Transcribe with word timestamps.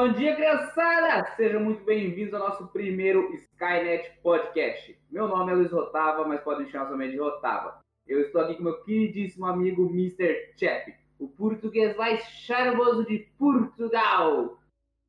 Bom 0.00 0.12
dia, 0.12 0.34
criançada! 0.34 1.26
Sejam 1.36 1.60
muito 1.60 1.84
bem-vindos 1.84 2.32
ao 2.32 2.40
nosso 2.40 2.66
primeiro 2.68 3.34
Skynet 3.34 4.18
Podcast. 4.22 4.98
Meu 5.10 5.28
nome 5.28 5.52
é 5.52 5.54
Luiz 5.54 5.70
Rotava, 5.70 6.26
mas 6.26 6.40
podem 6.40 6.66
chamar 6.68 6.88
somente 6.88 7.10
de 7.10 7.18
Rotava. 7.18 7.82
Eu 8.08 8.22
estou 8.22 8.40
aqui 8.40 8.54
com 8.54 8.62
meu 8.62 8.82
queridíssimo 8.82 9.44
amigo 9.44 9.90
Mr. 9.90 10.54
Chap, 10.58 10.94
o 11.18 11.28
português 11.28 11.94
mais 11.98 12.22
charmoso 12.22 13.04
de 13.04 13.28
Portugal. 13.38 14.58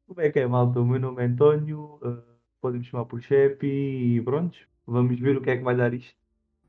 Como 0.05 0.19
é 0.19 0.29
que 0.29 0.41
é, 0.41 0.45
malta? 0.45 0.81
O 0.81 0.85
meu 0.85 0.99
nome 0.99 1.23
é 1.23 1.25
António, 1.27 1.97
uh, 2.03 2.21
podem 2.61 2.79
me 2.79 2.85
chamar 2.85 3.05
por 3.05 3.21
Chap 3.21 3.65
e 3.65 4.21
pronto, 4.25 4.59
vamos 4.85 5.17
ver 5.17 5.37
o 5.37 5.41
que 5.41 5.51
é 5.51 5.57
que 5.57 5.63
vai 5.63 5.77
dar 5.77 5.93
isto. 5.93 6.13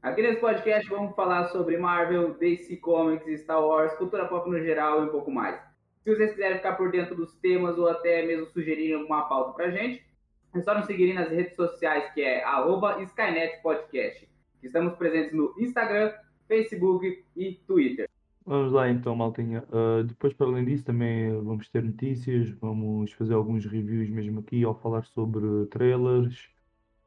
Aqui 0.00 0.22
nesse 0.22 0.40
podcast 0.40 0.89
vamos 0.89 1.12
falar 1.16 1.46
sobre 1.46 1.76
Marvel, 1.76 2.34
DC 2.34 2.76
Comics, 2.76 3.40
Star 3.40 3.61
Wars, 3.61 3.93
cultura 3.94 4.29
pop 4.29 4.48
no 4.48 4.61
geral 4.61 5.02
e 5.02 5.08
um 5.08 5.11
pouco 5.11 5.32
mais. 5.32 5.71
Se 6.04 6.12
vocês 6.12 6.32
quiserem 6.32 6.56
ficar 6.56 6.72
por 6.72 6.90
dentro 6.90 7.14
dos 7.14 7.32
temas 7.36 7.79
ou 7.79 7.88
até 7.88 8.26
mesmo 8.26 8.46
sugerirem 8.46 8.94
alguma 8.94 9.22
pauta 9.29 9.52
pra 9.52 9.70
gente, 9.70 10.04
é 10.52 10.60
só 10.60 10.74
nos 10.74 10.86
seguirem 10.86 11.14
nas 11.14 11.30
redes 11.30 11.54
sociais, 11.54 12.12
que 12.12 12.20
é 12.20 12.43
arroba 12.43 13.00
Skynet 13.02 13.62
Podcast. 13.62 14.29
Estamos 14.60 14.96
presentes 14.96 15.32
no 15.32 15.54
Instagram, 15.57 16.12
Facebook 16.48 17.24
e 17.36 17.54
Twitter. 17.68 18.10
Vamos 18.44 18.72
lá 18.72 18.90
então, 18.90 19.14
maltinha. 19.14 19.62
Uh, 19.70 20.02
depois, 20.02 20.32
para 20.32 20.48
além 20.48 20.64
disso, 20.64 20.84
também 20.84 21.40
vamos 21.40 21.68
ter 21.68 21.84
notícias, 21.84 22.50
vamos 22.60 23.12
fazer 23.12 23.34
alguns 23.34 23.64
reviews 23.64 24.10
mesmo 24.10 24.40
aqui 24.40 24.64
ao 24.64 24.74
falar 24.74 25.04
sobre 25.04 25.66
trailers. 25.66 26.48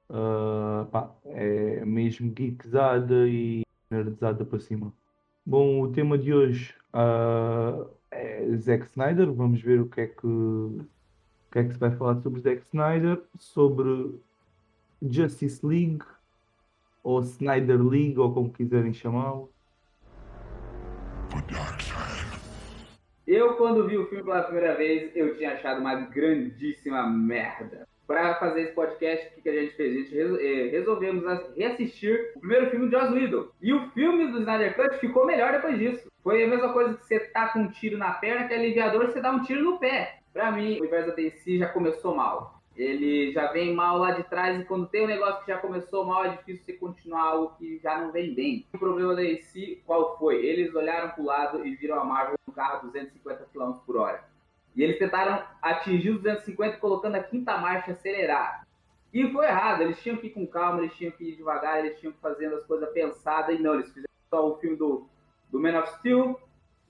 Uh, 0.10 0.86
pá, 0.86 1.14
é 1.26 1.84
mesmo 1.84 2.34
geekzada 2.34 3.28
e 3.28 3.64
nerdzada 3.92 4.46
para 4.46 4.60
cima. 4.60 4.94
Bom, 5.46 5.82
o 5.82 5.92
tema 5.92 6.18
de 6.18 6.34
hoje 6.34 6.74
uh, 6.94 7.90
é 8.16 8.56
Zack 8.58 8.86
Snyder. 8.86 9.32
Vamos 9.32 9.62
ver 9.62 9.82
o 9.82 9.90
que 9.90 10.02
é 10.02 10.08
que, 10.08 10.26
o 10.26 10.86
que 11.52 11.60
é 11.60 11.64
que 11.64 11.74
se 11.74 11.80
vai 11.80 11.96
falar 11.96 12.16
sobre 12.22 12.42
Zack 12.42 12.62
Snyder, 12.64 13.22
sobre 13.38 14.20
Justice 15.02 15.66
League, 15.66 16.04
ou 17.04 17.22
Snyder 17.22 17.82
League, 17.82 18.18
ou 18.18 18.34
como 18.34 18.52
quiserem 18.52 18.94
chamá-lo. 18.94 19.52
Eu, 23.28 23.56
quando 23.56 23.88
vi 23.88 23.98
o 23.98 24.08
filme 24.08 24.24
pela 24.24 24.44
primeira 24.44 24.76
vez, 24.76 25.12
eu 25.16 25.36
tinha 25.36 25.54
achado 25.54 25.82
uma 25.82 25.96
grandíssima 25.96 27.08
merda. 27.08 27.88
Para 28.06 28.36
fazer 28.36 28.62
esse 28.62 28.74
podcast, 28.74 29.28
o 29.28 29.32
que, 29.32 29.42
que 29.42 29.50
a 29.50 29.62
gente 29.64 29.76
fez? 29.76 29.92
A 29.92 30.00
gente 30.00 30.46
eh, 30.46 30.70
resolvemos 30.70 31.24
reassistir 31.58 32.34
o 32.36 32.40
primeiro 32.40 32.70
filme 32.70 32.88
de 32.88 32.96
Joss 32.96 33.12
Whedon. 33.12 33.48
E 33.60 33.74
o 33.74 33.90
filme 33.92 34.32
do 34.32 34.40
Snyder 34.40 34.76
Cut 34.76 35.00
ficou 35.00 35.26
melhor 35.26 35.54
depois 35.54 35.80
disso. 35.80 36.08
Foi 36.26 36.44
a 36.44 36.48
mesma 36.48 36.74
coisa 36.74 36.98
que 36.98 37.06
você 37.06 37.20
tá 37.20 37.50
com 37.50 37.60
um 37.60 37.68
tiro 37.68 38.00
na 38.00 38.12
perna, 38.12 38.48
que 38.48 38.54
é 38.56 38.58
aliviador, 38.58 39.06
você 39.06 39.22
dá 39.22 39.30
um 39.30 39.44
tiro 39.44 39.64
no 39.64 39.78
pé. 39.78 40.22
Pra 40.34 40.52
mim, 40.52 40.78
o 40.78 40.80
universo 40.80 41.10
da 41.10 41.16
DC 41.16 41.60
já 41.60 41.70
começou 41.70 42.16
mal. 42.16 42.60
Ele 42.76 43.32
já 43.32 43.52
vem 43.52 43.76
mal 43.76 44.00
lá 44.00 44.10
de 44.10 44.24
trás 44.24 44.60
e 44.60 44.66
quando 44.66 44.88
tem 44.88 45.04
um 45.04 45.08
negócio 45.08 45.46
que 45.46 45.52
já 45.52 45.60
começou 45.60 46.04
mal, 46.04 46.26
é 46.26 46.30
difícil 46.30 46.66
você 46.66 46.74
continuar 46.74 47.22
algo 47.22 47.56
que 47.60 47.78
já 47.78 48.00
não 48.00 48.12
vem 48.12 48.34
bem. 48.34 48.66
O 48.74 48.80
problema 48.80 49.14
da 49.14 49.22
DC, 49.22 49.84
qual 49.86 50.18
foi? 50.18 50.44
Eles 50.44 50.74
olharam 50.74 51.12
pro 51.12 51.24
lado 51.24 51.64
e 51.64 51.76
viram 51.76 52.00
a 52.00 52.04
Marvel 52.04 52.40
no 52.48 52.54
carro 52.56 52.78
a 52.78 52.80
250 52.80 53.48
km 53.54 53.74
por 53.86 53.98
hora. 53.98 54.24
E 54.76 54.82
eles 54.82 54.98
tentaram 54.98 55.46
atingir 55.62 56.10
os 56.10 56.24
250 56.24 56.78
colocando 56.78 57.18
a 57.18 57.24
quinta 57.24 57.56
marcha 57.60 57.92
acelerar. 57.92 58.66
E 59.14 59.32
foi 59.32 59.46
errado, 59.46 59.84
eles 59.84 60.02
tinham 60.02 60.18
que 60.18 60.26
ir 60.26 60.32
com 60.32 60.48
calma, 60.48 60.80
eles 60.80 60.96
tinham 60.96 61.12
que 61.12 61.24
ir 61.24 61.36
devagar, 61.36 61.86
eles 61.86 62.00
tinham 62.00 62.12
que 62.12 62.20
fazer 62.20 62.48
as 62.48 62.66
coisas 62.66 62.90
pensadas, 62.90 63.60
e 63.60 63.62
não, 63.62 63.76
eles 63.76 63.90
fizeram 63.90 64.10
só 64.28 64.50
o 64.50 64.58
filme 64.58 64.76
do, 64.76 65.08
do 65.56 65.62
Man 65.62 65.80
of 65.80 65.90
Steel, 66.00 66.38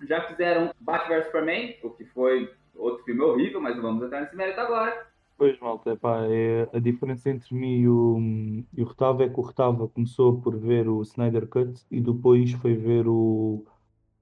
já 0.07 0.21
fizeram 0.27 0.73
Batman 0.79 1.17
vs 1.17 1.25
Superman, 1.25 1.75
o 1.83 1.91
que 1.91 2.05
foi 2.05 2.51
outro 2.73 3.03
filme 3.03 3.21
horrível, 3.21 3.61
mas 3.61 3.75
não 3.75 3.83
vamos 3.83 4.03
entrar 4.03 4.21
nesse 4.21 4.35
mérito 4.35 4.59
agora. 4.59 5.07
Pois, 5.37 5.59
malta, 5.59 5.91
epá, 5.91 6.25
é, 6.25 6.67
a 6.73 6.79
diferença 6.79 7.29
entre 7.29 7.53
mim 7.53 7.81
e 7.81 7.87
o, 7.87 8.17
e 8.73 8.81
o 8.81 9.21
é 9.21 9.29
que 9.29 9.39
o 9.39 9.43
Retava 9.43 9.87
começou 9.87 10.41
por 10.41 10.57
ver 10.57 10.87
o 10.87 11.01
Snyder 11.03 11.47
Cut 11.47 11.79
e 11.91 12.01
depois 12.01 12.53
foi 12.53 12.73
ver 12.73 13.07
o, 13.07 13.63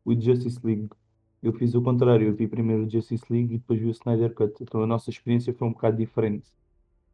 o 0.04 0.14
Justice 0.20 0.60
League. 0.62 0.90
Eu 1.42 1.54
fiz 1.54 1.74
o 1.74 1.82
contrário, 1.82 2.28
eu 2.28 2.34
vi 2.34 2.48
primeiro 2.48 2.84
o 2.84 2.90
Justice 2.90 3.26
League 3.32 3.54
e 3.54 3.58
depois 3.60 3.80
vi 3.80 3.88
o 3.88 3.92
Snyder 3.92 4.34
Cut. 4.34 4.62
Então 4.62 4.84
a 4.84 4.88
nossa 4.88 5.10
experiência 5.10 5.54
foi 5.54 5.68
um 5.68 5.72
bocado 5.72 5.98
diferente. 5.98 6.52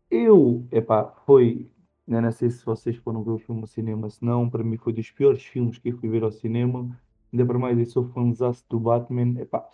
Eu, 0.10 0.66
epá, 0.72 1.06
foi. 1.26 1.70
Não 2.08 2.32
sei 2.32 2.50
se 2.50 2.66
vocês 2.66 2.96
foram 2.98 3.24
ver 3.24 3.32
o 3.32 3.38
filme 3.38 3.62
ao 3.62 3.68
cinema, 3.68 4.10
se 4.10 4.26
não, 4.26 4.50
para 4.50 4.64
mim 4.64 4.78
foi 4.78 4.94
dos 4.94 5.12
piores 5.12 5.44
filmes 5.44 5.78
que 5.78 5.90
eu 5.90 5.98
fui 5.98 6.10
ver 6.10 6.24
ao 6.24 6.32
cinema. 6.32 6.90
Ainda 7.32 7.46
para 7.46 7.60
mais, 7.60 7.78
eu 7.80 7.86
sou 7.86 8.06
fãzaço 8.10 8.64
do 8.70 8.80
Batman, 8.80 9.40
epá. 9.40 9.68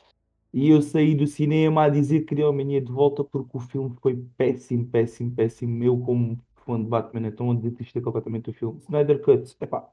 E 0.53 0.69
eu 0.69 0.81
saí 0.81 1.15
do 1.15 1.27
cinema 1.27 1.83
a 1.83 1.89
dizer 1.89 2.21
que 2.21 2.27
queria 2.27 2.49
o 2.49 2.53
Mania 2.53 2.81
de 2.81 2.91
volta 2.91 3.23
porque 3.23 3.57
o 3.57 3.59
filme 3.59 3.95
foi 4.01 4.15
péssimo, 4.37 4.85
péssimo, 4.87 5.31
péssimo. 5.31 5.83
Eu, 5.83 5.99
como 5.99 6.39
fã 6.65 6.81
de 6.81 6.87
Batman, 6.87 7.27
então 7.27 7.51
a 7.51 7.53
detestei 7.55 8.01
completamente 8.01 8.49
o 8.49 8.53
filme. 8.53 8.79
Snyder 8.79 9.21
Cut, 9.21 9.55
epá, 9.61 9.89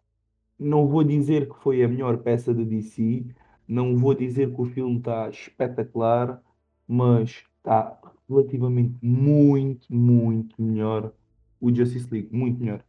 não 0.58 0.86
vou 0.88 1.04
dizer 1.04 1.48
que 1.48 1.56
foi 1.62 1.82
a 1.82 1.88
melhor 1.88 2.18
peça 2.18 2.54
da 2.54 2.62
DC, 2.62 3.26
não 3.66 3.96
vou 3.96 4.14
dizer 4.14 4.54
que 4.54 4.60
o 4.60 4.64
filme 4.66 4.98
está 4.98 5.28
espetacular, 5.28 6.40
mas 6.86 7.44
está 7.58 7.98
relativamente 8.28 8.96
muito, 9.02 9.92
muito 9.92 10.60
melhor 10.62 11.12
o 11.60 11.74
Justice 11.74 12.08
League, 12.10 12.28
muito 12.32 12.60
melhor. 12.60 12.84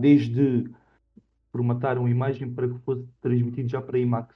Desde 0.00 0.70
formatar 1.56 1.98
uma 1.98 2.10
imagem 2.10 2.52
para 2.52 2.68
que 2.68 2.78
fosse 2.80 3.06
transmitido 3.20 3.68
já 3.68 3.80
para 3.80 3.98
IMAX, 3.98 4.34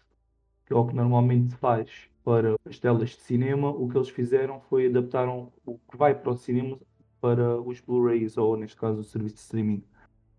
que 0.66 0.72
é 0.72 0.76
o 0.76 0.86
que 0.86 0.94
normalmente 0.94 1.50
se 1.50 1.56
faz 1.56 1.90
para 2.24 2.56
as 2.66 2.78
telas 2.78 3.10
de 3.10 3.20
cinema, 3.20 3.68
o 3.68 3.88
que 3.88 3.96
eles 3.96 4.08
fizeram 4.08 4.60
foi 4.60 4.86
adaptaram 4.86 5.52
o 5.66 5.78
que 5.90 5.96
vai 5.96 6.14
para 6.14 6.30
o 6.30 6.36
cinema 6.36 6.78
para 7.20 7.60
os 7.60 7.80
Blu-rays, 7.80 8.38
ou 8.38 8.56
neste 8.56 8.76
caso 8.76 9.00
o 9.00 9.04
serviço 9.04 9.34
de 9.34 9.40
streaming. 9.42 9.84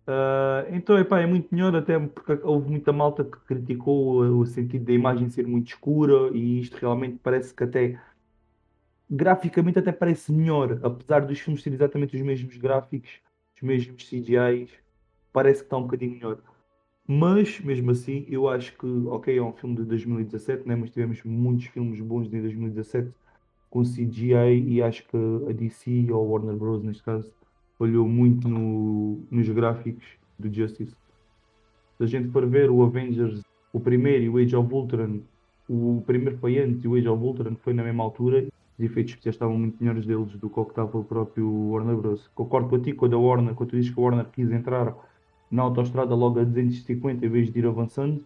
Uh, 0.04 0.66
então 0.72 0.98
epá, 0.98 1.20
é 1.20 1.26
muito 1.26 1.54
melhor, 1.54 1.76
até 1.76 1.96
porque 1.96 2.32
houve 2.42 2.68
muita 2.68 2.92
malta 2.92 3.22
que 3.22 3.38
criticou 3.46 4.20
o 4.20 4.44
sentido 4.44 4.84
da 4.84 4.92
imagem 4.92 5.30
ser 5.30 5.46
muito 5.46 5.68
escura 5.68 6.36
e 6.36 6.58
isto 6.58 6.76
realmente 6.76 7.20
parece 7.22 7.54
que 7.54 7.62
até 7.62 8.00
graficamente 9.08 9.78
até 9.78 9.92
parece 9.92 10.32
melhor, 10.32 10.80
apesar 10.82 11.20
dos 11.20 11.38
filmes 11.38 11.62
terem 11.62 11.76
exatamente 11.76 12.16
os 12.16 12.22
mesmos 12.22 12.56
gráficos, 12.56 13.20
os 13.54 13.62
mesmos 13.62 14.08
CGIs, 14.08 14.70
parece 15.32 15.60
que 15.60 15.66
está 15.66 15.76
um 15.76 15.82
bocadinho 15.82 16.14
melhor. 16.14 16.38
Mas 17.06 17.60
mesmo 17.60 17.90
assim, 17.90 18.24
eu 18.28 18.48
acho 18.48 18.76
que, 18.78 18.86
ok, 18.86 19.36
é 19.36 19.42
um 19.42 19.52
filme 19.52 19.76
de 19.76 19.84
2017, 19.84 20.66
né? 20.68 20.76
mas 20.76 20.90
tivemos 20.90 21.22
muitos 21.24 21.66
filmes 21.66 22.00
bons 22.00 22.28
de 22.28 22.40
2017 22.40 23.10
com 23.68 23.82
CGI 23.82 24.62
e 24.66 24.82
acho 24.82 25.06
que 25.08 25.16
a 25.48 25.52
DC 25.52 26.06
ou 26.10 26.20
a 26.20 26.22
Warner 26.22 26.56
Bros. 26.56 26.82
neste 26.82 27.02
caso 27.02 27.32
olhou 27.78 28.06
muito 28.06 28.48
no, 28.48 29.20
nos 29.30 29.48
gráficos 29.48 30.04
do 30.38 30.52
Justice. 30.52 30.94
Se 31.96 32.04
a 32.04 32.06
gente 32.06 32.28
for 32.30 32.46
ver 32.46 32.70
o 32.70 32.82
Avengers, 32.82 33.42
o 33.72 33.80
primeiro 33.80 34.24
e 34.24 34.28
o 34.28 34.36
Age 34.36 34.54
of 34.54 34.72
Ultron, 34.72 35.20
o 35.68 36.02
primeiro 36.06 36.38
foi 36.38 36.58
antes 36.58 36.84
e 36.84 36.88
o 36.88 36.94
Age 36.94 37.08
of 37.08 37.22
Ultron 37.22 37.56
foi 37.56 37.72
na 37.72 37.82
mesma 37.82 38.04
altura, 38.04 38.46
os 38.78 38.84
efeitos 38.84 39.12
especiais 39.12 39.34
estavam 39.34 39.58
muito 39.58 39.76
melhores 39.80 40.06
deles 40.06 40.36
do 40.36 40.48
que 40.48 40.60
o 40.60 40.64
que 40.64 40.70
estava 40.70 40.98
o 40.98 41.04
próprio 41.04 41.50
Warner 41.70 41.96
Bros. 41.96 42.28
Concordo 42.34 42.68
contigo 42.68 42.98
quando 42.98 43.16
a 43.16 43.18
Warner, 43.18 43.54
quando 43.54 43.70
tu 43.70 43.76
dizes 43.76 43.92
que 43.92 43.98
a 43.98 44.02
Warner 44.02 44.26
quis 44.26 44.50
entrar 44.50 44.94
na 45.52 45.62
autostrada 45.62 46.14
logo 46.14 46.40
a 46.40 46.44
250 46.44 47.24
em 47.24 47.28
vez 47.28 47.52
de 47.52 47.58
ir 47.60 47.66
avançando, 47.66 48.24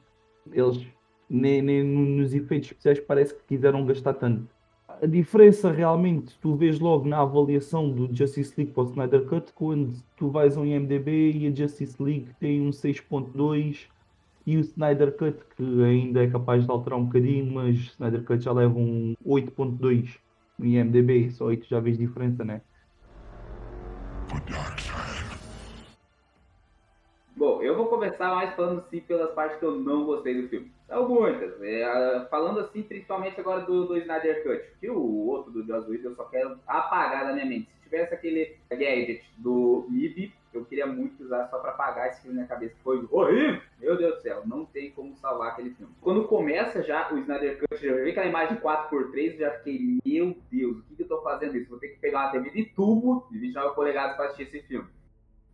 eles 0.50 0.80
nem, 1.28 1.60
nem 1.60 1.82
nos 1.84 2.32
efeitos 2.32 2.70
especiais 2.70 3.00
parece 3.00 3.34
que 3.34 3.42
quiseram 3.48 3.84
gastar 3.84 4.14
tanto 4.14 4.48
a 5.02 5.06
diferença 5.06 5.70
realmente 5.70 6.38
tu 6.40 6.54
vês 6.54 6.78
logo 6.78 7.06
na 7.08 7.20
avaliação 7.20 7.90
do 7.90 8.14
Justice 8.14 8.54
League 8.56 8.72
para 8.72 8.84
o 8.84 8.86
Snyder 8.86 9.24
Cut 9.26 9.52
quando 9.54 9.94
tu 10.16 10.30
vais 10.30 10.56
ao 10.56 10.64
IMDB 10.64 11.32
e 11.32 11.46
a 11.46 11.54
Justice 11.54 12.02
League 12.02 12.28
tem 12.40 12.60
um 12.62 12.70
6.2 12.70 13.86
e 14.46 14.56
o 14.56 14.60
Snyder 14.60 15.12
Cut 15.16 15.38
que 15.56 15.82
ainda 15.82 16.22
é 16.22 16.30
capaz 16.30 16.64
de 16.64 16.70
alterar 16.70 16.98
um 16.98 17.04
bocadinho, 17.04 17.52
mas 17.52 17.76
o 17.76 17.90
Snyder 17.90 18.22
Cut 18.22 18.42
já 18.42 18.52
leva 18.52 18.78
um 18.78 19.14
8.2 19.26 20.18
no 20.58 20.64
IMDB, 20.64 21.30
só 21.30 21.48
aí 21.48 21.56
tu 21.56 21.66
já 21.68 21.80
vês 21.80 21.98
diferença, 21.98 22.44
né? 22.44 22.62
Começar 28.16 28.34
mais 28.34 28.54
falando 28.54 28.84
sim 28.88 29.00
pelas 29.00 29.30
partes 29.32 29.58
que 29.58 29.64
eu 29.64 29.72
não 29.72 30.04
gostei 30.04 30.40
do 30.40 30.48
filme. 30.48 30.72
São 30.86 31.08
muitas. 31.08 31.60
É, 31.62 32.26
falando 32.30 32.60
assim, 32.60 32.82
principalmente 32.82 33.38
agora 33.38 33.62
do, 33.62 33.86
do 33.86 33.96
Snyder 33.98 34.42
Cut, 34.42 34.78
que 34.80 34.88
o 34.88 35.26
outro 35.26 35.52
do 35.52 35.64
Joss 35.66 35.88
Whedon 35.88 36.10
eu 36.10 36.14
só 36.14 36.24
quero 36.24 36.58
apagar 36.66 37.26
da 37.26 37.32
minha 37.32 37.44
mente. 37.44 37.68
Se 37.76 37.82
tivesse 37.90 38.14
aquele 38.14 38.56
gadget 38.70 39.22
do 39.36 39.86
MIB, 39.90 40.32
eu 40.52 40.64
queria 40.64 40.86
muito 40.86 41.22
usar 41.22 41.46
só 41.48 41.58
para 41.58 41.70
apagar 41.70 42.08
esse 42.08 42.22
filme 42.22 42.40
na 42.40 42.46
cabeça, 42.46 42.74
foi 42.82 43.06
horrível. 43.10 43.60
Meu 43.78 43.96
Deus 43.96 44.16
do 44.16 44.22
céu, 44.22 44.42
não 44.46 44.64
tem 44.64 44.90
como 44.90 45.14
salvar 45.16 45.52
aquele 45.52 45.70
filme. 45.70 45.92
Quando 46.00 46.26
começa 46.26 46.82
já 46.82 47.12
o 47.12 47.18
Snyder 47.18 47.60
Cut, 47.60 47.84
eu 47.84 48.02
vi 48.02 48.10
aquela 48.10 48.26
imagem 48.26 48.56
4x3, 48.56 49.32
eu 49.32 49.38
já 49.38 49.50
fiquei, 49.58 50.00
meu 50.04 50.36
Deus, 50.50 50.78
o 50.78 50.82
que, 50.84 50.96
que 50.96 51.02
eu 51.02 51.08
tô 51.08 51.20
fazendo 51.22 51.56
isso? 51.56 51.68
Vou 51.68 51.78
ter 51.78 51.88
que 51.88 51.98
pegar 51.98 52.24
uma 52.24 52.32
TV 52.32 52.50
de 52.50 52.64
tubo 52.74 53.26
de 53.30 53.38
29 53.38 53.74
polegadas 53.74 54.16
para 54.16 54.26
assistir 54.26 54.56
esse 54.56 54.66
filme. 54.66 54.88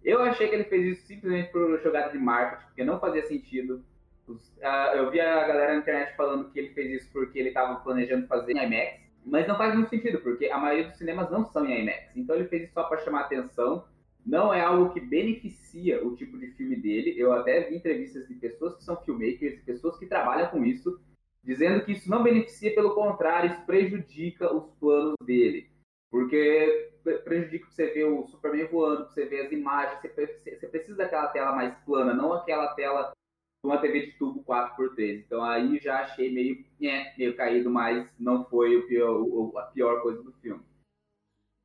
Eu 0.04 0.22
achei 0.22 0.48
que 0.48 0.54
ele 0.54 0.64
fez 0.64 0.98
isso 0.98 1.06
simplesmente 1.06 1.50
por 1.52 1.80
jogada 1.80 2.10
de 2.10 2.18
marketing, 2.18 2.66
porque 2.66 2.84
não 2.84 2.98
fazia 2.98 3.24
sentido. 3.26 3.84
Uh, 4.28 4.96
eu 4.96 5.10
vi 5.10 5.20
a 5.20 5.46
galera 5.46 5.74
na 5.74 5.80
internet 5.80 6.16
falando 6.16 6.50
que 6.50 6.58
ele 6.58 6.70
fez 6.70 7.02
isso 7.02 7.12
porque 7.12 7.38
ele 7.38 7.48
estava 7.48 7.80
planejando 7.80 8.26
fazer 8.26 8.52
IMAX. 8.52 9.00
Mas 9.24 9.46
não 9.46 9.56
faz 9.56 9.74
muito 9.74 9.88
sentido, 9.88 10.18
porque 10.18 10.46
a 10.46 10.58
maioria 10.58 10.88
dos 10.88 10.98
cinemas 10.98 11.30
não 11.30 11.44
são 11.44 11.64
em 11.64 11.82
IMAX. 11.82 12.16
Então 12.16 12.34
ele 12.34 12.48
fez 12.48 12.64
isso 12.64 12.72
só 12.72 12.84
para 12.84 12.98
chamar 12.98 13.20
atenção. 13.22 13.84
Não 14.24 14.52
é 14.52 14.60
algo 14.60 14.92
que 14.92 15.00
beneficia 15.00 16.04
o 16.04 16.14
tipo 16.16 16.38
de 16.38 16.48
filme 16.52 16.76
dele. 16.76 17.14
Eu 17.16 17.32
até 17.32 17.68
vi 17.68 17.76
entrevistas 17.76 18.26
de 18.26 18.34
pessoas 18.34 18.76
que 18.76 18.84
são 18.84 18.96
filmmakers, 19.02 19.62
pessoas 19.62 19.98
que 19.98 20.06
trabalham 20.06 20.48
com 20.48 20.64
isso, 20.64 21.00
dizendo 21.42 21.84
que 21.84 21.92
isso 21.92 22.08
não 22.08 22.22
beneficia, 22.22 22.74
pelo 22.74 22.94
contrário, 22.94 23.50
isso 23.50 23.66
prejudica 23.66 24.52
os 24.52 24.70
planos 24.78 25.14
dele. 25.24 25.71
Porque 26.12 26.92
prejudica 27.24 27.70
você 27.70 27.86
ver 27.86 28.04
o 28.04 28.26
Superman 28.26 28.66
voando, 28.66 29.08
você 29.08 29.24
ver 29.24 29.46
as 29.46 29.50
imagens, 29.50 29.98
você 30.02 30.68
precisa 30.68 30.94
daquela 30.94 31.28
tela 31.28 31.56
mais 31.56 31.74
plana, 31.86 32.12
não 32.12 32.34
aquela 32.34 32.74
tela 32.74 33.12
de 33.12 33.66
uma 33.66 33.78
TV 33.78 34.06
de 34.06 34.12
tubo 34.18 34.44
4x3. 34.44 35.24
Então 35.24 35.42
aí 35.42 35.78
já 35.78 36.00
achei 36.00 36.30
meio, 36.30 36.62
é, 36.82 37.16
meio 37.16 37.34
caído, 37.34 37.70
mas 37.70 38.06
não 38.18 38.44
foi 38.44 38.76
o 38.76 38.86
pior, 38.86 39.58
a 39.58 39.62
pior 39.62 40.02
coisa 40.02 40.22
do 40.22 40.32
filme. 40.34 40.62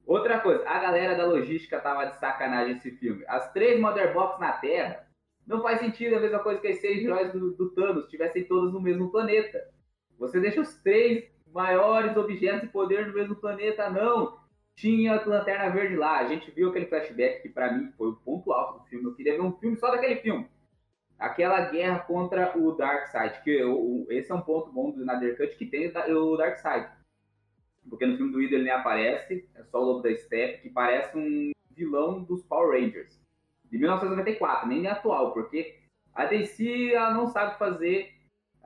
Outra 0.05 0.39
coisa, 0.39 0.65
a 0.65 0.79
galera 0.79 1.17
da 1.17 1.25
logística 1.25 1.81
tava 1.81 2.05
de 2.05 2.17
sacanagem 2.17 2.77
esse 2.77 2.91
filme. 2.91 3.25
As 3.27 3.51
três 3.51 3.77
Motherbox 3.77 4.39
na 4.39 4.53
Terra 4.53 5.05
não 5.45 5.61
faz 5.61 5.81
sentido 5.81 6.15
a 6.15 6.21
mesma 6.21 6.39
coisa 6.39 6.61
que 6.61 6.69
as 6.69 6.79
seis 6.79 7.03
heróis 7.03 7.33
do, 7.33 7.51
do 7.51 7.69
Thanos 7.71 8.05
estivessem 8.05 8.45
todos 8.45 8.71
no 8.71 8.79
mesmo 8.79 9.11
planeta. 9.11 9.61
Você 10.17 10.39
deixa 10.39 10.61
os 10.61 10.73
três 10.77 11.29
maiores 11.53 12.15
objetos 12.15 12.61
de 12.61 12.67
poder 12.67 13.07
no 13.07 13.13
mesmo 13.13 13.35
planeta, 13.35 13.89
não. 13.89 14.37
Tinha 14.75 15.23
Lanterna 15.25 15.69
Verde 15.69 15.95
lá. 15.95 16.19
A 16.19 16.27
gente 16.27 16.51
viu 16.51 16.69
aquele 16.69 16.85
flashback 16.85 17.41
que 17.41 17.49
para 17.49 17.73
mim 17.73 17.91
foi 17.97 18.09
o 18.09 18.15
ponto 18.15 18.51
alto 18.51 18.79
do 18.79 18.85
filme. 18.85 19.05
Eu 19.05 19.15
queria 19.15 19.33
ver 19.33 19.41
um 19.41 19.57
filme 19.57 19.75
só 19.75 19.89
daquele 19.89 20.17
filme 20.17 20.47
aquela 21.17 21.61
guerra 21.61 21.99
contra 21.99 22.57
o 22.57 22.71
Darkseid, 22.73 23.41
que 23.43 23.63
o, 23.63 24.05
esse 24.09 24.31
é 24.31 24.35
um 24.35 24.41
ponto 24.41 24.71
bom 24.71 24.91
do 24.91 24.99
Snyder 24.99 25.37
Cut, 25.37 25.55
que 25.55 25.65
tem 25.65 25.91
o 26.15 26.37
Darkseid. 26.37 26.89
Porque 27.89 28.05
no 28.05 28.17
filme 28.17 28.31
do 28.31 28.41
Idol 28.41 28.59
ele 28.59 28.65
nem 28.65 28.73
aparece, 28.73 29.49
é 29.55 29.63
só 29.63 29.81
o 29.81 29.85
Lobo 29.85 30.01
da 30.01 30.15
Steppe, 30.15 30.61
que 30.61 30.69
parece 30.69 31.17
um 31.17 31.51
vilão 31.71 32.23
dos 32.23 32.43
Power 32.43 32.79
Rangers. 32.79 33.19
De 33.65 33.77
1994, 33.77 34.67
nem 34.67 34.87
atual, 34.87 35.33
porque 35.33 35.79
a 36.13 36.25
DC 36.25 36.93
ela 36.93 37.13
não 37.13 37.27
sabe 37.27 37.57
fazer 37.57 38.13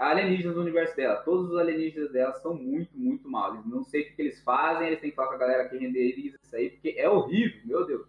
alienígenas 0.01 0.55
no 0.55 0.63
universo 0.63 0.95
dela. 0.95 1.17
Todos 1.17 1.51
os 1.51 1.57
alienígenas 1.57 2.11
dela 2.11 2.33
são 2.33 2.55
muito, 2.55 2.97
muito 2.97 3.29
maus. 3.29 3.63
Não 3.65 3.83
sei 3.83 4.01
o 4.01 4.05
que, 4.05 4.15
que 4.15 4.21
eles 4.23 4.43
fazem, 4.43 4.87
eles 4.87 4.99
têm 4.99 5.11
que 5.11 5.15
falar 5.15 5.29
com 5.29 5.35
a 5.35 5.37
galera 5.37 5.69
que 5.69 5.77
renderiza 5.77 6.37
isso 6.41 6.55
aí, 6.55 6.71
porque 6.71 6.95
é 6.97 7.07
horrível, 7.07 7.61
meu 7.65 7.85
Deus. 7.85 8.07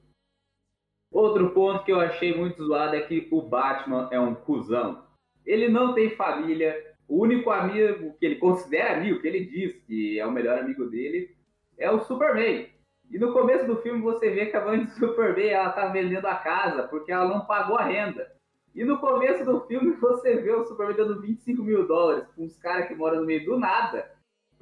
Outro 1.13 1.51
ponto 1.51 1.85
que 1.85 1.93
eu 1.93 2.01
achei 2.01 2.35
muito 2.35 2.65
zoado 2.65 2.97
é 2.97 3.03
que 3.03 3.29
o 3.31 3.43
Batman 3.43 4.09
é 4.11 4.19
um 4.19 4.35
cuzão. 4.35 5.07
Ele 5.45 5.69
não 5.69 5.95
tem 5.95 6.17
família. 6.17 6.75
O 7.07 7.21
único 7.21 7.51
amigo 7.51 8.17
que 8.19 8.25
ele 8.25 8.37
considera 8.37 8.97
amigo, 8.97 9.21
que 9.21 9.29
ele 9.29 9.45
diz 9.45 9.75
que 9.85 10.19
é 10.19 10.27
o 10.27 10.33
melhor 10.33 10.59
amigo 10.59 10.87
dele, 10.89 11.37
é 11.77 11.91
o 11.91 12.01
Superman. 12.01 12.67
E 13.11 13.19
no 13.19 13.35
começo 13.35 13.67
do 13.67 13.77
filme 13.83 14.01
você 14.01 14.31
vê 14.31 14.47
que 14.47 14.57
a 14.57 14.65
mãe 14.65 14.85
do 14.85 14.91
Superman 14.93 15.51
ela 15.51 15.73
tá 15.73 15.89
vendendo 15.89 16.25
a 16.25 16.37
casa 16.37 16.85
porque 16.85 17.13
ela 17.13 17.29
não 17.29 17.45
pagou 17.45 17.77
a 17.77 17.85
renda. 17.85 18.33
E 18.75 18.85
no 18.85 18.99
começo 18.99 19.45
do 19.45 19.61
filme 19.67 19.93
você 20.01 20.37
vê 20.37 20.53
o 20.53 20.65
Superman 20.65 20.97
dando 20.97 21.21
25 21.21 21.63
mil 21.63 21.87
dólares 21.87 22.25
para 22.29 22.45
uns 22.45 22.57
caras 22.59 22.89
que 22.89 22.95
moram 22.95 23.21
no 23.21 23.27
meio 23.27 23.45
do 23.45 23.59
nada 23.59 24.11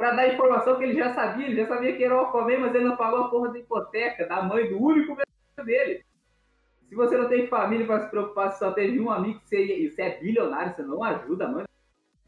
para 0.01 0.13
dar 0.13 0.33
informação 0.33 0.79
que 0.79 0.85
ele 0.85 0.95
já 0.95 1.13
sabia, 1.13 1.47
ele 1.47 1.57
já 1.57 1.67
sabia 1.67 1.95
que 1.95 2.03
era 2.03 2.17
o 2.17 2.21
Aquaman, 2.21 2.59
mas 2.59 2.75
ele 2.75 2.87
não 2.87 2.97
pagou 2.97 3.21
a 3.21 3.29
porra 3.29 3.53
da 3.53 3.59
hipoteca 3.59 4.27
da 4.27 4.43
mãe 4.43 4.67
do 4.67 4.83
único 4.83 5.15
dele. 5.63 6.03
Se 6.87 6.95
você 6.95 7.19
não 7.19 7.29
tem 7.29 7.47
família 7.49 7.87
para 7.87 8.01
se 8.01 8.11
preocupar, 8.11 8.51
se 8.51 8.61
só 8.61 8.73
teve 8.73 8.99
um 8.99 9.11
amigo 9.11 9.41
que 9.41 9.49
você, 9.49 9.91
você 9.91 10.03
é 10.03 10.19
bilionário, 10.19 10.75
você 10.75 10.83
não 10.83 11.05
ajuda, 11.05 11.47
mano. 11.47 11.69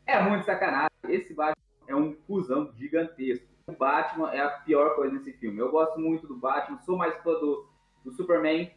É 0.06 0.22
muito 0.22 0.44
sacanagem. 0.44 0.90
Esse 1.08 1.32
Batman 1.32 1.56
é 1.88 1.96
um 1.96 2.12
cuzão 2.12 2.70
gigantesco. 2.76 3.46
O 3.66 3.72
Batman 3.72 4.30
é 4.32 4.40
a 4.42 4.50
pior 4.50 4.94
coisa 4.94 5.14
nesse 5.14 5.32
filme. 5.32 5.58
Eu 5.58 5.70
gosto 5.70 5.98
muito 5.98 6.26
do 6.26 6.36
Batman, 6.36 6.78
sou 6.80 6.98
mais 6.98 7.16
fã 7.22 7.32
do, 7.32 7.66
do 8.04 8.12
Superman, 8.12 8.70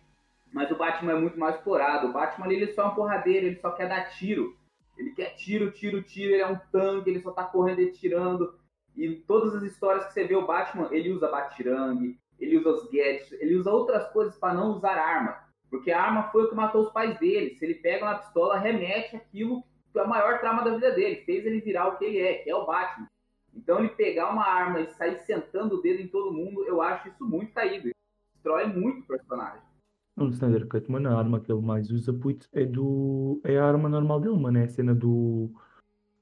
mas 0.56 0.72
o 0.72 0.78
Batman 0.78 1.12
é 1.12 1.20
muito 1.20 1.38
mais 1.38 1.56
explorado. 1.56 2.08
O 2.08 2.14
Batman 2.14 2.48
ele 2.48 2.72
só 2.72 2.84
é 2.84 2.86
um 2.86 2.96
porradeiro, 2.96 3.46
ele 3.46 3.60
só 3.60 3.72
quer 3.72 3.90
dar 3.90 4.06
tiro. 4.12 4.56
Ele 4.98 5.12
quer 5.12 5.36
tiro, 5.36 5.70
tiro, 5.70 6.02
tiro, 6.02 6.32
ele 6.32 6.42
é 6.42 6.48
um 6.48 6.58
tanque, 6.72 7.10
ele 7.10 7.20
só 7.20 7.32
tá 7.32 7.44
correndo 7.44 7.82
e 7.82 7.92
tirando. 7.92 8.58
E 8.96 9.18
todas 9.28 9.54
as 9.54 9.64
histórias 9.64 10.06
que 10.06 10.14
você 10.14 10.24
vê 10.24 10.34
o 10.34 10.48
Batman, 10.48 10.88
ele 10.92 11.12
usa 11.12 11.28
batirangue, 11.28 12.18
ele 12.40 12.58
usa 12.58 12.70
os 12.70 12.86
gadgets, 12.86 13.34
ele 13.34 13.58
usa 13.58 13.70
outras 13.70 14.08
coisas 14.14 14.38
para 14.38 14.54
não 14.54 14.70
usar 14.70 14.94
arma. 14.94 15.44
Porque 15.70 15.92
a 15.92 16.02
arma 16.02 16.32
foi 16.32 16.46
o 16.46 16.50
que 16.50 16.56
matou 16.56 16.84
os 16.84 16.94
pais 16.94 17.20
dele. 17.20 17.58
Se 17.58 17.66
ele 17.66 17.76
pega 17.76 18.06
uma 18.06 18.20
pistola, 18.20 18.58
remete 18.58 19.18
aquilo 19.18 19.62
que 19.92 20.00
é 20.00 20.04
a 20.04 20.08
maior 20.08 20.40
trama 20.40 20.64
da 20.64 20.74
vida 20.74 20.92
dele. 20.92 21.18
Fez 21.26 21.46
ele 21.46 21.60
virar 21.60 21.90
o 21.90 21.98
que 21.98 22.06
ele 22.06 22.20
é, 22.20 22.36
que 22.36 22.50
é 22.50 22.56
o 22.56 22.66
Batman. 22.66 23.10
Então 23.54 23.80
ele 23.80 23.90
pegar 23.90 24.32
uma 24.32 24.48
arma 24.48 24.80
e 24.80 24.88
sair 24.94 25.20
sentando 25.20 25.76
o 25.76 25.82
dedo 25.82 26.02
em 26.02 26.08
todo 26.08 26.32
mundo, 26.32 26.64
eu 26.64 26.82
acho 26.82 27.10
isso 27.10 27.26
muito 27.26 27.52
caído. 27.52 27.90
Destrói 28.36 28.68
muito 28.68 29.02
o 29.02 29.08
personagem. 29.08 29.75
No 30.16 30.30
Snyder 30.30 30.68
Cut, 30.68 30.90
mano, 30.90 31.10
a 31.10 31.18
arma 31.18 31.42
que 31.42 31.52
ele 31.52 31.62
mais 31.62 31.92
usa, 31.92 32.14
putz, 32.14 32.48
é, 32.54 32.66
do... 32.66 33.42
é 33.44 33.58
a 33.58 33.66
arma 33.66 33.90
normal 33.90 34.22
dele, 34.22 34.38
mano. 34.38 34.58
É 34.58 34.64
a 34.64 34.70
cena 34.70 34.96
do, 34.96 35.52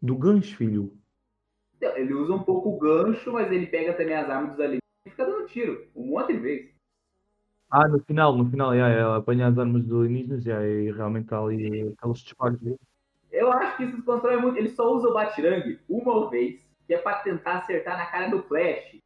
do 0.01 0.15
gancho, 0.17 0.57
filho. 0.57 0.97
Ele 1.79 2.13
usa 2.13 2.33
um 2.33 2.43
pouco 2.43 2.69
o 2.69 2.79
gancho, 2.79 3.31
mas 3.31 3.51
ele 3.51 3.67
pega 3.67 3.93
também 3.93 4.15
as 4.15 4.29
armas 4.29 4.51
dos 4.51 4.59
alienígenas 4.59 4.81
e 5.05 5.09
fica 5.09 5.25
dando 5.25 5.47
tiro, 5.47 5.87
um 5.95 6.07
monte 6.07 6.33
de 6.33 6.39
vezes. 6.39 6.73
Ah, 7.69 7.87
no 7.87 7.99
final, 8.03 8.35
no 8.35 8.49
final, 8.49 8.73
yeah, 8.73 9.15
apanha 9.15 9.47
as 9.47 9.57
armas 9.57 9.83
dos 9.83 9.99
alienígenas 9.99 10.45
yeah, 10.45 10.65
e 10.65 10.91
realmente 10.91 11.25
está 11.25 11.39
ali 11.39 11.93
aqueles 11.97 12.19
disparos. 12.19 12.59
Eu 13.31 13.51
acho 13.51 13.77
que 13.77 13.83
isso 13.83 13.95
desconstrói 13.95 14.37
muito. 14.37 14.57
Ele 14.57 14.69
só 14.69 14.93
usa 14.93 15.07
o 15.09 15.13
Batirangue 15.13 15.79
uma 15.89 16.29
vez, 16.29 16.61
que 16.87 16.93
é 16.93 16.97
para 16.97 17.19
tentar 17.19 17.57
acertar 17.57 17.97
na 17.97 18.05
cara 18.05 18.29
do 18.29 18.43
Flash. 18.43 19.02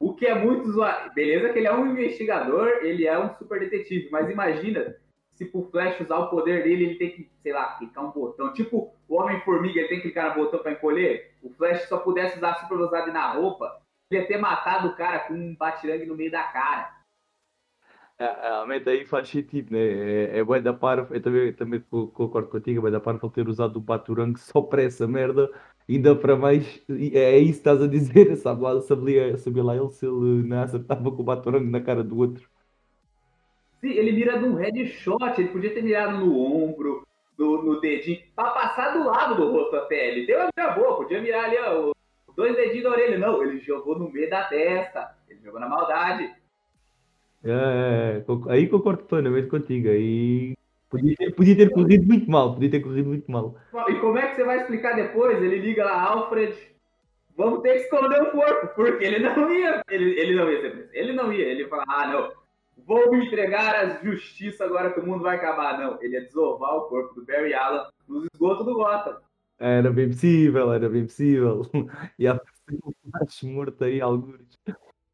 O 0.00 0.14
que 0.14 0.26
é 0.26 0.34
muito 0.34 0.70
zoado. 0.70 1.12
Beleza 1.12 1.52
que 1.52 1.58
ele 1.58 1.66
é 1.66 1.74
um 1.74 1.90
investigador, 1.90 2.68
ele 2.82 3.06
é 3.06 3.18
um 3.18 3.34
super 3.36 3.58
detetive, 3.58 4.08
mas 4.10 4.30
imagina 4.30 4.96
se 5.38 5.44
pro 5.44 5.68
Flash 5.70 6.00
usar 6.00 6.18
o 6.18 6.30
poder 6.30 6.64
dele, 6.64 6.84
ele 6.84 6.94
tem 6.96 7.10
que, 7.10 7.30
sei 7.42 7.52
lá, 7.52 7.76
clicar 7.78 8.04
um 8.04 8.10
botão. 8.10 8.52
Tipo, 8.52 8.92
o 9.08 9.14
Homem-Formiga, 9.14 9.78
ele 9.78 9.88
tem 9.88 9.98
que 9.98 10.04
clicar 10.04 10.36
no 10.36 10.44
botão 10.44 10.60
para 10.60 10.72
encolher. 10.72 11.32
O 11.42 11.50
Flash 11.50 11.88
só 11.88 11.98
pudesse 11.98 12.38
usar 12.38 12.50
a 12.50 12.54
super 12.54 12.76
velocidade 12.76 13.12
na 13.12 13.32
roupa, 13.32 13.80
ele 14.10 14.22
ia 14.22 14.26
ter 14.26 14.38
matado 14.38 14.88
o 14.88 14.96
cara 14.96 15.20
com 15.20 15.34
um 15.34 15.54
batirangue 15.54 16.06
no 16.06 16.16
meio 16.16 16.30
da 16.30 16.42
cara. 16.42 16.98
É, 18.18 18.48
realmente 18.48 18.88
aí 18.90 19.06
faz 19.06 19.28
sentido, 19.28 19.72
né? 19.72 19.78
É, 19.78 20.38
é 20.38 20.44
bem 20.44 20.60
da 20.60 20.72
parva, 20.72 21.14
eu 21.14 21.22
também, 21.22 21.52
também 21.52 21.80
concordo 21.80 22.48
contigo, 22.48 22.80
é 22.80 22.82
bem 22.82 22.90
da 22.90 22.98
ele 22.98 23.30
ter 23.30 23.48
usado 23.48 23.76
o 23.76 23.80
Baturang 23.80 24.36
só 24.36 24.60
para 24.60 24.82
essa 24.82 25.06
merda, 25.06 25.48
ainda 25.88 26.14
para 26.14 26.36
mais, 26.36 26.82
é 26.88 27.38
isso 27.38 27.54
que 27.54 27.58
estás 27.58 27.82
a 27.82 27.86
dizer, 27.86 28.36
sabe 28.36 28.62
lá, 28.62 28.80
sabia, 28.82 29.36
sabia 29.38 29.64
lá 29.64 29.76
ele 29.76 29.88
se 29.90 30.06
ele 30.06 30.46
não 30.46 30.62
acertava 30.62 31.10
com 31.10 31.22
o 31.22 31.24
Baturang 31.24 31.64
na 31.64 31.80
cara 31.80 32.04
do 32.04 32.18
outro. 32.18 32.48
Sim, 33.80 33.90
ele 33.90 34.12
mira 34.12 34.38
de 34.38 34.44
um 34.44 34.54
headshot, 34.54 35.38
ele 35.38 35.48
podia 35.48 35.72
ter 35.72 35.82
mirado 35.82 36.18
no 36.18 36.38
ombro, 36.38 37.06
no, 37.38 37.62
no 37.62 37.80
dedinho, 37.80 38.20
para 38.34 38.50
passar 38.50 38.92
do 38.92 39.04
lado 39.04 39.36
do 39.36 39.52
rosto 39.52 39.76
até, 39.76 40.08
ele 40.08 40.26
deu 40.26 40.42
a 40.42 40.48
mira 40.56 40.72
boa, 40.72 40.96
podia 40.96 41.22
mirar 41.22 41.44
ali, 41.44 41.56
ó, 41.58 41.92
dois 42.34 42.56
dedinhos 42.56 42.84
na 42.84 42.90
orelha, 42.90 43.18
não, 43.18 43.42
ele 43.42 43.58
jogou 43.60 43.98
no 43.98 44.10
meio 44.10 44.28
da 44.28 44.44
testa, 44.44 45.16
ele 45.28 45.40
jogou 45.40 45.60
na 45.60 45.68
maldade. 45.68 46.34
É, 47.44 47.50
é, 47.50 48.18
é, 48.18 48.52
aí 48.52 48.68
concordo 48.68 49.04
plenamente 49.04 49.48
contigo. 49.48 49.88
Aí 49.88 50.57
podia 50.88 51.14
ter, 51.16 51.34
podia 51.34 51.56
ter 51.56 51.70
corrido 51.70 52.06
muito 52.06 52.30
mal, 52.30 52.54
podia 52.54 52.70
ter 52.70 52.80
corrido 52.80 53.08
muito 53.08 53.30
mal. 53.30 53.56
E 53.88 53.94
como 53.96 54.18
é 54.18 54.28
que 54.28 54.36
você 54.36 54.44
vai 54.44 54.58
explicar 54.58 54.94
depois? 54.94 55.42
Ele 55.42 55.58
liga 55.58 55.84
lá, 55.84 56.02
Alfred, 56.02 56.56
vamos 57.36 57.60
ter 57.62 57.74
que 57.74 57.80
esconder 57.82 58.22
o 58.22 58.32
corpo, 58.32 58.68
porque 58.74 59.04
ele 59.04 59.18
não 59.20 59.50
ia, 59.52 59.82
ele, 59.90 60.18
ele 60.18 60.34
não 60.34 60.50
ia 60.50 60.60
ser 60.60 60.70
preso. 60.70 60.90
Ele 60.92 61.12
não 61.12 61.32
ia, 61.32 61.44
ele 61.44 61.68
fala, 61.68 61.84
ah, 61.88 62.06
não, 62.06 62.32
vou 62.86 63.10
me 63.10 63.26
entregar 63.26 63.74
à 63.74 64.04
justiça 64.04 64.64
agora 64.64 64.92
que 64.92 65.00
o 65.00 65.06
mundo 65.06 65.22
vai 65.22 65.36
acabar. 65.36 65.78
Não, 65.78 65.98
ele 66.02 66.14
ia 66.14 66.24
desovar 66.24 66.76
o 66.76 66.88
corpo 66.88 67.14
do 67.14 67.26
Barry 67.26 67.54
Allen 67.54 67.86
nos 68.08 68.26
esgotos 68.32 68.64
do 68.64 68.74
Gotham. 68.74 69.16
Era 69.58 69.90
bem 69.90 70.08
possível, 70.08 70.72
era 70.72 70.88
bem 70.88 71.04
possível. 71.04 71.62
E 72.18 72.26
a 72.26 72.38
pessoa 72.38 73.52
morto 73.52 73.84
aí, 73.84 74.00
alguns. 74.00 74.46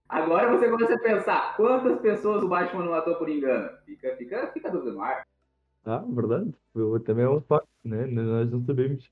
Agora 0.09 0.57
você 0.57 0.69
começa 0.69 0.95
a 0.95 0.99
pensar, 0.99 1.57
quantas 1.57 1.99
pessoas 2.01 2.43
o 2.43 2.49
Batman 2.49 2.85
não 2.85 2.93
matou 2.93 3.17
por 3.17 3.29
engano? 3.29 3.71
Fica, 3.85 4.15
fica, 4.17 4.47
fica 4.53 4.71
dúvida 4.71 4.93
no 4.93 5.03
ar. 5.03 5.25
Ah, 5.85 6.05
verdade. 6.09 6.55
Eu, 6.75 6.99
também 7.01 7.25
é 7.25 7.29
um 7.29 7.41
facto, 7.41 7.69
né? 7.85 8.07
Nós 8.07 8.51
não 8.51 8.65
sabemos. 8.65 9.11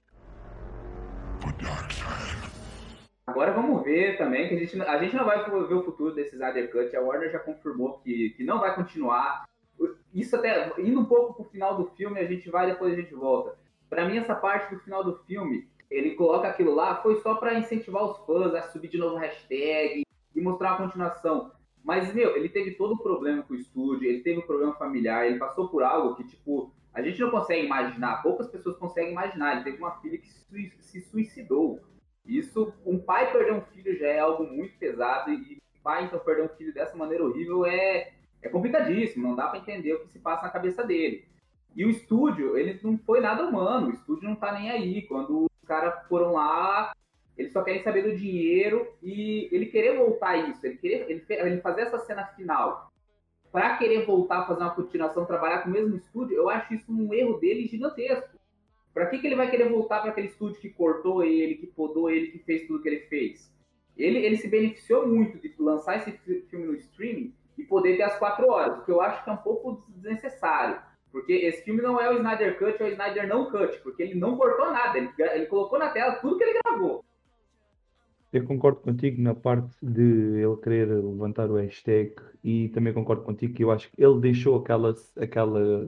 Agora 3.26 3.52
vamos 3.52 3.82
ver 3.84 4.18
também, 4.18 4.48
que 4.48 4.54
a 4.54 4.58
gente, 4.58 4.80
a 4.80 5.02
gente 5.02 5.16
não 5.16 5.24
vai 5.24 5.44
ver 5.44 5.74
o 5.74 5.84
futuro 5.84 6.14
desse 6.14 6.34
Snyder. 6.34 6.70
A 6.96 7.00
Warner 7.00 7.30
já 7.30 7.38
confirmou 7.38 7.98
que, 7.98 8.30
que 8.30 8.44
não 8.44 8.60
vai 8.60 8.74
continuar. 8.74 9.44
Isso 10.12 10.36
até, 10.36 10.72
indo 10.78 11.00
um 11.00 11.04
pouco 11.04 11.34
pro 11.34 11.50
final 11.50 11.76
do 11.76 11.86
filme, 11.96 12.20
a 12.20 12.26
gente 12.26 12.50
vai 12.50 12.66
depois 12.66 12.92
a 12.92 12.96
gente 12.96 13.14
volta. 13.14 13.56
Para 13.88 14.06
mim, 14.06 14.18
essa 14.18 14.34
parte 14.34 14.74
do 14.74 14.80
final 14.80 15.02
do 15.04 15.16
filme, 15.24 15.68
ele 15.90 16.14
coloca 16.14 16.48
aquilo 16.48 16.74
lá, 16.74 17.02
foi 17.02 17.16
só 17.16 17.34
para 17.34 17.58
incentivar 17.58 18.04
os 18.04 18.18
fãs 18.26 18.54
a 18.54 18.62
subir 18.62 18.88
de 18.88 18.98
novo 18.98 19.16
hashtag, 19.16 20.04
e 20.34 20.40
mostrar 20.40 20.70
uma 20.70 20.86
continuação. 20.86 21.52
Mas, 21.84 22.12
meu, 22.14 22.36
ele 22.36 22.48
teve 22.48 22.72
todo 22.72 22.94
o 22.94 23.02
problema 23.02 23.42
com 23.42 23.54
o 23.54 23.56
estúdio, 23.56 24.08
ele 24.08 24.20
teve 24.20 24.38
um 24.38 24.46
problema 24.46 24.74
familiar, 24.74 25.26
ele 25.26 25.38
passou 25.38 25.68
por 25.68 25.82
algo 25.82 26.14
que, 26.14 26.24
tipo, 26.24 26.72
a 26.94 27.02
gente 27.02 27.20
não 27.20 27.30
consegue 27.30 27.66
imaginar, 27.66 28.22
poucas 28.22 28.48
pessoas 28.48 28.76
conseguem 28.76 29.12
imaginar. 29.12 29.56
Ele 29.56 29.64
teve 29.64 29.78
uma 29.78 30.00
filha 30.00 30.18
que 30.18 30.28
se 30.28 31.00
suicidou. 31.00 31.80
Isso, 32.24 32.72
um 32.86 32.98
pai 32.98 33.32
perder 33.32 33.54
um 33.54 33.62
filho 33.62 33.98
já 33.98 34.06
é 34.06 34.20
algo 34.20 34.44
muito 34.44 34.78
pesado 34.78 35.32
e 35.32 35.60
pai 35.82 36.04
então 36.04 36.18
perder 36.20 36.44
um 36.44 36.56
filho 36.56 36.72
dessa 36.72 36.96
maneira 36.96 37.24
horrível 37.24 37.66
é, 37.66 38.12
é 38.40 38.48
complicadíssimo, 38.48 39.26
não 39.26 39.34
dá 39.34 39.48
para 39.48 39.58
entender 39.58 39.94
o 39.94 40.00
que 40.00 40.12
se 40.12 40.18
passa 40.18 40.44
na 40.44 40.52
cabeça 40.52 40.84
dele. 40.84 41.26
E 41.74 41.84
o 41.84 41.90
estúdio, 41.90 42.56
ele 42.56 42.78
não 42.82 42.98
foi 42.98 43.20
nada 43.20 43.44
humano, 43.44 43.88
o 43.88 43.92
estúdio 43.92 44.28
não 44.28 44.36
tá 44.36 44.52
nem 44.52 44.70
aí. 44.70 45.02
Quando 45.02 45.46
os 45.46 45.66
caras 45.66 46.06
foram 46.06 46.34
lá, 46.34 46.92
eles 47.36 47.52
só 47.52 47.62
querem 47.62 47.82
saber 47.82 48.02
do 48.02 48.16
dinheiro 48.16 48.86
e 49.02 49.48
ele 49.52 49.66
querer 49.66 49.96
voltar 49.96 50.36
isso, 50.48 50.64
ele, 50.66 50.76
querer, 50.76 51.10
ele, 51.10 51.24
ele 51.28 51.60
fazer 51.60 51.82
essa 51.82 51.98
cena 51.98 52.26
final 52.26 52.92
para 53.52 53.76
querer 53.76 54.06
voltar 54.06 54.40
a 54.40 54.46
fazer 54.46 54.62
uma 54.62 54.74
continuação, 54.74 55.26
trabalhar 55.26 55.62
com 55.62 55.68
o 55.68 55.72
mesmo 55.72 55.94
estúdio, 55.94 56.34
eu 56.34 56.48
acho 56.48 56.72
isso 56.72 56.90
um 56.90 57.12
erro 57.12 57.38
dele 57.38 57.68
gigantesco. 57.68 58.40
Para 58.94 59.06
que, 59.06 59.18
que 59.18 59.26
ele 59.26 59.36
vai 59.36 59.50
querer 59.50 59.68
voltar 59.68 60.00
para 60.00 60.10
aquele 60.10 60.28
estúdio 60.28 60.60
que 60.60 60.70
cortou 60.70 61.22
ele, 61.22 61.56
que 61.56 61.66
podou 61.66 62.10
ele, 62.10 62.28
que 62.28 62.38
fez 62.38 62.66
tudo 62.66 62.82
que 62.82 62.88
ele 62.88 63.00
fez? 63.00 63.52
Ele, 63.96 64.18
ele 64.18 64.38
se 64.38 64.48
beneficiou 64.48 65.06
muito 65.06 65.38
de 65.38 65.54
lançar 65.58 65.98
esse 65.98 66.12
filme 66.48 66.66
no 66.66 66.74
streaming 66.74 67.34
e 67.58 67.64
poder 67.64 67.96
ter 67.96 68.04
as 68.04 68.18
quatro 68.18 68.50
horas, 68.50 68.78
o 68.78 68.84
que 68.84 68.90
eu 68.90 69.02
acho 69.02 69.22
que 69.22 69.28
é 69.28 69.32
um 69.34 69.38
pouco 69.38 69.84
desnecessário. 69.88 70.80
Porque 71.10 71.32
esse 71.32 71.62
filme 71.62 71.82
não 71.82 72.00
é 72.00 72.08
o 72.10 72.16
Snyder 72.16 72.58
Cut, 72.58 72.82
é 72.82 72.86
o 72.86 72.88
Snyder 72.88 73.28
não 73.28 73.50
cut, 73.50 73.78
porque 73.82 74.02
ele 74.02 74.14
não 74.14 74.36
cortou 74.36 74.72
nada, 74.72 74.96
ele, 74.96 75.10
ele 75.18 75.46
colocou 75.46 75.78
na 75.78 75.90
tela 75.90 76.16
tudo 76.16 76.38
que 76.38 76.44
ele 76.44 76.58
gravou. 76.64 77.04
Eu 78.32 78.44
concordo 78.46 78.80
contigo 78.80 79.20
na 79.20 79.34
parte 79.34 79.76
de 79.82 80.02
ele 80.02 80.56
querer 80.62 80.86
levantar 80.88 81.50
o 81.50 81.56
hashtag 81.56 82.14
e 82.42 82.68
também 82.70 82.92
concordo 82.94 83.22
contigo 83.22 83.52
que 83.54 83.62
eu 83.62 83.70
acho 83.70 83.90
que 83.90 84.02
ele 84.02 84.20
deixou 84.20 84.56
aquela, 84.56 84.94
aquela, 85.16 85.86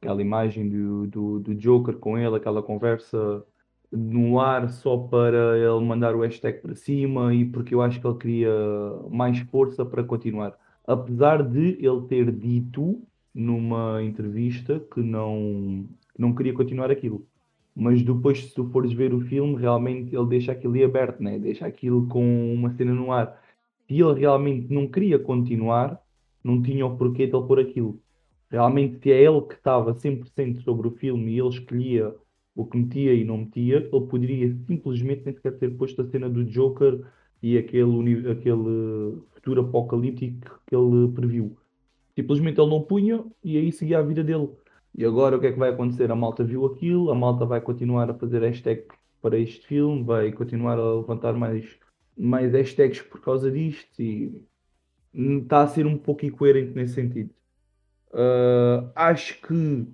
aquela 0.00 0.22
imagem 0.22 0.68
do, 0.70 1.06
do, 1.06 1.40
do 1.40 1.54
Joker 1.54 1.96
com 1.98 2.16
ele, 2.18 2.36
aquela 2.36 2.62
conversa 2.62 3.44
no 3.92 4.40
ar 4.40 4.70
só 4.70 4.96
para 4.96 5.58
ele 5.58 5.84
mandar 5.84 6.14
o 6.16 6.22
hashtag 6.22 6.60
para 6.60 6.74
cima 6.74 7.34
e 7.34 7.44
porque 7.44 7.74
eu 7.74 7.82
acho 7.82 8.00
que 8.00 8.06
ele 8.06 8.18
queria 8.18 8.50
mais 9.10 9.38
força 9.40 9.84
para 9.84 10.02
continuar. 10.02 10.58
Apesar 10.86 11.42
de 11.42 11.76
ele 11.84 12.06
ter 12.08 12.32
dito 12.32 13.02
numa 13.34 14.02
entrevista 14.02 14.80
que 14.80 15.02
não, 15.02 15.86
não 16.18 16.34
queria 16.34 16.54
continuar 16.54 16.90
aquilo 16.90 17.26
mas 17.76 18.02
depois, 18.02 18.42
se 18.42 18.54
tu 18.54 18.64
fores 18.70 18.90
ver 18.94 19.12
o 19.12 19.20
filme, 19.20 19.60
realmente 19.60 20.16
ele 20.16 20.26
deixa 20.26 20.52
aquilo 20.52 20.72
ali 20.72 20.82
aberto, 20.82 21.22
né? 21.22 21.38
deixa 21.38 21.66
aquilo 21.66 22.08
com 22.08 22.54
uma 22.54 22.74
cena 22.74 22.94
no 22.94 23.12
ar. 23.12 23.38
Se 23.86 24.00
ele 24.00 24.18
realmente 24.18 24.72
não 24.72 24.88
queria 24.88 25.18
continuar, 25.18 26.00
não 26.42 26.62
tinha 26.62 26.86
o 26.86 26.96
porquê 26.96 27.26
de 27.26 27.36
ele 27.36 27.46
pôr 27.46 27.60
aquilo. 27.60 28.00
Realmente, 28.50 28.98
se 29.02 29.12
é 29.12 29.22
ele 29.22 29.42
que 29.42 29.54
estava 29.54 29.94
100% 29.94 30.62
sobre 30.62 30.88
o 30.88 30.92
filme 30.92 31.32
e 31.32 31.38
ele 31.38 31.50
escolhia 31.50 32.14
o 32.54 32.64
que 32.64 32.78
metia 32.78 33.12
e 33.12 33.24
não 33.24 33.38
metia, 33.38 33.76
ele 33.92 34.06
poderia 34.06 34.56
simplesmente 34.66 35.26
nem 35.26 35.34
sequer 35.34 35.58
ter 35.58 35.76
posto 35.76 36.00
a 36.00 36.06
cena 36.06 36.30
do 36.30 36.44
Joker 36.44 37.02
e 37.42 37.58
aquele, 37.58 38.30
aquele 38.30 39.18
futuro 39.34 39.60
apocalíptico 39.60 40.62
que 40.66 40.74
ele 40.74 41.12
previu. 41.12 41.54
Simplesmente 42.14 42.58
ele 42.58 42.70
não 42.70 42.80
punha 42.80 43.22
e 43.44 43.58
aí 43.58 43.70
seguia 43.70 43.98
a 43.98 44.02
vida 44.02 44.24
dele. 44.24 44.48
E 44.96 45.04
agora 45.04 45.36
o 45.36 45.40
que 45.40 45.46
é 45.48 45.52
que 45.52 45.58
vai 45.58 45.70
acontecer? 45.70 46.10
A 46.10 46.16
malta 46.16 46.42
viu 46.42 46.64
aquilo, 46.64 47.10
a 47.10 47.14
malta 47.14 47.44
vai 47.44 47.60
continuar 47.60 48.10
a 48.10 48.14
fazer 48.14 48.40
hashtag 48.40 48.86
para 49.20 49.38
este 49.38 49.66
filme, 49.66 50.02
vai 50.02 50.32
continuar 50.32 50.78
a 50.78 50.94
levantar 50.94 51.34
mais, 51.34 51.78
mais 52.16 52.52
hashtags 52.52 53.02
por 53.02 53.20
causa 53.20 53.50
disto 53.50 54.00
e 54.00 54.42
está 55.14 55.62
a 55.62 55.68
ser 55.68 55.86
um 55.86 55.98
pouco 55.98 56.24
incoerente 56.24 56.72
nesse 56.74 56.94
sentido. 56.94 57.30
Uh, 58.10 58.90
acho 58.94 59.38
que 59.42 59.86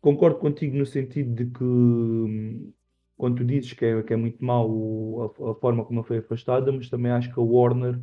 concordo 0.00 0.38
contigo 0.38 0.76
no 0.76 0.86
sentido 0.86 1.34
de 1.34 1.46
que 1.50 2.72
quando 3.18 3.36
tu 3.36 3.44
dizes 3.44 3.74
que 3.74 3.84
é, 3.84 4.02
que 4.02 4.14
é 4.14 4.16
muito 4.16 4.42
mau 4.42 5.34
a, 5.38 5.50
a, 5.50 5.54
forma 5.56 5.84
como 5.84 6.02
foi 6.02 6.18
afastada, 6.18 6.72
mas 6.72 6.88
também 6.88 7.12
acho 7.12 7.32
que 7.32 7.38
a 7.38 7.42
Warner, 7.42 8.00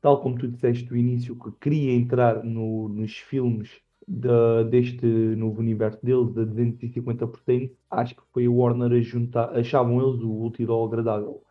tal 0.00 0.22
como 0.22 0.38
tu 0.38 0.48
disseste 0.48 0.90
no 0.90 0.96
início, 0.96 1.36
que 1.38 1.52
queria 1.60 1.92
entrar 1.92 2.42
no, 2.42 2.88
nos 2.88 3.18
filmes 3.18 3.83
de, 4.06 4.64
deste 4.70 5.06
novo 5.06 5.60
universo 5.60 5.98
deles, 6.04 6.32
de 6.32 6.44
250%, 6.46 7.70
acho 7.90 8.14
que 8.14 8.22
foi 8.32 8.48
o 8.48 8.56
Warner 8.56 8.92
a 8.92 9.00
juntar, 9.00 9.56
achavam 9.56 10.00
eles 10.00 10.20
o 10.22 10.44
útil 10.44 10.72
ao 10.72 10.86
agradável. 10.86 11.42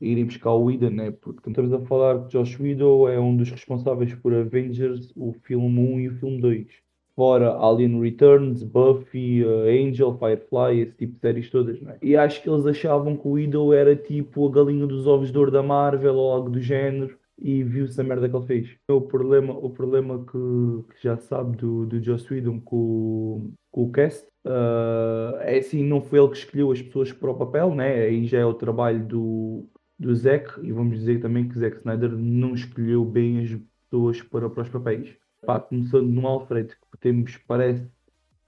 Irem 0.00 0.24
buscar 0.24 0.50
o 0.50 0.64
Whedon, 0.64 0.90
né? 0.90 1.10
Porque 1.12 1.48
estamos 1.48 1.72
a 1.72 1.80
falar 1.86 2.24
que 2.24 2.32
Josh 2.32 2.58
Whedon 2.58 3.08
é 3.08 3.20
um 3.20 3.36
dos 3.36 3.50
responsáveis 3.50 4.12
por 4.14 4.34
Avengers, 4.34 5.12
o 5.16 5.32
filme 5.44 5.78
1 5.78 6.00
e 6.00 6.08
o 6.08 6.18
filme 6.18 6.40
2. 6.40 6.66
Fora 7.14 7.52
Alien 7.52 8.00
Returns, 8.00 8.64
Buffy, 8.64 9.44
uh, 9.44 9.68
Angel, 9.68 10.18
Firefly, 10.18 10.80
esse 10.80 10.96
tipo 10.96 11.14
de 11.14 11.20
séries 11.20 11.50
todas, 11.50 11.80
né? 11.80 11.98
E 12.02 12.16
acho 12.16 12.42
que 12.42 12.50
eles 12.50 12.66
achavam 12.66 13.16
que 13.16 13.28
o 13.28 13.32
Whedon 13.32 13.72
era 13.72 13.94
tipo 13.94 14.48
a 14.48 14.50
galinha 14.50 14.86
dos 14.86 15.06
ovos 15.06 15.30
de 15.30 15.38
ouro 15.38 15.50
da 15.50 15.62
Marvel 15.62 16.16
ou 16.16 16.32
algo 16.32 16.50
do 16.50 16.60
género 16.60 17.16
e 17.42 17.64
viu-se 17.64 18.00
a 18.00 18.04
merda 18.04 18.28
que 18.28 18.36
ele 18.36 18.46
fez. 18.46 18.76
O 18.88 19.00
problema, 19.00 19.52
o 19.52 19.68
problema 19.68 20.24
que, 20.24 20.94
que 20.94 21.02
já 21.02 21.16
sabe 21.16 21.56
do, 21.56 21.84
do 21.86 22.00
Joss 22.02 22.32
Whedon 22.32 22.60
com, 22.60 23.52
com 23.70 23.82
o 23.82 23.90
cast 23.90 24.24
uh, 24.46 25.36
é 25.40 25.58
assim, 25.58 25.82
não 25.82 26.00
foi 26.00 26.20
ele 26.20 26.28
que 26.28 26.36
escolheu 26.36 26.70
as 26.70 26.80
pessoas 26.80 27.12
para 27.12 27.30
o 27.30 27.36
papel, 27.36 27.74
né? 27.74 27.94
aí 28.04 28.24
já 28.26 28.38
é 28.38 28.44
o 28.44 28.54
trabalho 28.54 29.04
do, 29.04 29.68
do 29.98 30.14
Zack, 30.14 30.60
e 30.64 30.70
vamos 30.72 31.00
dizer 31.00 31.20
também 31.20 31.48
que 31.48 31.58
Zack 31.58 31.78
Snyder 31.78 32.12
não 32.12 32.54
escolheu 32.54 33.04
bem 33.04 33.40
as 33.40 33.60
pessoas 33.90 34.22
para, 34.22 34.48
para 34.48 34.62
os 34.62 34.68
papéis. 34.68 35.16
Pá, 35.44 35.58
começando 35.58 36.08
no 36.08 36.24
Alfred, 36.26 36.68
que 36.68 36.98
temos, 37.00 37.36
parece 37.38 37.90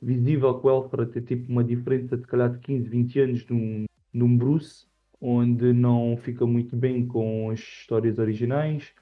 visível 0.01 0.61
que 0.61 0.67
o 0.67 0.71
Alfred 0.71 1.11
tem 1.11 1.23
tipo 1.23 1.51
uma 1.51 1.65
diferença 1.65 2.17
de 2.17 2.25
calhar 2.27 2.51
de 2.51 2.61
15, 2.61 2.89
20 2.89 3.21
anos 3.21 3.47
num, 3.49 3.87
num 4.13 4.37
Bruce, 4.37 4.87
onde 5.26 5.73
não 5.73 6.19
fica 6.19 6.47
muito 6.47 6.76
bem 6.76 7.07
com 7.07 7.49
as 7.49 7.59
histórias 7.59 8.19
originais. 8.19 8.93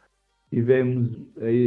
Tivemos 0.49 1.19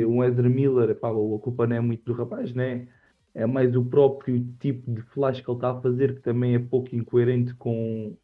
um 0.08 0.24
Ezra 0.24 0.48
Miller, 0.48 0.96
pá, 0.96 1.10
a 1.10 1.40
culpa 1.40 1.68
não 1.68 1.76
é 1.76 1.82
muito 1.82 2.06
do 2.06 2.14
rapaz, 2.14 2.54
né? 2.54 2.88
É 3.34 3.46
mais 3.46 3.76
o 3.76 3.84
próprio 3.84 4.42
tipo 4.60 4.90
de 4.94 5.02
flash 5.02 5.42
que 5.42 5.50
ele 5.50 5.58
está 5.58 5.72
a 5.72 5.82
fazer, 5.82 6.16
que 6.16 6.22
também 6.22 6.56
é 6.56 6.60
pouco 6.60 6.96
incoerente 6.96 7.54
com, 7.56 8.16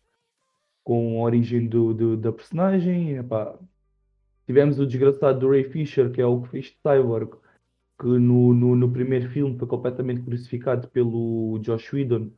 com 0.85 1.19
a 1.19 1.23
origem 1.25 1.67
do, 1.67 1.93
do 1.93 2.15
da 2.15 2.31
personagem. 2.31 3.17
Tivemos 4.45 4.79
o 4.79 4.87
desgraçado 4.87 5.39
do 5.39 5.49
Ray 5.49 5.65
Fisher, 5.65 6.11
que 6.11 6.21
é 6.21 6.25
o 6.25 6.41
que 6.43 6.49
fez 6.49 6.73
Cyborg, 6.81 7.35
que 7.99 8.07
no, 8.07 8.53
no, 8.53 8.73
no 8.73 8.89
primeiro 8.89 9.29
filme 9.29 9.57
foi 9.59 9.67
completamente 9.67 10.21
crucificado 10.21 10.87
pelo 10.87 11.59
Josh 11.59 11.91
Whedon 11.91 12.31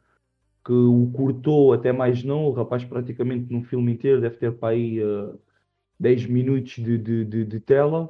que 0.63 0.71
o 0.71 1.11
cortou 1.13 1.73
até 1.73 1.91
mais 1.91 2.23
não, 2.23 2.45
o 2.45 2.51
rapaz 2.51 2.83
praticamente 2.85 3.51
num 3.51 3.63
filme 3.63 3.93
inteiro 3.93 4.21
deve 4.21 4.37
ter 4.37 4.51
para 4.53 4.69
aí 4.69 5.03
uh, 5.03 5.37
10 5.99 6.27
minutos 6.27 6.73
de, 6.75 6.97
de, 6.97 7.25
de, 7.25 7.45
de, 7.45 7.59
tela, 7.59 8.09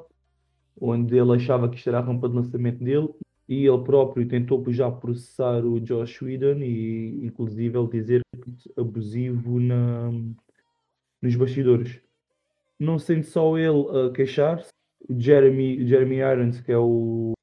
onde 0.80 1.18
ele 1.18 1.36
achava 1.36 1.68
que 1.70 1.78
isto 1.78 1.90
era 1.90 2.00
a 2.00 2.02
rampa 2.02 2.30
de 2.30 2.36
lançamento 2.36 2.84
dele, 2.84 3.10
e 3.48 3.66
ele 3.66 3.84
próprio 3.84 4.28
tentou 4.28 4.64
já 4.72 4.90
processar 4.92 5.66
o 5.66 5.80
Josh 5.80 6.22
Whedon 6.22 6.60
e 6.60 7.26
inclusive 7.26 7.78
ele 7.78 7.90
dizer 7.90 8.22
que 8.32 8.80
abusivo 8.80 9.60
na, 9.60 10.12
nos 11.22 11.36
bastidores. 11.36 12.00
Não 12.80 13.00
sendo 13.00 13.24
só 13.24 13.58
ele 13.58 13.86
a 14.08 14.12
queixar-se, 14.12 14.72
Jeremy, 15.10 15.86
Jeremy 15.88 16.18
Irons, 16.18 16.62
que 16.62 16.72
é 16.72 16.78
o, 16.78 17.34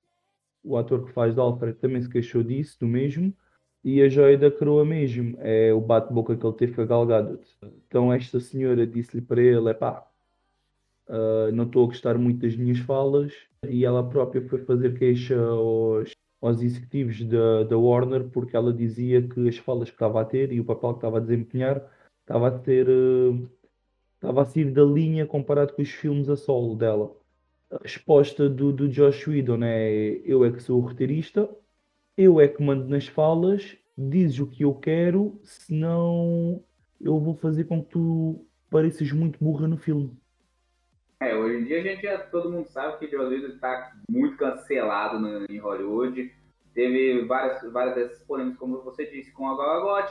o 0.63 0.77
ator 0.77 1.05
que 1.05 1.13
faz 1.13 1.39
Alfred, 1.39 1.79
também 1.79 2.01
se 2.03 2.09
queixou 2.09 2.43
disso, 2.43 2.79
do 2.81 2.87
mesmo. 2.87 3.35
E 3.83 4.03
a 4.03 4.09
joia 4.09 4.37
da 4.37 4.51
coroa 4.51 4.85
mesmo 4.85 5.37
é 5.41 5.73
o 5.73 5.81
bate-boca 5.81 6.37
que 6.37 6.47
ele 6.47 6.57
teve 6.57 6.75
com 6.75 6.83
a 6.83 6.85
Gal 6.87 7.07
Gadot. 7.07 7.43
Então 7.87 8.13
esta 8.13 8.39
senhora 8.39 8.87
disse-lhe 8.87 9.23
para 9.23 9.41
ele, 9.41 9.71
é 9.71 9.75
pá, 9.75 10.07
uh, 11.09 11.51
não 11.53 11.65
estou 11.65 11.85
a 11.85 11.87
gostar 11.87 12.19
muito 12.19 12.41
das 12.41 12.55
minhas 12.57 12.79
falas. 12.79 13.33
E 13.69 13.85
ela 13.85 14.07
própria 14.07 14.47
foi 14.49 14.65
fazer 14.65 14.99
queixa 14.99 15.39
aos, 15.41 16.13
aos 16.43 16.63
executivos 16.63 17.25
da, 17.25 17.65
da 17.65 17.79
Warner 17.79 18.25
porque 18.25 18.57
ela 18.57 18.73
dizia 18.73 19.23
que 19.23 19.49
as 19.49 19.57
falas 19.57 19.89
que 19.89 19.97
estava 19.97 20.21
a 20.21 20.25
ter 20.25 20.53
e 20.53 20.61
o 20.61 20.65
papel 20.65 20.93
que 20.93 20.99
estava 20.99 21.17
a 21.19 21.21
desempenhar 21.21 21.83
estava 22.23 22.49
a 22.49 22.59
ter... 22.59 22.89
Uh, 22.89 23.49
estava 24.21 24.43
a 24.43 24.45
sair 24.45 24.71
da 24.71 24.85
linha 24.85 25.27
comparado 25.27 25.73
com 25.73 25.81
os 25.81 25.89
filmes 25.89 26.29
a 26.29 26.37
solo 26.37 26.77
dela. 26.77 27.17
A 27.71 27.79
resposta 27.83 28.49
do, 28.51 28.71
do 28.71 28.87
Josh 28.87 29.27
Whedon 29.27 29.63
é 29.63 30.21
eu 30.25 30.45
é 30.45 30.53
que 30.53 30.63
sou 30.63 30.79
o 30.79 30.87
roteirista, 30.87 31.49
eu 32.21 32.39
é 32.39 32.47
que 32.47 32.63
mando 32.63 32.87
nas 32.87 33.07
falas, 33.07 33.77
dizes 33.97 34.39
o 34.41 34.47
que 34.47 34.63
eu 34.63 34.75
quero, 34.75 35.41
senão 35.43 36.63
eu 37.01 37.19
vou 37.19 37.35
fazer 37.35 37.65
com 37.65 37.83
que 37.83 37.91
tu 37.91 38.47
pareças 38.71 39.11
muito 39.11 39.43
burra 39.43 39.67
no 39.67 39.79
filme. 39.79 40.15
É, 41.19 41.35
hoje 41.35 41.63
em 41.63 41.65
dia 41.65 41.81
a 41.81 41.83
gente 41.83 42.03
já, 42.03 42.19
todo 42.19 42.51
mundo 42.51 42.69
sabe 42.69 42.99
que 42.99 43.11
Joe 43.11 43.27
Whedon 43.27 43.55
está 43.55 43.93
muito 44.09 44.37
cancelado 44.37 45.19
no, 45.19 45.47
em 45.51 45.59
Hollywood. 45.59 46.31
Teve 46.75 47.25
várias, 47.25 47.73
várias 47.73 47.95
dessas 47.95 48.23
polêmicas, 48.25 48.59
como 48.59 48.83
você 48.83 49.07
disse, 49.07 49.33
com 49.33 49.49
a 49.49 49.57
Gal 49.57 50.11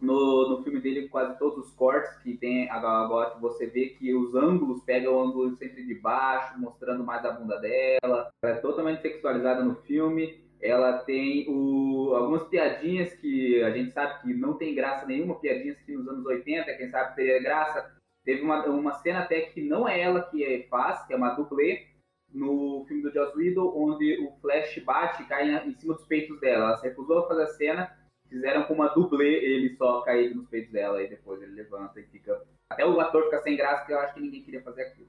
No, 0.00 0.48
no 0.48 0.64
filme 0.64 0.80
dele, 0.80 1.08
quase 1.08 1.38
todos 1.38 1.66
os 1.66 1.72
cortes 1.72 2.16
que 2.22 2.36
tem 2.36 2.70
a 2.70 2.78
Gal 2.78 3.40
você 3.40 3.66
vê 3.66 3.90
que 3.90 4.14
os 4.14 4.34
ângulos 4.34 4.82
pegam 4.84 5.14
o 5.14 5.22
ângulo 5.22 5.56
sempre 5.56 5.84
de 5.84 5.94
baixo, 5.94 6.58
mostrando 6.58 7.04
mais 7.04 7.24
a 7.24 7.32
bunda 7.32 7.58
dela. 7.58 8.30
Ela 8.42 8.52
é 8.52 8.54
totalmente 8.54 9.02
sexualizada 9.02 9.64
no 9.64 9.76
filme 9.82 10.45
ela 10.60 10.98
tem 10.98 11.46
o, 11.48 12.14
algumas 12.14 12.44
piadinhas 12.44 13.12
que 13.14 13.62
a 13.62 13.70
gente 13.70 13.92
sabe 13.92 14.22
que 14.22 14.34
não 14.34 14.54
tem 14.54 14.74
graça 14.74 15.06
nenhuma, 15.06 15.38
piadinhas 15.38 15.78
que 15.82 15.92
nos 15.92 16.08
anos 16.08 16.24
80, 16.24 16.74
quem 16.74 16.90
sabe 16.90 17.14
teria 17.14 17.42
graça, 17.42 17.96
Teve 18.26 18.42
uma, 18.42 18.66
uma 18.66 18.92
cena 18.94 19.20
até 19.20 19.42
que 19.42 19.62
não 19.62 19.88
é 19.88 20.00
ela 20.00 20.20
que 20.20 20.66
faz, 20.68 21.06
que 21.06 21.12
é 21.12 21.16
uma 21.16 21.34
dublê, 21.34 21.86
no 22.34 22.84
filme 22.88 23.04
do 23.04 23.12
Joss 23.12 23.38
Whedon, 23.38 23.72
onde 23.72 24.18
o 24.18 24.32
Flash 24.40 24.82
bate 24.84 25.22
e 25.22 25.26
cai 25.26 25.48
em 25.64 25.74
cima 25.76 25.94
dos 25.94 26.04
peitos 26.06 26.38
dela. 26.40 26.66
Ela 26.66 26.76
se 26.76 26.88
recusou 26.88 27.20
a 27.20 27.28
fazer 27.28 27.42
a 27.44 27.46
cena, 27.46 27.96
fizeram 28.28 28.64
com 28.64 28.74
uma 28.74 28.88
dublê 28.88 29.32
ele 29.32 29.76
só 29.76 30.00
cair 30.00 30.34
nos 30.34 30.48
peitos 30.48 30.72
dela 30.72 31.00
e 31.00 31.08
depois 31.08 31.40
ele 31.40 31.52
levanta 31.52 32.00
e 32.00 32.02
fica. 32.06 32.42
Até 32.68 32.84
o 32.84 32.98
ator 32.98 33.26
fica 33.26 33.42
sem 33.42 33.56
graça, 33.56 33.78
porque 33.78 33.92
eu 33.92 34.00
acho 34.00 34.14
que 34.14 34.20
ninguém 34.20 34.42
queria 34.42 34.60
fazer 34.60 34.82
aquilo. 34.82 35.08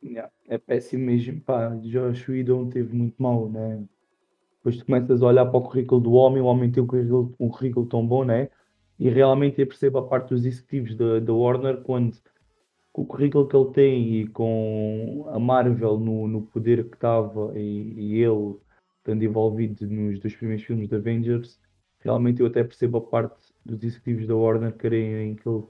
Yeah, 0.00 0.30
é 0.46 0.58
péssimo 0.58 1.06
mesmo, 1.06 1.40
pá. 1.40 1.70
Josh 1.82 2.28
Whedon 2.28 2.70
teve 2.70 2.94
muito 2.94 3.20
mal, 3.20 3.48
né? 3.50 3.84
Depois 4.68 4.76
tu 4.76 4.84
começas 4.84 5.22
a 5.22 5.26
olhar 5.26 5.46
para 5.46 5.56
o 5.56 5.62
currículo 5.62 5.98
do 5.98 6.12
homem, 6.12 6.42
o 6.42 6.44
homem 6.44 6.70
tem 6.70 6.82
um 6.82 6.86
currículo, 6.86 7.34
um 7.40 7.48
currículo 7.48 7.86
tão 7.86 8.06
bom, 8.06 8.22
né? 8.22 8.50
E 8.98 9.08
realmente 9.08 9.58
eu 9.60 9.66
percebo 9.66 9.98
a 9.98 10.06
parte 10.06 10.28
dos 10.28 10.44
executivos 10.44 10.94
da 10.94 11.32
Warner 11.32 11.78
quando 11.78 12.18
com 12.92 13.02
o 13.02 13.06
currículo 13.06 13.48
que 13.48 13.56
ele 13.56 13.70
tem 13.72 14.14
e 14.20 14.28
com 14.28 15.26
a 15.28 15.38
Marvel 15.38 15.98
no, 15.98 16.28
no 16.28 16.42
poder 16.42 16.84
que 16.90 16.96
estava 16.96 17.58
e, 17.58 17.94
e, 17.96 18.22
ele 18.22 18.56
estando 18.98 19.22
envolvido 19.22 19.86
nos 19.86 20.20
dois 20.20 20.36
primeiros 20.36 20.64
filmes 20.66 20.88
da 20.88 20.98
Avengers, 20.98 21.58
realmente 22.00 22.40
eu 22.40 22.46
até 22.46 22.62
percebo 22.62 22.98
a 22.98 23.00
parte 23.00 23.54
dos 23.64 23.82
executivos 23.82 24.26
da 24.26 24.36
Warner 24.36 24.76
querem 24.76 25.34
que 25.36 25.48
ele 25.48 25.62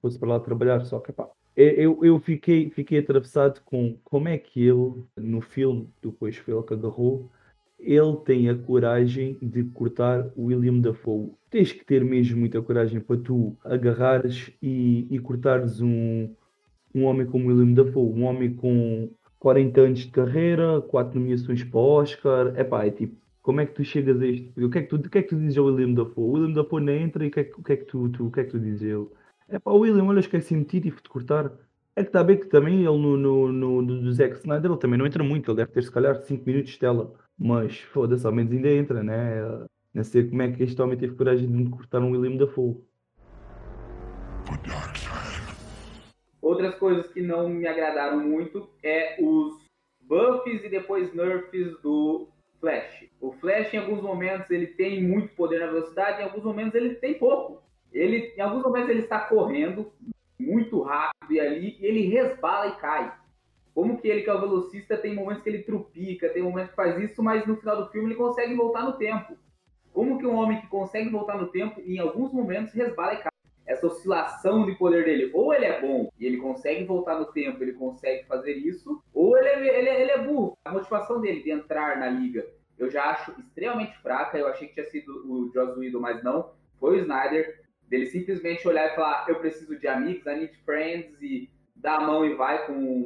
fosse 0.00 0.18
para 0.20 0.28
lá 0.28 0.40
trabalhar, 0.40 0.84
só 0.84 1.00
que 1.00 1.12
pá, 1.12 1.28
eu, 1.56 1.98
eu 2.04 2.20
fiquei, 2.20 2.70
fiquei 2.70 2.98
atravessado 3.00 3.60
com 3.64 3.98
como 4.04 4.28
é 4.28 4.38
que 4.38 4.60
ele, 4.60 5.02
no 5.16 5.40
filme, 5.40 5.90
depois 6.00 6.36
foi 6.36 6.54
ele 6.54 6.62
que 6.62 6.74
agarrou, 6.74 7.28
ele 7.84 8.16
tem 8.24 8.48
a 8.48 8.54
coragem 8.56 9.36
de 9.40 9.64
cortar 9.64 10.30
William 10.36 10.78
Dafoe. 10.80 11.32
Tens 11.50 11.72
que 11.72 11.84
ter 11.84 12.04
mesmo 12.04 12.38
muita 12.40 12.60
coragem 12.62 13.00
para 13.00 13.16
tu 13.16 13.56
agarrares 13.64 14.50
e, 14.62 15.06
e 15.10 15.18
cortares 15.18 15.80
um, 15.80 16.28
um 16.94 17.04
homem 17.04 17.26
como 17.26 17.48
William 17.48 17.72
Dafoe, 17.74 18.12
um 18.12 18.24
homem 18.24 18.54
com 18.54 19.10
40 19.38 19.80
anos 19.80 19.98
de 20.00 20.10
carreira, 20.10 20.80
4 20.82 21.18
nomeações 21.18 21.62
para 21.62 21.78
o 21.78 21.82
Oscar. 21.82 22.58
Epá, 22.58 22.86
é 22.86 22.90
tipo, 22.90 23.16
como 23.42 23.60
é 23.60 23.66
que 23.66 23.74
tu 23.74 23.84
chegas 23.84 24.20
a 24.20 24.26
isto? 24.26 24.64
O 24.64 24.70
que 24.70 24.78
é 24.78 24.82
que 24.82 24.88
tu, 24.88 24.96
o 24.96 25.10
que 25.10 25.18
é 25.18 25.22
que 25.22 25.28
tu 25.28 25.36
dizes 25.36 25.58
ao 25.58 25.66
William 25.66 25.92
Dafoe? 25.92 26.24
O 26.24 26.32
William 26.32 26.52
Dafoe 26.52 26.82
nem 26.82 27.02
entra 27.02 27.24
e 27.24 27.28
o 27.28 27.30
que 27.30 27.40
é, 27.40 27.50
o 27.58 27.62
que, 27.62 27.72
é 27.72 27.76
que, 27.76 27.84
tu, 27.84 28.08
tu, 28.08 28.26
o 28.26 28.30
que 28.32 28.40
é 28.40 28.44
que 28.44 28.50
tu 28.50 28.58
dizes 28.58 28.82
a 28.82 28.86
ele? 28.86 29.08
Epá, 29.50 29.70
William, 29.72 30.04
olha, 30.04 30.20
esqueci-me 30.20 30.62
de 30.62 30.70
ti, 30.70 30.80
tive 30.80 30.96
de 31.02 31.08
cortar. 31.08 31.52
É 31.96 32.02
que 32.02 32.08
está 32.08 32.24
bem 32.24 32.38
que 32.38 32.46
também 32.46 32.78
ele 32.78 32.98
no, 32.98 33.16
no, 33.16 33.52
no, 33.52 33.82
do 33.82 34.12
Zack 34.12 34.36
Snyder 34.36 34.70
ele 34.70 34.80
também 34.80 34.98
não 34.98 35.06
entra 35.06 35.22
muito, 35.22 35.50
ele 35.50 35.58
deve 35.58 35.72
ter 35.72 35.82
se 35.82 35.92
calhar 35.92 36.16
5 36.16 36.44
minutos 36.44 36.72
de 36.72 36.78
tela. 36.78 37.12
Mas 37.38 37.80
foda-se, 37.80 38.26
ao 38.26 38.32
menos 38.32 38.52
ainda 38.52 38.70
entra, 38.70 39.02
né? 39.02 39.66
Não 39.92 40.04
sei 40.04 40.28
como 40.28 40.42
é 40.42 40.50
que 40.50 40.62
este 40.62 40.80
homem 40.80 40.98
teve 40.98 41.14
coragem 41.14 41.50
de 41.50 41.70
cortar 41.70 42.00
um 42.00 42.10
William 42.10 42.36
Dafoe. 42.36 42.76
Outras 46.40 46.74
coisas 46.76 47.06
que 47.12 47.22
não 47.22 47.48
me 47.48 47.66
agradaram 47.66 48.20
muito 48.20 48.68
é 48.82 49.16
os 49.20 49.64
buffs 50.02 50.64
e 50.64 50.68
depois 50.68 51.14
nerfs 51.14 51.80
do 51.80 52.28
Flash. 52.60 53.08
O 53.20 53.32
Flash, 53.32 53.72
em 53.72 53.78
alguns 53.78 54.02
momentos, 54.02 54.50
ele 54.50 54.66
tem 54.66 55.02
muito 55.02 55.34
poder 55.34 55.60
na 55.60 55.66
velocidade, 55.66 56.20
em 56.20 56.24
alguns 56.24 56.44
momentos 56.44 56.74
ele 56.74 56.94
tem 56.96 57.14
pouco. 57.14 57.62
Ele, 57.92 58.32
em 58.36 58.40
alguns 58.40 58.62
momentos 58.62 58.90
ele 58.90 59.00
está 59.00 59.20
correndo 59.20 59.92
muito 60.38 60.82
rápido 60.82 61.32
e 61.32 61.40
ali 61.40 61.76
e 61.80 61.86
ele 61.86 62.08
resbala 62.08 62.68
e 62.68 62.76
cai. 62.76 63.23
Como 63.74 64.00
que 64.00 64.08
ele, 64.08 64.22
que 64.22 64.30
é 64.30 64.34
o 64.34 64.40
velocista, 64.40 64.96
tem 64.96 65.14
momentos 65.14 65.42
que 65.42 65.48
ele 65.48 65.62
trupica, 65.62 66.28
tem 66.28 66.42
momentos 66.42 66.70
que 66.70 66.76
faz 66.76 66.98
isso, 66.98 67.22
mas 67.22 67.46
no 67.46 67.56
final 67.56 67.82
do 67.82 67.90
filme 67.90 68.08
ele 68.08 68.14
consegue 68.14 68.54
voltar 68.54 68.84
no 68.84 68.96
tempo. 68.96 69.36
Como 69.92 70.18
que 70.18 70.26
um 70.26 70.36
homem 70.36 70.60
que 70.60 70.68
consegue 70.68 71.08
voltar 71.10 71.36
no 71.36 71.48
tempo, 71.48 71.80
em 71.80 71.98
alguns 71.98 72.32
momentos, 72.32 72.72
resbala 72.72 73.14
e 73.14 73.16
cai? 73.18 73.30
Essa 73.66 73.86
oscilação 73.86 74.66
de 74.66 74.74
poder 74.76 75.04
dele, 75.04 75.30
ou 75.32 75.52
ele 75.52 75.64
é 75.64 75.80
bom 75.80 76.10
e 76.20 76.26
ele 76.26 76.36
consegue 76.36 76.84
voltar 76.84 77.18
no 77.18 77.32
tempo, 77.32 77.62
ele 77.62 77.72
consegue 77.72 78.24
fazer 78.26 78.52
isso, 78.52 79.02
ou 79.12 79.36
ele 79.38 79.48
é, 79.48 79.78
ele 79.78 79.88
é, 79.88 80.02
ele 80.02 80.10
é 80.10 80.18
burro. 80.18 80.56
A 80.64 80.72
motivação 80.72 81.20
dele 81.20 81.42
de 81.42 81.50
entrar 81.50 81.98
na 81.98 82.08
liga 82.08 82.46
eu 82.78 82.90
já 82.90 83.10
acho 83.10 83.38
extremamente 83.40 83.96
fraca. 83.98 84.38
Eu 84.38 84.48
achei 84.48 84.68
que 84.68 84.74
tinha 84.74 84.86
sido 84.86 85.24
o 85.26 85.50
Joss 85.52 85.78
Whedon, 85.78 86.00
mas 86.00 86.22
não. 86.22 86.52
Foi 86.78 86.98
o 86.98 87.00
Snyder. 87.00 87.62
Dele 87.88 88.06
simplesmente 88.06 88.66
olhar 88.66 88.90
e 88.90 88.94
falar: 88.94 89.26
Eu 89.28 89.38
preciso 89.38 89.78
de 89.78 89.86
amigos, 89.86 90.26
I 90.26 90.36
need 90.36 90.56
friends, 90.64 91.20
e 91.20 91.50
dar 91.76 91.98
a 91.98 92.06
mão 92.06 92.24
e 92.24 92.34
vai 92.34 92.66
com 92.66 93.04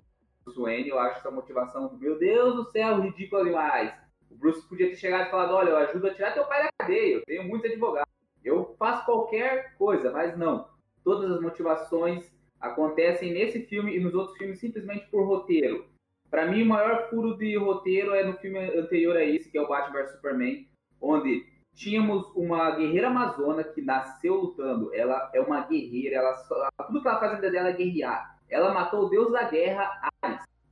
Wayne, 0.57 0.89
eu 0.89 0.99
acho 0.99 1.19
essa 1.19 1.31
motivação, 1.31 1.97
meu 1.99 2.19
Deus 2.19 2.55
do 2.55 2.71
céu, 2.71 3.01
ridículo 3.01 3.45
demais. 3.45 3.93
O 4.31 4.37
Bruce 4.37 4.67
podia 4.69 4.89
ter 4.89 4.97
chegado 4.97 5.29
e 5.29 5.31
falado, 5.31 5.55
olha, 5.55 5.71
eu 5.71 5.77
ajudo 5.79 6.07
a 6.07 6.15
tirar 6.15 6.35
teu 6.35 6.45
pai 6.45 6.65
da 6.65 6.71
cadeia, 6.79 7.17
eu 7.17 7.23
tenho 7.25 7.45
muitos 7.45 7.71
advogados, 7.71 8.13
eu 8.45 8.75
faço 8.79 9.05
qualquer 9.05 9.75
coisa, 9.77 10.11
mas 10.11 10.37
não. 10.37 10.69
Todas 11.03 11.31
as 11.31 11.41
motivações 11.41 12.31
acontecem 12.61 13.33
nesse 13.33 13.61
filme 13.67 13.97
e 13.97 14.01
nos 14.01 14.15
outros 14.15 14.37
filmes 14.37 14.59
simplesmente 14.59 15.07
por 15.11 15.27
roteiro. 15.27 15.87
Para 16.31 16.47
mim, 16.47 16.63
o 16.63 16.67
maior 16.67 17.09
furo 17.09 17.37
de 17.37 17.57
roteiro 17.57 18.15
é 18.15 18.23
no 18.25 18.35
filme 18.35 18.59
anterior 18.59 19.17
a 19.17 19.25
esse, 19.25 19.51
que 19.51 19.57
é 19.57 19.63
o 19.63 19.69
Batman 19.69 20.03
vs 20.03 20.13
Superman, 20.13 20.69
onde 21.01 21.47
tínhamos 21.75 22.31
uma 22.35 22.73
guerreira 22.73 23.07
amazona 23.07 23.65
que 23.65 23.81
nasceu 23.81 24.35
lutando. 24.35 24.95
Ela 24.95 25.31
é 25.33 25.41
uma 25.41 25.63
guerreira, 25.63 26.17
ela 26.17 26.35
só, 26.35 26.69
tudo 26.87 27.01
que 27.01 27.09
ela 27.09 27.21
faz 27.21 27.33
na 27.33 27.37
vida 27.39 27.51
dela 27.51 27.69
é 27.71 27.73
guerrear. 27.73 28.39
Ela 28.51 28.75
matou 28.75 29.07
o 29.07 29.09
deus 29.09 29.33
da 29.33 29.45
guerra, 29.45 30.11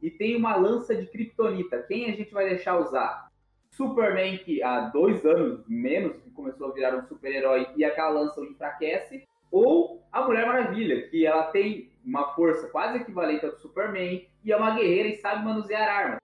e 0.07 0.11
tem 0.13 0.37
uma 0.37 0.55
lança 0.55 0.95
de 0.95 1.05
kryptonita. 1.05 1.83
Quem 1.83 2.09
a 2.09 2.15
gente 2.15 2.33
vai 2.33 2.49
deixar 2.49 2.79
usar? 2.79 3.29
Superman, 3.73 4.39
que 4.39 4.63
há 4.63 4.83
dois 4.83 5.27
anos 5.27 5.67
menos 5.67 6.17
começou 6.33 6.69
a 6.69 6.73
virar 6.73 6.97
um 6.97 7.03
super-herói 7.09 7.67
e 7.77 7.85
aquela 7.85 8.11
lança 8.11 8.41
o 8.41 8.45
enfraquece, 8.45 9.25
ou 9.51 10.07
a 10.13 10.23
Mulher 10.23 10.47
Maravilha, 10.47 11.09
que 11.09 11.27
ela 11.27 11.51
tem 11.51 11.91
uma 12.05 12.33
força 12.35 12.69
quase 12.69 12.99
equivalente 12.99 13.45
ao 13.45 13.51
do 13.51 13.59
Superman 13.59 14.25
e 14.45 14.53
é 14.53 14.57
uma 14.57 14.77
guerreira 14.77 15.09
e 15.09 15.17
sabe 15.17 15.45
manusear 15.45 15.89
armas. 15.89 16.21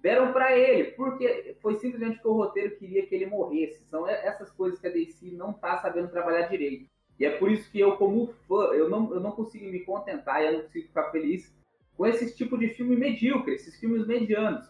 Deram 0.00 0.32
para 0.32 0.56
ele, 0.56 0.92
porque 0.92 1.56
foi 1.60 1.76
simplesmente 1.76 2.18
que 2.18 2.28
o 2.28 2.32
roteiro 2.32 2.76
queria 2.76 3.04
que 3.04 3.14
ele 3.14 3.26
morresse. 3.26 3.84
São 3.90 4.08
essas 4.08 4.50
coisas 4.50 4.80
que 4.80 4.86
a 4.86 4.90
DC 4.90 5.32
não 5.32 5.52
tá 5.52 5.76
sabendo 5.76 6.10
trabalhar 6.10 6.48
direito. 6.48 6.88
E 7.20 7.26
é 7.26 7.36
por 7.36 7.50
isso 7.50 7.70
que 7.70 7.80
eu, 7.80 7.96
como 7.98 8.28
fã, 8.48 8.72
eu 8.72 8.88
não, 8.88 9.12
eu 9.12 9.20
não 9.20 9.32
consigo 9.32 9.66
me 9.66 9.80
contentar 9.80 10.42
eu 10.42 10.52
não 10.52 10.62
consigo 10.62 10.88
ficar 10.88 11.10
feliz 11.10 11.54
com 11.96 12.06
esse 12.06 12.34
tipo 12.34 12.58
de 12.58 12.68
filme 12.68 12.96
medíocre, 12.96 13.54
esses 13.54 13.78
filmes 13.78 14.06
medianos. 14.06 14.66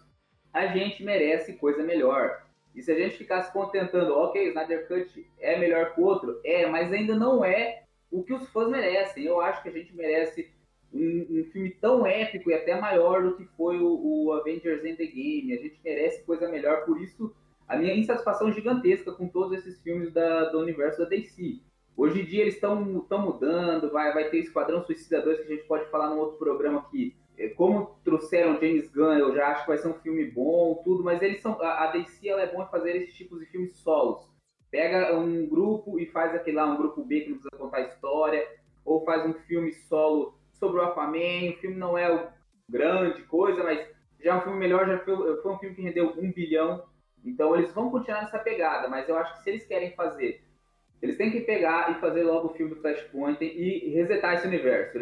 A 0.52 0.66
gente 0.68 1.02
merece 1.02 1.54
coisa 1.54 1.82
melhor. 1.82 2.46
E 2.74 2.82
se 2.82 2.92
a 2.92 2.94
gente 2.94 3.16
ficar 3.16 3.42
se 3.42 3.52
contentando, 3.52 4.14
ok, 4.14 4.48
Snyder 4.48 4.86
Cut 4.86 5.26
é 5.38 5.58
melhor 5.58 5.94
que 5.94 6.00
o 6.00 6.04
outro, 6.04 6.40
é, 6.44 6.66
mas 6.66 6.92
ainda 6.92 7.16
não 7.16 7.44
é 7.44 7.82
o 8.10 8.22
que 8.22 8.34
os 8.34 8.48
fãs 8.50 8.70
merecem. 8.70 9.24
Eu 9.24 9.40
acho 9.40 9.62
que 9.62 9.68
a 9.68 9.72
gente 9.72 9.94
merece 9.96 10.50
um, 10.92 11.26
um 11.30 11.44
filme 11.52 11.70
tão 11.80 12.06
épico 12.06 12.50
e 12.50 12.54
até 12.54 12.78
maior 12.80 13.22
do 13.22 13.36
que 13.36 13.44
foi 13.56 13.78
o, 13.78 14.26
o 14.26 14.32
Avengers 14.32 14.84
Endgame. 14.84 15.52
A 15.52 15.62
gente 15.62 15.80
merece 15.84 16.24
coisa 16.24 16.48
melhor, 16.48 16.84
por 16.84 17.00
isso 17.00 17.34
a 17.68 17.76
minha 17.76 17.94
insatisfação 17.94 18.52
gigantesca 18.52 19.12
com 19.12 19.26
todos 19.28 19.58
esses 19.58 19.80
filmes 19.82 20.12
da, 20.12 20.50
do 20.50 20.60
universo 20.60 21.00
da 21.00 21.08
DC. 21.08 21.60
Hoje 21.96 22.20
em 22.20 22.24
dia 22.26 22.42
eles 22.42 22.54
estão 22.54 22.76
mudando, 22.76 23.90
vai, 23.90 24.12
vai 24.12 24.28
ter 24.28 24.40
Esquadrão 24.40 24.84
Suicida 24.84 25.22
2 25.22 25.38
que 25.38 25.44
a 25.44 25.56
gente 25.56 25.66
pode 25.66 25.90
falar 25.90 26.10
num 26.10 26.18
outro 26.18 26.36
programa 26.36 26.80
aqui. 26.80 27.16
É, 27.38 27.48
como 27.48 27.98
trouxeram 28.04 28.60
James 28.60 28.90
Gunn, 28.90 29.18
eu 29.18 29.34
já 29.34 29.48
acho 29.48 29.62
que 29.62 29.68
vai 29.68 29.78
ser 29.78 29.88
um 29.88 30.00
filme 30.00 30.30
bom, 30.30 30.82
tudo, 30.84 31.02
mas 31.02 31.22
eles 31.22 31.40
são. 31.40 31.60
A, 31.62 31.86
DC 31.88 32.28
ela 32.28 32.42
é 32.42 32.52
bom 32.52 32.62
em 32.62 32.68
fazer 32.68 32.96
esses 32.96 33.14
tipos 33.14 33.40
de 33.40 33.46
filmes 33.46 33.74
solos. 33.76 34.28
Pega 34.70 35.16
um 35.16 35.46
grupo 35.46 35.98
e 35.98 36.06
faz 36.06 36.34
aquele 36.34 36.56
lá, 36.56 36.66
um 36.66 36.76
grupo 36.76 37.02
B 37.02 37.20
que 37.22 37.30
não 37.30 37.38
precisa 37.38 37.62
contar 37.62 37.80
história, 37.82 38.46
ou 38.84 39.02
faz 39.04 39.24
um 39.24 39.32
filme 39.32 39.72
solo 39.72 40.38
sobre 40.52 40.80
o 40.80 40.82
Aquaman. 40.82 41.50
O 41.50 41.60
filme 41.60 41.76
não 41.76 41.96
é 41.96 42.14
o 42.14 42.28
grande 42.68 43.22
coisa, 43.22 43.62
mas 43.62 43.86
já 44.20 44.34
é 44.34 44.36
um 44.36 44.42
filme 44.42 44.58
melhor, 44.58 44.86
já 44.86 44.98
foi, 44.98 45.36
foi 45.40 45.52
um 45.52 45.58
filme 45.58 45.74
que 45.74 45.82
rendeu 45.82 46.12
um 46.18 46.30
bilhão. 46.30 46.84
Então 47.24 47.56
eles 47.56 47.72
vão 47.72 47.90
continuar 47.90 48.22
nessa 48.22 48.38
pegada, 48.38 48.86
mas 48.88 49.08
eu 49.08 49.16
acho 49.16 49.34
que 49.34 49.42
se 49.42 49.50
eles 49.50 49.66
querem 49.66 49.94
fazer 49.94 50.45
eles 51.02 51.16
têm 51.16 51.30
que 51.30 51.40
pegar 51.40 51.90
e 51.90 52.00
fazer 52.00 52.22
logo 52.24 52.48
o 52.48 52.54
filme 52.54 52.74
do 52.74 52.80
Flashpoint 52.80 53.42
e 53.42 53.90
resetar 53.90 54.34
esse 54.34 54.46
universo. 54.46 55.00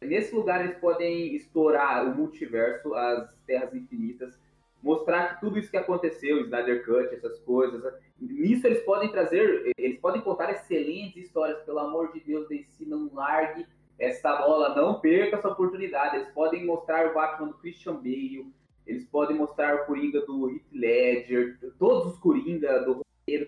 Nesse 0.00 0.34
lugar 0.34 0.64
eles 0.64 0.76
podem 0.78 1.34
explorar 1.34 2.04
o 2.06 2.14
multiverso, 2.14 2.94
as 2.94 3.34
terras 3.46 3.72
infinitas, 3.74 4.38
mostrar 4.82 5.34
que 5.34 5.40
tudo 5.40 5.58
isso 5.58 5.70
que 5.70 5.76
aconteceu, 5.76 6.40
Snyder 6.40 6.84
Cut, 6.84 7.14
essas 7.14 7.38
coisas, 7.40 7.82
nisso 8.20 8.66
eles 8.66 8.82
podem 8.82 9.10
trazer, 9.10 9.72
eles 9.78 10.00
podem 10.00 10.20
contar 10.20 10.50
excelentes 10.50 11.24
histórias, 11.24 11.62
pelo 11.62 11.78
amor 11.78 12.12
de 12.12 12.20
Deus, 12.20 12.48
DC 12.48 12.84
não 12.84 13.08
largue 13.12 13.64
essa 13.98 14.34
bola, 14.36 14.74
não 14.74 14.98
perca 14.98 15.36
essa 15.36 15.48
oportunidade. 15.48 16.16
Eles 16.16 16.28
podem 16.30 16.64
mostrar 16.64 17.08
o 17.08 17.14
Batman 17.14 17.48
do 17.48 17.54
Christian 17.54 17.94
Bale, 17.94 18.52
eles 18.84 19.04
podem 19.04 19.36
mostrar 19.36 19.76
o 19.76 19.86
Coringa 19.86 20.20
do 20.26 20.50
Heath 20.50 20.72
Ledger, 20.72 21.56
todos 21.78 22.12
os 22.12 22.18
Coringa 22.18 22.80
do 22.80 23.02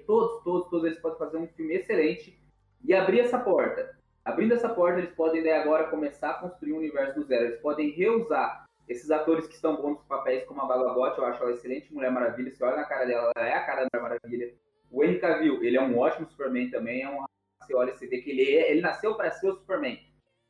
todos, 0.07 0.43
todos, 0.43 0.69
todos 0.71 0.85
eles 0.85 0.99
podem 0.99 1.19
fazer 1.19 1.37
um 1.37 1.49
filme 1.49 1.75
excelente 1.75 2.39
e 2.85 2.95
abrir 2.95 3.21
essa 3.21 3.39
porta. 3.39 3.97
Abrindo 4.25 4.55
essa 4.55 4.69
porta, 4.69 5.01
eles 5.01 5.15
podem 5.15 5.43
daí 5.43 5.53
agora 5.53 5.91
começar 5.91 6.31
a 6.31 6.35
construir 6.35 6.73
um 6.73 6.79
universo 6.79 7.21
do 7.21 7.27
zero. 7.27 7.45
Eles 7.45 7.61
podem 7.61 7.91
reusar 7.91 8.65
esses 8.89 9.11
atores 9.11 9.47
que 9.47 9.55
estão 9.55 9.77
bons 9.77 9.97
nos 9.97 10.05
papéis, 10.05 10.45
como 10.45 10.61
a 10.61 10.69
Gal 10.69 10.97
eu 10.97 11.25
acho 11.25 11.43
ela 11.43 11.53
excelente 11.53 11.93
Mulher 11.93 12.11
Maravilha. 12.11 12.51
Você 12.51 12.65
olha 12.65 12.77
na 12.77 12.85
cara 12.85 13.05
dela, 13.05 13.33
ela 13.37 13.49
é 13.49 13.55
a 13.55 13.65
cara 13.65 13.85
da 13.85 14.01
Mulher 14.01 14.19
Maravilha. 14.21 14.55
O 14.91 15.03
Henry 15.03 15.19
Cavill, 15.19 15.63
ele 15.63 15.77
é 15.77 15.83
um 15.83 15.99
ótimo 15.99 16.29
Superman 16.29 16.71
também. 16.71 17.03
É 17.03 17.11
um, 17.11 17.25
você 17.61 17.75
olha 17.75 17.95
você 17.95 18.07
vê 18.07 18.19
que 18.19 18.31
ele, 18.31 18.57
é, 18.57 18.71
ele 18.71 18.81
nasceu 18.81 19.15
para 19.15 19.31
ser 19.31 19.49
o 19.49 19.55
Superman. 19.55 19.99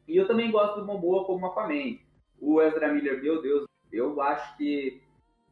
E 0.06 0.16
eu 0.16 0.26
também 0.26 0.50
gosto 0.50 0.80
do 0.80 0.86
Momoa 0.86 1.24
como 1.24 1.46
Aquaman. 1.46 1.98
O 2.40 2.60
Ezra 2.60 2.92
Miller, 2.92 3.22
meu 3.22 3.40
Deus, 3.40 3.64
eu 3.90 4.20
acho 4.20 4.56
que 4.56 5.00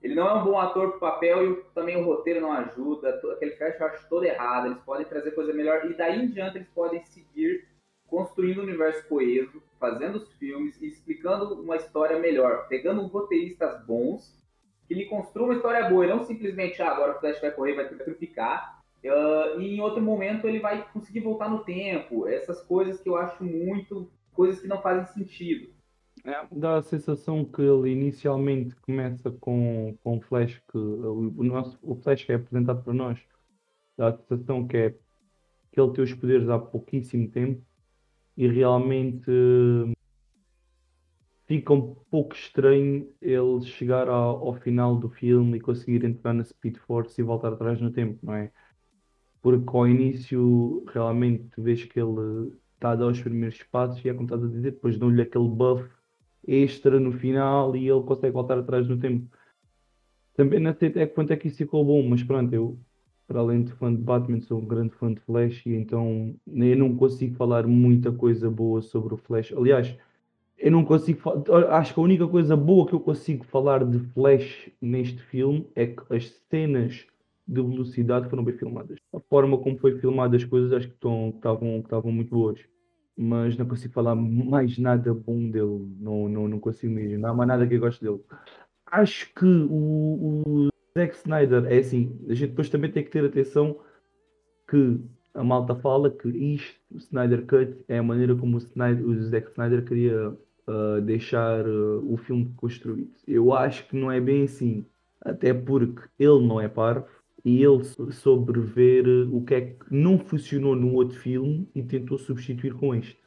ele 0.02 0.16
não 0.16 0.28
é 0.28 0.34
um 0.34 0.44
bom 0.44 0.58
ator 0.58 0.90
pro 0.90 1.00
papel 1.00 1.52
e 1.52 1.56
também 1.74 1.96
o 1.96 2.04
roteiro 2.04 2.40
não 2.40 2.52
ajuda. 2.52 3.20
Aquele 3.32 3.52
Flash 3.52 3.78
eu 3.78 3.86
acho 3.86 4.08
todo 4.08 4.24
errado. 4.24 4.66
Eles 4.66 4.78
podem 4.80 5.06
trazer 5.06 5.30
coisa 5.30 5.52
melhor 5.52 5.88
e 5.88 5.94
daí 5.94 6.20
em 6.20 6.28
diante 6.28 6.58
eles 6.58 6.68
podem 6.70 7.04
seguir 7.04 7.68
construindo 8.08 8.58
um 8.58 8.64
universo 8.64 9.06
coeso, 9.08 9.62
fazendo 9.78 10.16
os 10.16 10.32
filmes 10.34 10.80
e 10.82 10.86
explicando 10.86 11.54
uma 11.62 11.76
história 11.76 12.18
melhor, 12.18 12.66
pegando 12.68 13.06
roteiristas 13.06 13.84
bons 13.86 14.38
que 14.86 14.94
lhe 14.94 15.06
construam 15.06 15.50
uma 15.50 15.56
história 15.56 15.88
boa 15.88 16.04
e 16.04 16.08
não 16.08 16.24
simplesmente 16.24 16.82
ah, 16.82 16.90
agora 16.90 17.16
o 17.16 17.20
Flash 17.20 17.40
vai 17.40 17.52
correr, 17.52 17.74
vai 17.74 17.88
triplicar. 17.88 18.82
Uh, 19.04 19.60
e 19.60 19.76
em 19.76 19.80
outro 19.80 20.02
momento 20.02 20.46
ele 20.46 20.58
vai 20.58 20.86
conseguir 20.92 21.20
voltar 21.20 21.48
no 21.48 21.64
tempo. 21.64 22.26
Essas 22.26 22.60
coisas 22.60 23.00
que 23.00 23.08
eu 23.08 23.16
acho 23.16 23.42
muito 23.44 24.10
coisas 24.32 24.60
que 24.60 24.68
não 24.68 24.82
fazem 24.82 25.06
sentido. 25.06 25.72
É, 26.24 26.46
dá 26.52 26.76
a 26.76 26.82
sensação 26.82 27.44
que 27.44 27.60
ele 27.60 27.90
inicialmente 27.90 28.76
começa 28.76 29.30
com, 29.30 29.96
com 30.04 30.18
o 30.18 30.20
Flash, 30.20 30.62
que 30.70 30.78
o, 30.78 31.42
nosso, 31.42 31.78
o 31.82 31.96
Flash 31.96 32.24
que 32.24 32.32
é 32.32 32.36
apresentado 32.36 32.82
para 32.84 32.94
nós, 32.94 33.18
dá 33.96 34.08
a 34.08 34.16
sensação 34.16 34.66
que 34.66 34.76
é 34.76 34.90
que 35.72 35.80
ele 35.80 35.92
tem 35.92 36.04
os 36.04 36.14
poderes 36.14 36.48
há 36.48 36.58
pouquíssimo 36.58 37.28
tempo 37.30 37.64
e 38.36 38.46
realmente 38.46 39.30
fica 41.46 41.72
um 41.72 41.94
pouco 42.10 42.34
estranho 42.34 43.12
ele 43.20 43.62
chegar 43.62 44.08
ao, 44.08 44.46
ao 44.46 44.54
final 44.54 44.96
do 44.96 45.08
filme 45.08 45.58
e 45.58 45.60
conseguir 45.60 46.04
entrar 46.04 46.34
na 46.34 46.44
Speed 46.44 46.76
Force 46.78 47.20
e 47.20 47.24
voltar 47.24 47.52
atrás 47.52 47.80
no 47.80 47.90
tempo, 47.90 48.18
não 48.22 48.34
é? 48.34 48.52
Porque 49.40 49.76
ao 49.76 49.88
início 49.88 50.84
realmente 50.86 51.48
tu 51.50 51.62
vês 51.62 51.84
que 51.84 51.98
ele 51.98 52.52
está 52.74 52.92
a 52.92 52.96
dar 52.96 53.08
os 53.08 53.20
primeiros 53.20 53.62
passos 53.64 54.04
e 54.04 54.08
é 54.08 54.14
como 54.14 54.26
estás 54.26 54.44
a 54.44 54.48
dizer, 54.48 54.72
depois 54.72 54.98
dão-lhe 54.98 55.22
aquele 55.22 55.48
buff 55.48 56.01
extra 56.46 56.98
no 56.98 57.12
final 57.12 57.76
e 57.76 57.88
ele 57.88 58.02
consegue 58.02 58.32
voltar 58.32 58.58
atrás 58.58 58.86
no 58.88 58.98
tempo. 58.98 59.26
Também 60.34 60.58
não 60.58 60.74
sei 60.74 60.88
até 60.88 61.06
quanto 61.06 61.32
é 61.32 61.36
que 61.36 61.48
isso 61.48 61.58
ficou 61.58 61.84
bom, 61.84 62.02
mas 62.08 62.22
pronto, 62.22 62.52
eu, 62.52 62.78
para 63.26 63.40
além 63.40 63.62
de 63.62 63.72
fã 63.72 63.94
de 63.94 64.00
Batman, 64.00 64.40
sou 64.40 64.58
um 64.58 64.66
grande 64.66 64.94
fã 64.94 65.12
de 65.12 65.20
Flash 65.20 65.64
e 65.66 65.74
então 65.74 66.34
eu 66.46 66.76
não 66.76 66.96
consigo 66.96 67.36
falar 67.36 67.66
muita 67.66 68.10
coisa 68.10 68.50
boa 68.50 68.80
sobre 68.80 69.14
o 69.14 69.18
Flash. 69.18 69.52
Aliás, 69.52 69.94
eu 70.58 70.70
não 70.70 70.84
consigo 70.84 71.20
acho 71.70 71.92
que 71.92 72.00
a 72.00 72.02
única 72.02 72.26
coisa 72.26 72.56
boa 72.56 72.86
que 72.86 72.94
eu 72.94 73.00
consigo 73.00 73.44
falar 73.44 73.84
de 73.84 73.98
Flash 73.98 74.70
neste 74.80 75.22
filme 75.22 75.68
é 75.74 75.86
que 75.86 76.02
as 76.08 76.30
cenas 76.48 77.06
de 77.46 77.60
velocidade 77.60 78.30
foram 78.30 78.44
bem 78.44 78.56
filmadas. 78.56 78.98
A 79.12 79.20
forma 79.20 79.58
como 79.58 79.76
foi 79.76 79.98
filmadas 79.98 80.42
as 80.42 80.48
coisas 80.48 80.72
acho 80.72 80.88
que 80.88 80.94
estavam 80.94 82.12
muito 82.12 82.30
boas 82.30 82.71
mas 83.16 83.56
não 83.56 83.66
consigo 83.66 83.92
falar 83.92 84.14
mais 84.14 84.78
nada 84.78 85.12
bom 85.12 85.50
dele. 85.50 85.86
Não, 86.00 86.28
não, 86.28 86.48
não 86.48 86.58
consigo 86.60 86.92
mesmo. 86.92 87.18
Não 87.18 87.30
há 87.30 87.34
mais 87.34 87.48
nada 87.48 87.66
que 87.66 87.74
eu 87.74 87.80
gosto 87.80 88.02
dele. 88.02 88.20
Acho 88.86 89.32
que 89.34 89.44
o, 89.44 90.42
o 90.46 90.68
Zack 90.96 91.16
Snyder 91.16 91.64
é 91.66 91.78
assim. 91.78 92.18
A 92.28 92.34
gente 92.34 92.50
depois 92.50 92.68
também 92.68 92.90
tem 92.90 93.04
que 93.04 93.10
ter 93.10 93.24
atenção 93.24 93.78
que 94.68 95.00
a 95.34 95.42
malta 95.42 95.74
fala 95.74 96.10
que 96.10 96.28
isto, 96.28 96.78
o 96.90 96.98
Snyder 96.98 97.46
Cut, 97.46 97.76
é 97.88 97.98
a 97.98 98.02
maneira 98.02 98.34
como 98.34 98.56
o, 98.56 98.58
Snyder, 98.58 99.06
o 99.06 99.22
Zack 99.22 99.50
Snyder 99.50 99.84
queria 99.84 100.30
uh, 100.30 101.00
deixar 101.02 101.66
uh, 101.66 102.12
o 102.12 102.16
filme 102.16 102.52
construído. 102.56 103.12
Eu 103.26 103.52
acho 103.52 103.86
que 103.88 103.96
não 103.96 104.10
é 104.10 104.20
bem 104.20 104.44
assim. 104.44 104.86
Até 105.20 105.54
porque 105.54 106.02
ele 106.18 106.46
não 106.46 106.60
é 106.60 106.68
parvo 106.68 107.21
e 107.44 107.62
ele 107.62 107.82
soube 108.12 108.60
ver 108.60 109.06
eh, 109.06 109.28
o 109.30 109.42
que 109.42 109.54
é 109.54 109.60
que 109.60 109.76
não 109.90 110.18
funcionou 110.18 110.76
no 110.76 110.94
outro 110.94 111.18
filme 111.18 111.68
e 111.74 111.82
tentou 111.82 112.18
substituir 112.18 112.74
com 112.74 112.94
este. 112.94 113.20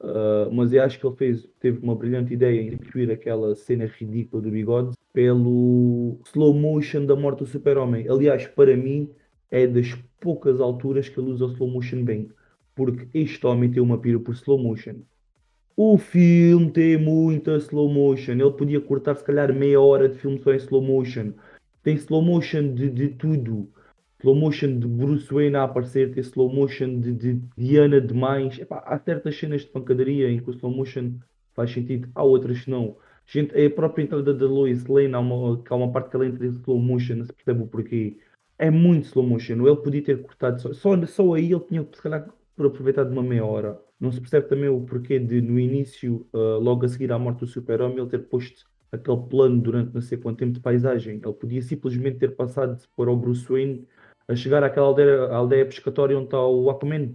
Uh, 0.00 0.50
mas 0.52 0.72
eu 0.72 0.82
acho 0.82 0.98
que 0.98 1.06
ele 1.06 1.16
fez, 1.16 1.48
teve 1.58 1.80
uma 1.82 1.94
brilhante 1.94 2.32
ideia 2.32 2.60
em 2.60 2.70
substituir 2.70 3.10
aquela 3.10 3.54
cena 3.56 3.84
ridícula 3.84 4.40
do 4.40 4.50
bigode 4.50 4.96
pelo 5.12 6.20
slow 6.26 6.54
motion 6.54 7.04
da 7.04 7.16
morte 7.16 7.40
do 7.40 7.46
super-homem. 7.46 8.08
Aliás, 8.08 8.46
para 8.46 8.76
mim, 8.76 9.10
é 9.50 9.66
das 9.66 9.94
poucas 10.20 10.60
alturas 10.60 11.08
que 11.08 11.18
ele 11.18 11.30
usa 11.30 11.46
o 11.46 11.52
slow 11.52 11.68
motion 11.68 12.04
bem. 12.04 12.30
Porque 12.76 13.08
este 13.12 13.44
homem 13.44 13.70
tem 13.70 13.82
uma 13.82 13.98
pira 13.98 14.20
por 14.20 14.34
slow 14.34 14.58
motion. 14.58 14.96
O 15.76 15.98
filme 15.98 16.70
tem 16.70 16.96
muita 16.96 17.56
slow 17.56 17.88
motion. 17.88 18.32
Ele 18.32 18.52
podia 18.52 18.80
cortar 18.80 19.16
se 19.16 19.24
calhar 19.24 19.52
meia 19.52 19.80
hora 19.80 20.08
de 20.08 20.16
filme 20.16 20.38
só 20.38 20.52
em 20.52 20.56
slow 20.56 20.80
motion 20.82 21.32
tem 21.88 21.96
slow 21.96 22.20
motion 22.20 22.74
de, 22.74 22.90
de 22.90 23.08
tudo. 23.08 23.72
Slow 24.20 24.34
motion 24.34 24.78
de 24.78 24.86
Bruce 24.86 25.32
Wayne 25.32 25.56
a 25.56 25.62
aparecer, 25.62 26.12
tem 26.12 26.20
slow 26.20 26.52
motion 26.52 27.00
de, 27.00 27.14
de 27.14 27.40
Diana 27.56 27.98
demais. 27.98 28.58
Epá, 28.58 28.82
há 28.84 28.98
certas 28.98 29.38
cenas 29.38 29.62
de 29.62 29.68
pancadaria 29.68 30.30
em 30.30 30.38
que 30.38 30.50
o 30.50 30.52
slow 30.52 30.70
motion 30.70 31.14
faz 31.54 31.70
sentido, 31.70 32.06
há 32.14 32.22
outras 32.22 32.60
que 32.60 32.70
não. 32.70 32.98
Gente, 33.26 33.54
é 33.54 33.64
a 33.64 33.70
própria 33.70 34.02
entrada 34.02 34.34
da 34.34 34.46
Lois 34.46 34.84
Lane, 34.84 35.14
há 35.14 35.18
uma, 35.18 35.64
há 35.66 35.74
uma 35.74 35.90
parte 35.90 36.10
que 36.10 36.16
ela 36.16 36.26
entra 36.26 36.46
em 36.46 36.50
slow 36.50 36.78
motion, 36.78 37.16
não 37.16 37.24
se 37.24 37.32
percebe 37.32 37.62
o 37.62 37.66
porquê. 37.66 38.18
É 38.58 38.70
muito 38.70 39.04
slow 39.06 39.26
motion. 39.26 39.66
Ele 39.66 39.76
podia 39.76 40.02
ter 40.04 40.20
cortado 40.20 40.60
só, 40.60 40.74
só, 40.74 41.06
só 41.06 41.32
aí 41.32 41.50
ele 41.50 41.60
tinha 41.60 41.88
se 41.90 42.02
calhar 42.02 42.28
por 42.54 42.66
aproveitar 42.66 43.04
de 43.04 43.12
uma 43.12 43.22
meia 43.22 43.46
hora. 43.46 43.80
Não 43.98 44.12
se 44.12 44.20
percebe 44.20 44.46
também 44.46 44.68
o 44.68 44.82
porquê 44.82 45.18
de 45.18 45.40
no 45.40 45.58
início, 45.58 46.26
uh, 46.34 46.58
logo 46.58 46.84
a 46.84 46.88
seguir 46.88 47.10
à 47.12 47.18
morte 47.18 47.40
do 47.40 47.46
super-homem, 47.46 47.98
ele 47.98 48.10
ter 48.10 48.28
posto 48.28 48.66
aquele 48.90 49.22
plano 49.28 49.60
durante 49.60 49.94
não 49.94 50.00
sei 50.00 50.18
quanto 50.18 50.38
tempo 50.38 50.52
de 50.52 50.60
paisagem. 50.60 51.20
Ele 51.22 51.32
podia 51.32 51.62
simplesmente 51.62 52.18
ter 52.18 52.34
passado 52.34 52.80
pôr 52.96 53.08
ao 53.08 53.16
Bruce 53.16 53.46
Wayne 53.48 53.86
a 54.26 54.34
chegar 54.34 54.62
àquela 54.62 54.86
aldeia, 54.88 55.28
aldeia 55.28 55.66
pescatória 55.66 56.16
onde 56.16 56.26
está 56.26 56.40
o 56.44 56.70
Aquaman. 56.70 57.14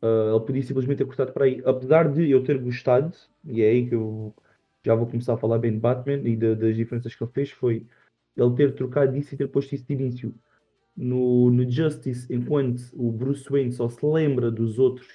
Uh, 0.00 0.36
ele 0.36 0.46
podia 0.46 0.62
simplesmente 0.62 0.98
ter 0.98 1.04
cortado 1.04 1.32
para 1.32 1.44
aí. 1.44 1.62
Apesar 1.64 2.08
de 2.10 2.30
eu 2.30 2.42
ter 2.44 2.58
gostado, 2.58 3.16
e 3.44 3.62
é 3.62 3.70
aí 3.70 3.88
que 3.88 3.94
eu 3.94 4.34
já 4.84 4.94
vou 4.94 5.06
começar 5.06 5.34
a 5.34 5.38
falar 5.38 5.58
bem 5.58 5.72
de 5.72 5.78
Batman 5.78 6.28
e 6.28 6.36
de, 6.36 6.54
das 6.54 6.76
diferenças 6.76 7.14
que 7.14 7.22
ele 7.22 7.32
fez, 7.32 7.50
foi 7.50 7.86
ele 8.36 8.54
ter 8.54 8.74
trocado 8.74 9.16
isso 9.16 9.34
e 9.34 9.38
ter 9.38 9.48
posto 9.48 9.74
isso 9.74 9.84
de 9.86 9.94
início. 9.94 10.34
No, 10.96 11.50
no 11.50 11.68
Justice, 11.70 12.26
enquanto 12.32 12.80
o 12.94 13.12
Bruce 13.12 13.48
Wayne 13.48 13.72
só 13.72 13.88
se 13.88 14.04
lembra 14.04 14.50
dos 14.50 14.78
outros, 14.78 15.06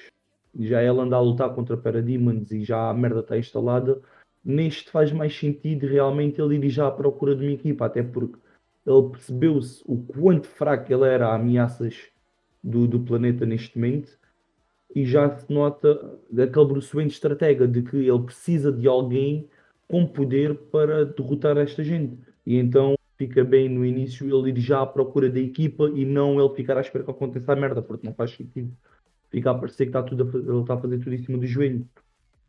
já 0.58 0.82
ele 0.82 1.00
anda 1.00 1.16
a 1.16 1.22
lutar 1.22 1.54
contra 1.54 1.76
Parademons 1.76 2.52
e 2.52 2.64
já 2.64 2.90
a 2.90 2.94
merda 2.94 3.20
está 3.20 3.38
instalada, 3.38 4.02
neste 4.44 4.90
faz 4.92 5.12
mais 5.12 5.38
sentido 5.38 5.88
realmente 5.88 6.42
ele 6.42 6.56
ir 6.56 6.70
já 6.70 6.88
à 6.88 6.92
procura 6.92 7.36
de 7.36 7.44
uma 7.44 7.52
equipa, 7.52 7.86
até 7.86 8.04
porque 8.04 8.38
ele 8.86 9.10
percebeu-se 9.10 9.82
o 9.86 9.98
quanto 9.98 10.48
fraco 10.48 10.92
ele 10.92 11.06
era 11.08 11.28
a 11.28 11.36
ameaças 11.36 12.10
do, 12.64 12.88
do 12.88 13.00
planeta 13.00 13.46
neste 13.46 13.78
momento 13.78 14.18
e 14.96 15.06
já 15.06 15.30
se 15.38 15.52
nota 15.52 16.20
daquele 16.30 16.66
Bruce 16.66 16.98
estratega 17.08 17.68
de 17.68 17.82
que 17.82 17.98
ele 17.98 18.24
precisa 18.24 18.72
de 18.72 18.88
alguém 18.88 19.50
com 19.88 20.06
poder 20.06 20.56
para 20.56 21.06
derrotar 21.06 21.58
esta 21.58 21.84
gente. 21.84 22.18
E 22.46 22.58
então 22.58 22.96
fica 23.18 23.44
bem 23.44 23.70
no 23.70 23.86
início 23.86 24.28
ele 24.28 24.52
ir 24.52 24.60
já 24.60 24.82
à 24.82 24.86
procura 24.86 25.30
da 25.30 25.40
equipa 25.40 25.90
e 25.90 26.06
não 26.06 26.40
ele 26.40 26.54
ficar 26.56 26.78
à 26.78 26.82
espera 26.82 27.04
que 27.04 27.12
aconteça 27.12 27.54
a 27.54 27.56
merda, 27.56 27.82
porque 27.82 28.06
não 28.06 28.14
faz 28.14 28.32
sentido. 28.32 28.72
Fica 29.30 29.52
a 29.52 29.56
parecer 29.56 29.86
que 29.86 29.90
está 29.90 30.04
tudo 30.04 30.24
a, 30.24 30.38
ele 30.38 30.62
está 30.62 30.76
a 30.76 30.80
fazer 30.80 31.00
tudo 31.00 31.14
em 31.14 31.18
cima 31.18 31.38
do 31.38 31.48
joelho. 31.48 31.88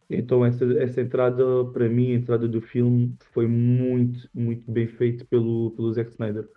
Então 0.08 0.44
essa, 0.44 0.64
essa 0.74 1.00
entrada, 1.00 1.42
para 1.72 1.88
mim, 1.88 2.12
a 2.12 2.16
entrada 2.16 2.46
do 2.46 2.60
filme 2.60 3.16
foi 3.32 3.46
muito, 3.46 4.28
muito 4.34 4.70
bem 4.70 4.86
feita 4.86 5.24
pelo, 5.24 5.70
pelo 5.72 5.92
Zack 5.92 6.10
Snyder. 6.10 6.48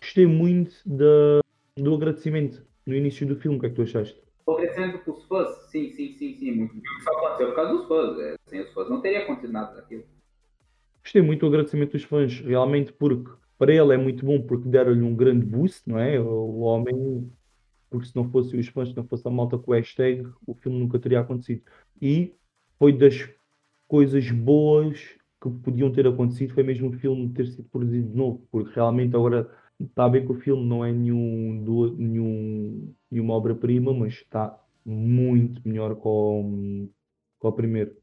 Gostei 0.00 0.26
muito 0.26 0.74
da, 0.86 1.40
do 1.76 1.94
agradecimento 1.94 2.62
no 2.86 2.94
início 2.94 3.26
do 3.26 3.36
filme, 3.36 3.58
o 3.58 3.60
que 3.60 3.66
é 3.66 3.68
que 3.70 3.76
tu 3.76 3.82
achaste? 3.82 4.20
O 4.46 4.52
agradecimento 4.52 4.98
para 5.00 5.12
os 5.12 5.24
fãs? 5.24 5.48
Sim, 5.70 5.90
sim, 5.90 6.12
sim, 6.12 6.34
sim, 6.34 6.52
muito. 6.52 6.74
Só 7.04 7.10
aconteceu 7.10 7.48
por 7.48 7.56
causa 7.56 7.72
dos 7.74 7.88
fãs. 7.88 8.18
É, 8.20 8.34
sem 8.46 8.60
os 8.60 8.72
fãs 8.72 8.88
não 8.88 9.00
teria 9.00 9.22
acontecido 9.24 9.52
nada 9.52 9.74
daquilo. 9.74 10.04
Gostei 11.02 11.22
muito 11.22 11.40
do 11.40 11.46
agradecimento 11.46 11.92
dos 11.92 12.04
fãs, 12.04 12.40
realmente, 12.40 12.92
porque 12.92 13.30
para 13.58 13.72
ele 13.72 13.92
é 13.92 13.96
muito 13.96 14.24
bom 14.24 14.40
porque 14.40 14.68
deram-lhe 14.68 15.02
um 15.02 15.14
grande 15.14 15.44
boost, 15.44 15.88
não 15.88 15.98
é? 15.98 16.18
O 16.20 16.60
homem 16.60 17.30
porque 17.90 18.06
se 18.06 18.16
não 18.16 18.30
fossem 18.30 18.60
os 18.60 18.68
fãs, 18.68 18.90
se 18.90 18.96
não 18.96 19.06
fosse 19.06 19.26
a 19.26 19.30
malta 19.30 19.58
com 19.58 19.70
o 19.70 19.74
hashtag, 19.74 20.26
o 20.46 20.54
filme 20.54 20.78
nunca 20.78 20.98
teria 20.98 21.20
acontecido. 21.20 21.62
E 22.00 22.34
foi 22.78 22.92
das 22.92 23.28
coisas 23.86 24.30
boas 24.30 25.16
que 25.40 25.50
podiam 25.62 25.90
ter 25.92 26.06
acontecido, 26.06 26.54
foi 26.54 26.62
mesmo 26.62 26.88
o 26.88 26.98
filme 26.98 27.32
ter 27.32 27.46
sido 27.46 27.68
produzido 27.68 28.08
de 28.08 28.16
novo, 28.16 28.46
porque 28.50 28.74
realmente 28.74 29.14
agora 29.14 29.50
está 29.80 30.08
bem 30.08 30.26
que 30.26 30.32
o 30.32 30.40
filme 30.40 30.66
não 30.66 30.84
é 30.84 30.92
nenhum, 30.92 31.62
do, 31.64 31.96
nenhum, 31.96 32.94
nenhuma 33.10 33.34
obra-prima, 33.34 33.94
mas 33.94 34.14
está 34.14 34.60
muito 34.84 35.66
melhor 35.66 35.94
com, 35.96 36.88
com 37.38 37.48
o 37.48 37.52
primeiro. 37.52 37.96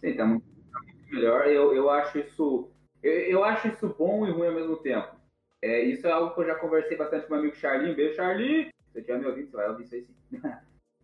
Sim, 0.00 0.08
está 0.08 0.26
muito, 0.26 0.44
tá 0.70 0.80
muito, 0.82 1.14
melhor. 1.14 1.46
Eu, 1.46 1.74
eu 1.74 1.90
acho 1.90 2.18
isso. 2.18 2.70
Eu, 3.02 3.12
eu 3.12 3.44
acho 3.44 3.68
isso 3.68 3.94
bom 3.98 4.26
e 4.26 4.30
ruim 4.30 4.48
ao 4.48 4.54
mesmo 4.54 4.76
tempo 4.76 5.21
é, 5.62 5.80
isso 5.84 6.06
é 6.08 6.10
algo 6.10 6.34
que 6.34 6.40
eu 6.40 6.46
já 6.46 6.56
conversei 6.56 6.96
bastante 6.96 7.26
com 7.26 7.34
meu 7.34 7.40
amigo 7.40 7.56
Charlie. 7.56 7.94
Beijo, 7.94 8.16
Charlie! 8.16 8.64
Se 8.64 8.92
você 8.92 8.98
estiver 8.98 9.18
me 9.20 9.26
ouvindo, 9.26 9.48
você 9.48 9.56
vai 9.56 9.68
ouvir 9.68 9.84
isso 9.84 9.94
aí 9.94 10.02
sim. 10.02 10.14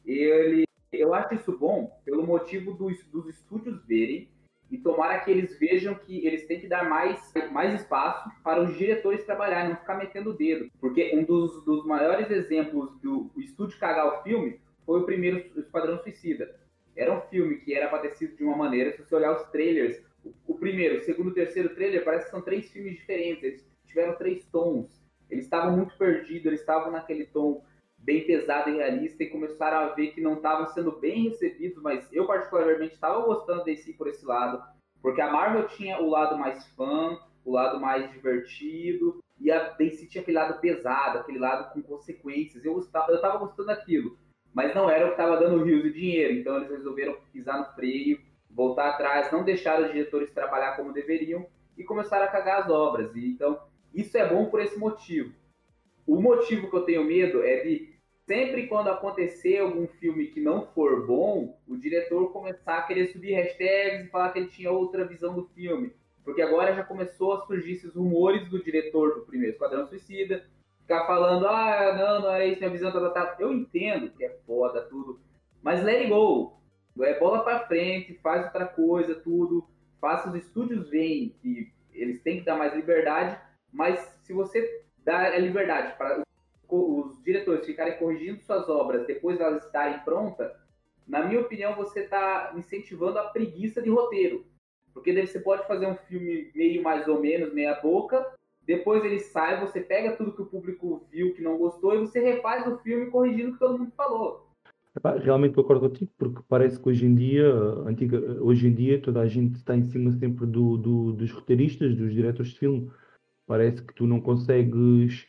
Ele, 0.04 0.64
eu 0.92 1.14
acho 1.14 1.34
isso 1.34 1.56
bom 1.56 1.96
pelo 2.04 2.26
motivo 2.26 2.72
dos, 2.72 3.04
dos 3.04 3.28
estúdios 3.28 3.84
verem 3.86 4.28
e 4.70 4.78
tomara 4.78 5.20
que 5.20 5.30
eles 5.30 5.58
vejam 5.58 5.94
que 5.94 6.26
eles 6.26 6.46
têm 6.46 6.60
que 6.60 6.66
dar 6.66 6.88
mais, 6.88 7.32
mais 7.52 7.80
espaço 7.80 8.28
para 8.42 8.62
os 8.62 8.76
diretores 8.76 9.24
trabalharem, 9.24 9.70
não 9.70 9.76
ficar 9.76 9.96
metendo 9.96 10.30
o 10.30 10.34
dedo. 10.34 10.70
Porque 10.80 11.14
um 11.14 11.24
dos, 11.24 11.64
dos 11.64 11.86
maiores 11.86 12.30
exemplos 12.30 12.98
do 13.00 13.30
estúdio 13.36 13.78
cagar 13.78 14.06
o 14.06 14.22
filme 14.22 14.60
foi 14.84 15.00
o 15.00 15.04
primeiro 15.04 15.38
Esquadrão 15.56 16.02
Suicida. 16.02 16.58
Era 16.96 17.16
um 17.16 17.20
filme 17.28 17.58
que 17.58 17.74
era 17.74 18.14
sido 18.14 18.36
de 18.36 18.42
uma 18.42 18.56
maneira, 18.56 18.92
se 18.92 19.02
você 19.02 19.14
olhar 19.14 19.36
os 19.36 19.44
trailers, 19.50 20.02
o, 20.24 20.32
o 20.46 20.54
primeiro, 20.56 20.98
o 20.98 21.02
segundo, 21.02 21.28
o 21.28 21.34
terceiro 21.34 21.74
trailer, 21.74 22.04
parece 22.04 22.24
que 22.24 22.30
são 22.30 22.42
três 22.42 22.70
filmes 22.70 22.96
diferentes, 22.96 23.44
eles 23.44 23.67
tiveram 23.88 24.16
três 24.16 24.44
tons. 24.46 24.86
Eles 25.30 25.44
estavam 25.44 25.76
muito 25.76 25.96
perdidos, 25.96 26.46
eles 26.46 26.60
estavam 26.60 26.90
naquele 26.90 27.26
tom 27.26 27.62
bem 27.98 28.24
pesado 28.24 28.70
e 28.70 28.76
realista 28.76 29.22
e 29.22 29.28
começaram 29.28 29.78
a 29.78 29.88
ver 29.88 30.12
que 30.12 30.20
não 30.20 30.34
estavam 30.34 30.66
sendo 30.68 30.92
bem 30.92 31.28
recebidos, 31.28 31.82
mas 31.82 32.10
eu 32.12 32.26
particularmente 32.26 32.94
estava 32.94 33.20
gostando 33.24 33.64
desse 33.64 33.92
por 33.94 34.08
esse 34.08 34.24
lado, 34.24 34.62
porque 35.02 35.20
a 35.20 35.30
Marvel 35.30 35.66
tinha 35.68 36.00
o 36.00 36.08
lado 36.08 36.38
mais 36.38 36.66
fã, 36.68 37.18
o 37.44 37.52
lado 37.52 37.80
mais 37.80 38.10
divertido, 38.12 39.18
e 39.40 39.50
a 39.50 39.70
DC 39.70 40.06
tinha 40.06 40.22
aquele 40.22 40.38
lado 40.38 40.60
pesado, 40.60 41.18
aquele 41.18 41.38
lado 41.38 41.72
com 41.72 41.82
consequências. 41.82 42.64
Eu 42.64 42.78
estava 42.78 43.12
eu 43.12 43.38
gostando 43.38 43.66
daquilo, 43.66 44.16
mas 44.52 44.74
não 44.74 44.88
era 44.90 45.04
o 45.04 45.08
que 45.08 45.20
estava 45.20 45.36
dando 45.36 45.62
rios 45.62 45.82
de 45.82 45.92
dinheiro, 45.92 46.34
então 46.34 46.56
eles 46.56 46.70
resolveram 46.70 47.16
pisar 47.32 47.58
no 47.58 47.74
freio, 47.74 48.20
voltar 48.50 48.90
atrás, 48.90 49.30
não 49.30 49.44
deixar 49.44 49.80
os 49.80 49.92
diretores 49.92 50.32
trabalhar 50.32 50.76
como 50.76 50.92
deveriam 50.92 51.46
e 51.76 51.84
começaram 51.84 52.24
a 52.24 52.28
cagar 52.28 52.62
as 52.62 52.70
obras. 52.70 53.14
E, 53.14 53.28
então, 53.28 53.60
isso 53.98 54.16
é 54.16 54.28
bom 54.28 54.46
por 54.46 54.60
esse 54.60 54.78
motivo. 54.78 55.34
O 56.06 56.20
motivo 56.20 56.70
que 56.70 56.76
eu 56.76 56.84
tenho 56.84 57.04
medo 57.04 57.42
é 57.42 57.62
de 57.64 57.98
sempre 58.26 58.68
quando 58.68 58.88
acontecer 58.88 59.58
algum 59.58 59.88
filme 59.88 60.28
que 60.28 60.40
não 60.40 60.66
for 60.68 61.04
bom, 61.04 61.58
o 61.66 61.76
diretor 61.76 62.32
começar 62.32 62.78
a 62.78 62.82
querer 62.82 63.08
subir 63.08 63.34
hashtags 63.34 64.04
e 64.06 64.08
falar 64.08 64.30
que 64.30 64.38
ele 64.38 64.48
tinha 64.48 64.70
outra 64.70 65.04
visão 65.04 65.34
do 65.34 65.46
filme. 65.48 65.92
Porque 66.24 66.40
agora 66.40 66.74
já 66.74 66.84
começou 66.84 67.32
a 67.32 67.40
surgir 67.40 67.72
esses 67.72 67.92
rumores 67.92 68.48
do 68.48 68.62
diretor 68.62 69.16
do 69.16 69.22
primeiro 69.22 69.54
Esquadrão 69.54 69.86
Suicida, 69.88 70.46
ficar 70.82 71.04
falando, 71.04 71.48
ah, 71.48 71.96
não, 71.98 72.22
não 72.22 72.30
era 72.30 72.46
isso, 72.46 72.60
minha 72.60 72.70
visão 72.70 72.92
tá, 72.92 73.10
tá. 73.10 73.36
Eu 73.40 73.52
entendo 73.52 74.10
que 74.10 74.24
é 74.24 74.30
foda, 74.46 74.82
tudo, 74.82 75.18
mas 75.60 75.82
let 75.82 76.02
it 76.02 76.08
go. 76.08 76.56
É 77.00 77.18
bola 77.18 77.42
pra 77.42 77.66
frente, 77.66 78.14
faz 78.22 78.44
outra 78.44 78.66
coisa, 78.66 79.14
tudo. 79.16 79.66
Faça 80.00 80.28
os 80.28 80.36
estúdios 80.36 80.88
veem 80.88 81.34
que 81.42 81.72
eles 81.92 82.22
têm 82.22 82.38
que 82.38 82.44
dar 82.44 82.56
mais 82.56 82.74
liberdade, 82.74 83.40
mas 83.72 84.00
se 84.22 84.32
você 84.32 84.84
dá 85.04 85.20
a 85.20 85.38
liberdade 85.38 85.96
para 85.96 86.22
os 86.68 87.22
diretores 87.22 87.64
ficarem 87.64 87.98
corrigindo 87.98 88.42
suas 88.42 88.68
obras 88.68 89.06
depois 89.06 89.38
delas 89.38 89.64
estarem 89.64 90.00
prontas, 90.00 90.52
na 91.06 91.24
minha 91.24 91.40
opinião, 91.40 91.74
você 91.74 92.00
está 92.00 92.52
incentivando 92.54 93.18
a 93.18 93.24
preguiça 93.24 93.80
de 93.80 93.88
roteiro. 93.88 94.44
Porque 94.92 95.12
daí 95.12 95.26
você 95.26 95.40
pode 95.40 95.66
fazer 95.66 95.86
um 95.86 95.96
filme 95.96 96.50
meio 96.54 96.82
mais 96.82 97.08
ou 97.08 97.20
menos, 97.20 97.54
meia 97.54 97.74
boca, 97.80 98.26
depois 98.66 99.02
ele 99.02 99.18
sai, 99.18 99.58
você 99.58 99.80
pega 99.80 100.16
tudo 100.16 100.34
que 100.34 100.42
o 100.42 100.46
público 100.46 101.06
viu 101.10 101.32
que 101.32 101.40
não 101.40 101.56
gostou 101.56 101.94
e 101.94 102.00
você 102.00 102.20
refaz 102.20 102.66
o 102.66 102.76
filme 102.78 103.10
corrigindo 103.10 103.50
o 103.50 103.52
que 103.54 103.58
todo 103.58 103.78
mundo 103.78 103.92
falou. 103.96 104.46
Realmente 105.22 105.54
concordo 105.54 105.88
contigo, 105.88 106.10
porque 106.18 106.42
parece 106.48 106.78
que 106.78 106.88
hoje 106.88 107.06
em 107.06 107.14
dia, 107.14 107.48
antiga, 107.86 108.18
hoje 108.42 108.66
em 108.66 108.74
dia 108.74 109.00
toda 109.00 109.20
a 109.20 109.26
gente 109.26 109.54
está 109.54 109.74
em 109.74 109.84
cima 109.84 110.10
sempre 110.12 110.44
do, 110.44 110.76
do, 110.76 111.12
dos 111.12 111.30
roteiristas, 111.30 111.94
dos 111.94 112.12
diretores 112.12 112.50
de 112.50 112.58
filme. 112.58 112.90
Parece 113.48 113.82
que 113.82 113.94
tu 113.94 114.06
não 114.06 114.20
consegues 114.20 115.26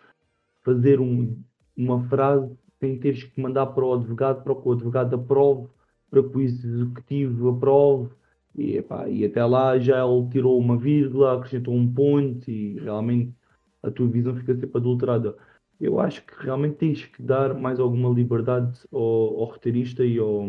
fazer 0.62 1.00
um, 1.00 1.42
uma 1.76 2.04
frase 2.10 2.54
sem 2.78 3.00
teres 3.00 3.24
que 3.24 3.42
mandar 3.42 3.68
para 3.68 3.86
o 3.86 3.94
advogado, 3.94 4.44
para 4.44 4.54
que 4.54 4.68
o 4.68 4.74
advogado 4.74 5.16
aprove, 5.16 5.70
para 6.12 6.22
que 6.22 6.38
o 6.38 6.42
executivo 6.42 7.50
aprove. 7.50 8.10
E, 8.54 8.78
epá, 8.78 9.08
e 9.08 9.24
até 9.24 9.44
lá 9.46 9.80
já 9.80 10.06
ele 10.06 10.30
tirou 10.30 10.60
uma 10.60 10.78
vírgula, 10.78 11.38
acrescentou 11.38 11.74
um 11.74 11.92
ponto 11.94 12.52
e 12.52 12.78
realmente 12.80 13.34
a 13.82 13.90
tua 13.90 14.08
visão 14.08 14.36
fica 14.36 14.54
sempre 14.54 14.78
adulterada. 14.78 15.38
Eu 15.80 15.98
acho 16.00 16.26
que 16.26 16.34
realmente 16.44 16.76
tens 16.76 17.06
que 17.06 17.22
dar 17.24 17.54
mais 17.54 17.80
alguma 17.80 18.10
liberdade 18.10 18.78
ao, 18.92 19.00
ao 19.02 19.46
roteirista 19.46 20.04
e 20.04 20.18
ao, 20.20 20.46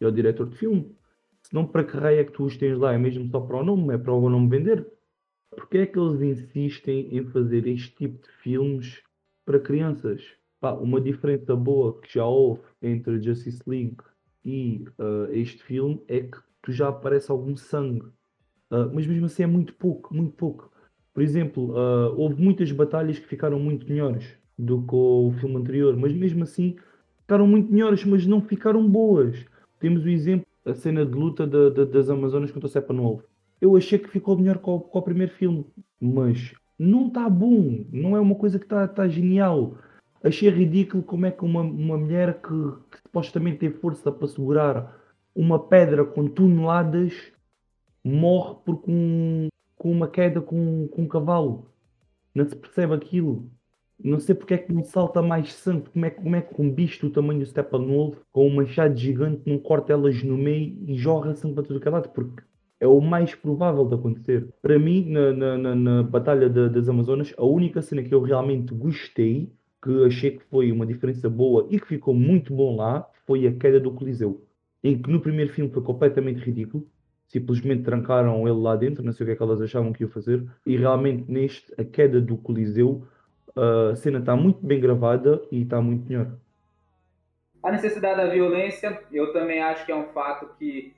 e 0.00 0.04
ao 0.04 0.10
diretor 0.10 0.48
de 0.48 0.56
filme. 0.56 0.90
Senão, 1.42 1.66
para 1.66 1.84
que 1.84 1.96
raio 1.96 2.20
é 2.20 2.24
que 2.24 2.32
tu 2.32 2.44
os 2.44 2.56
tens 2.56 2.78
lá? 2.78 2.94
É 2.94 2.98
mesmo 2.98 3.28
só 3.30 3.40
para 3.40 3.58
o 3.58 3.64
nome? 3.64 3.94
É 3.94 3.98
para 3.98 4.12
o 4.12 4.30
nome 4.30 4.48
vender? 4.48 4.97
Porque 5.50 5.78
é 5.78 5.86
que 5.86 5.98
eles 5.98 6.20
insistem 6.20 7.16
em 7.16 7.24
fazer 7.26 7.66
este 7.66 7.94
tipo 7.94 8.22
de 8.22 8.30
filmes 8.42 9.02
para 9.44 9.58
crianças. 9.58 10.22
Pá, 10.60 10.72
uma 10.72 11.00
diferença 11.00 11.54
boa 11.54 12.00
que 12.00 12.12
já 12.14 12.24
houve 12.24 12.62
entre 12.82 13.22
Justice 13.22 13.62
League 13.66 13.96
e 14.44 14.84
uh, 14.98 15.32
este 15.32 15.62
filme 15.62 16.02
é 16.08 16.20
que 16.20 16.38
tu 16.62 16.72
já 16.72 16.88
aparece 16.88 17.30
algum 17.30 17.56
sangue. 17.56 18.06
Uh, 18.70 18.90
mas 18.92 19.06
mesmo 19.06 19.26
assim 19.26 19.44
é 19.44 19.46
muito 19.46 19.74
pouco, 19.74 20.14
muito 20.14 20.32
pouco. 20.32 20.70
Por 21.14 21.22
exemplo, 21.22 21.70
uh, 21.72 22.14
houve 22.16 22.40
muitas 22.42 22.70
batalhas 22.72 23.18
que 23.18 23.26
ficaram 23.26 23.58
muito 23.58 23.88
melhores 23.88 24.36
do 24.58 24.82
que 24.82 24.94
o 24.94 25.32
filme 25.40 25.56
anterior, 25.56 25.96
mas 25.96 26.12
mesmo 26.12 26.42
assim 26.42 26.76
ficaram 27.20 27.46
muito 27.46 27.72
melhores, 27.72 28.04
mas 28.04 28.26
não 28.26 28.40
ficaram 28.40 28.88
boas. 28.88 29.44
Temos 29.78 30.04
o 30.04 30.08
exemplo, 30.08 30.46
a 30.64 30.74
cena 30.74 31.06
de 31.06 31.12
luta 31.12 31.46
de, 31.46 31.70
de, 31.70 31.86
das 31.86 32.10
Amazonas 32.10 32.50
contra 32.50 32.66
o 32.66 32.70
Sepa 32.70 32.92
Novo. 32.92 33.22
Eu 33.60 33.76
achei 33.76 33.98
que 33.98 34.08
ficou 34.08 34.36
melhor 34.38 34.58
com 34.58 34.76
o 34.76 35.02
primeiro 35.02 35.32
filme, 35.32 35.66
mas 36.00 36.54
não 36.78 37.08
está 37.08 37.28
bom, 37.28 37.84
não 37.92 38.16
é 38.16 38.20
uma 38.20 38.36
coisa 38.36 38.58
que 38.58 38.64
está 38.64 38.86
tá 38.86 39.08
genial. 39.08 39.78
Achei 40.22 40.48
ridículo 40.48 41.02
como 41.02 41.26
é 41.26 41.30
que 41.30 41.44
uma, 41.44 41.60
uma 41.60 41.96
mulher 41.96 42.40
que, 42.40 42.48
que 42.90 42.98
supostamente 43.02 43.58
tem 43.58 43.70
força 43.70 44.12
para 44.12 44.28
segurar 44.28 44.96
uma 45.34 45.58
pedra 45.58 46.04
com 46.04 46.28
toneladas 46.28 47.32
morre 48.04 48.56
por 48.64 48.82
com, 48.82 49.48
com 49.76 49.90
uma 49.90 50.08
queda 50.08 50.40
com, 50.40 50.88
com 50.88 51.02
um 51.02 51.08
cavalo. 51.08 51.70
Não 52.34 52.48
se 52.48 52.56
percebe 52.56 52.94
aquilo. 52.94 53.50
Não 54.02 54.20
sei 54.20 54.34
porque 54.34 54.54
é 54.54 54.58
que 54.58 54.72
não 54.72 54.84
salta 54.84 55.20
mais 55.20 55.52
sangue. 55.54 55.90
Como 55.90 56.06
é, 56.06 56.10
como 56.10 56.36
é 56.36 56.42
que 56.42 56.60
um 56.60 56.70
bicho 56.72 57.06
do 57.06 57.12
tamanho 57.12 57.40
do 57.40 57.46
Steppenwolf, 57.46 58.18
com 58.32 58.46
um 58.46 58.54
machado 58.54 58.96
gigante, 58.96 59.42
não 59.44 59.58
corta 59.58 59.92
elas 59.92 60.22
no 60.22 60.36
meio 60.38 60.76
e 60.86 60.96
jorra 60.96 61.34
sangue 61.34 61.54
para 61.54 61.64
todo 61.64 61.84
o 61.84 61.90
lado? 61.90 62.08
Porque 62.10 62.42
é 62.80 62.86
o 62.86 63.00
mais 63.00 63.34
provável 63.34 63.84
de 63.84 63.94
acontecer. 63.94 64.48
Para 64.62 64.78
mim, 64.78 65.04
na, 65.08 65.32
na, 65.32 65.58
na, 65.58 65.74
na 65.74 66.02
Batalha 66.02 66.48
de, 66.48 66.68
das 66.68 66.88
Amazonas, 66.88 67.34
a 67.36 67.44
única 67.44 67.82
cena 67.82 68.02
que 68.02 68.14
eu 68.14 68.22
realmente 68.22 68.72
gostei, 68.74 69.52
que 69.82 70.04
achei 70.04 70.32
que 70.32 70.44
foi 70.44 70.70
uma 70.70 70.86
diferença 70.86 71.28
boa 71.28 71.66
e 71.70 71.80
que 71.80 71.86
ficou 71.86 72.14
muito 72.14 72.54
bom 72.54 72.76
lá, 72.76 73.08
foi 73.26 73.46
a 73.46 73.52
queda 73.52 73.80
do 73.80 73.92
Coliseu. 73.92 74.44
Em 74.82 75.00
que 75.00 75.10
no 75.10 75.20
primeiro 75.20 75.52
filme 75.52 75.70
foi 75.70 75.82
completamente 75.82 76.38
ridículo, 76.38 76.86
simplesmente 77.26 77.82
trancaram 77.82 78.48
ele 78.48 78.58
lá 78.58 78.76
dentro, 78.76 79.04
não 79.04 79.12
sei 79.12 79.24
o 79.24 79.26
que 79.26 79.32
é 79.32 79.36
que 79.36 79.42
elas 79.42 79.60
achavam 79.60 79.92
que 79.92 80.04
ia 80.04 80.08
fazer, 80.08 80.44
e 80.64 80.76
realmente 80.76 81.30
neste, 81.30 81.72
a 81.78 81.84
queda 81.84 82.20
do 82.20 82.36
Coliseu, 82.36 83.02
a 83.56 83.94
cena 83.96 84.20
está 84.20 84.36
muito 84.36 84.64
bem 84.64 84.80
gravada 84.80 85.42
e 85.50 85.62
está 85.62 85.80
muito 85.80 86.08
melhor. 86.08 86.30
A 87.62 87.72
necessidade 87.72 88.16
da 88.16 88.28
violência, 88.28 89.02
eu 89.10 89.32
também 89.32 89.60
acho 89.60 89.84
que 89.84 89.90
é 89.90 89.96
um 89.96 90.06
fato 90.06 90.48
que 90.58 90.94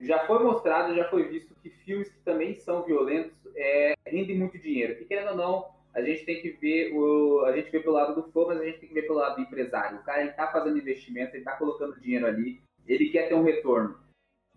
já 0.00 0.26
foi 0.26 0.42
mostrado, 0.42 0.94
já 0.94 1.08
foi 1.08 1.28
visto 1.28 1.54
que 1.62 1.70
filmes 1.70 2.08
que 2.08 2.20
também 2.20 2.54
são 2.54 2.84
violentos 2.84 3.36
é, 3.56 3.94
rendem 4.06 4.38
muito 4.38 4.58
dinheiro. 4.58 5.00
E 5.00 5.04
querendo 5.04 5.30
ou 5.30 5.36
não, 5.36 5.68
a 5.94 6.00
gente 6.00 6.24
tem 6.24 6.40
que 6.40 6.50
ver 6.50 6.92
o, 6.94 7.44
a 7.44 7.52
gente 7.56 7.70
vê 7.70 7.80
pelo 7.80 7.94
lado 7.94 8.14
do 8.14 8.30
fã, 8.30 8.46
mas 8.46 8.60
a 8.60 8.64
gente 8.64 8.78
tem 8.78 8.88
que 8.88 8.94
ver 8.94 9.02
pelo 9.02 9.18
lado 9.18 9.36
do 9.36 9.42
empresário. 9.42 9.98
O 9.98 10.04
cara 10.04 10.24
está 10.24 10.46
fazendo 10.46 10.78
investimento, 10.78 11.32
ele 11.32 11.38
está 11.38 11.56
colocando 11.56 12.00
dinheiro 12.00 12.26
ali, 12.26 12.60
ele 12.86 13.10
quer 13.10 13.28
ter 13.28 13.34
um 13.34 13.42
retorno. 13.42 13.98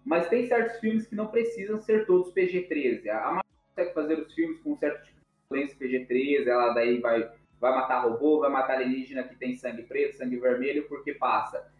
Mas 0.06 0.30
tem 0.30 0.48
certos 0.48 0.80
filmes 0.80 1.08
que 1.08 1.16
não 1.16 1.28
precisam 1.28 1.80
ser 1.80 2.06
todos 2.06 2.34
PG-13. 2.34 3.08
A 3.10 3.22
Marvel 3.26 3.44
consegue 3.70 3.94
fazer 3.94 4.20
os 4.20 4.34
filmes 4.34 4.60
com 4.60 4.74
um 4.74 4.78
certo 4.78 5.04
tipo 5.06 5.20
de 5.20 5.26
violência 5.50 5.78
PG-13, 5.78 6.48
ela 6.48 6.74
daí 6.74 7.00
vai, 7.00 7.32
vai 7.60 7.72
matar 7.72 8.02
robô, 8.02 8.40
vai 8.40 8.50
matar 8.50 8.78
alienígena 8.78 9.24
que 9.24 9.36
tem 9.36 9.56
sangue 9.56 9.84
preto, 9.84 10.18
sangue 10.18 10.38
vermelho, 10.38 10.88
porque 10.88 11.14
passa. 11.14 11.72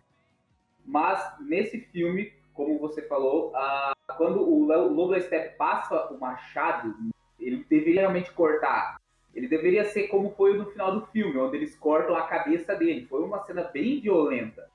Mas 0.86 1.39
nesse 1.39 1.80
filme 1.80 2.34
como 2.53 2.79
você 2.79 3.01
falou, 3.03 3.53
quando 4.17 4.41
o 4.41 4.65
Lobo 4.65 5.19
Step 5.21 5.55
passa 5.57 6.11
o 6.11 6.19
machado, 6.19 6.95
ele 7.39 7.65
deveria 7.69 8.01
realmente 8.01 8.31
cortar. 8.31 8.99
Ele 9.33 9.47
deveria 9.47 9.85
ser 9.85 10.07
como 10.07 10.31
foi 10.31 10.57
no 10.57 10.65
final 10.65 10.91
do 10.91 11.05
filme, 11.07 11.37
onde 11.37 11.57
eles 11.57 11.75
cortam 11.77 12.15
a 12.15 12.27
cabeça 12.27 12.75
dele. 12.75 13.07
Foi 13.07 13.23
uma 13.23 13.39
cena 13.43 13.63
bem 13.63 14.01
violenta. 14.01 14.69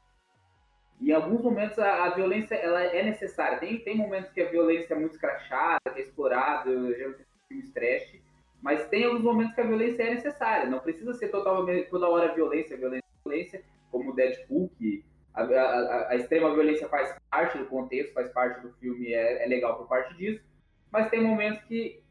E 1.00 1.10
em 1.10 1.12
alguns 1.12 1.42
momentos 1.42 1.78
a, 1.78 2.04
a 2.04 2.10
violência 2.10 2.54
ela 2.54 2.82
é 2.82 3.02
necessária. 3.02 3.58
Tem, 3.58 3.78
tem 3.78 3.96
momentos 3.96 4.32
que 4.32 4.40
a 4.40 4.48
violência 4.48 4.94
é 4.94 4.98
muito 4.98 5.12
escrachada, 5.12 5.80
é 5.94 6.00
explorada, 6.00 6.70
geralmente 6.94 7.26
filmes 7.48 7.70
trash, 7.72 8.20
mas 8.62 8.88
tem 8.88 9.04
alguns 9.04 9.22
momentos 9.22 9.54
que 9.54 9.60
a 9.60 9.66
violência 9.66 10.02
é 10.02 10.14
necessária. 10.14 10.68
Não 10.68 10.80
precisa 10.80 11.12
ser 11.14 11.28
totalmente, 11.28 11.90
toda 11.90 12.08
hora 12.08 12.34
violência, 12.34 12.76
violência, 12.76 13.06
violência, 13.24 13.62
como 13.90 14.14
Deadpool, 14.14 14.70
que 14.78 15.04
a, 15.36 16.08
a, 16.10 16.16
extrema 16.16 16.52
violência 16.54 16.88
faz 16.88 17.14
parte 17.30 17.58
do 17.58 17.66
contexto, 17.66 18.14
faz 18.14 18.32
parte 18.32 18.60
do 18.60 18.72
filme, 18.74 19.12
é, 19.12 19.44
é, 19.44 19.46
legal 19.46 19.76
por 19.76 19.86
parte 19.86 20.16
disso, 20.16 20.42
mas 20.90 21.10
tem 21.10 21.22
momentos 21.22 21.62
que 21.64 22.02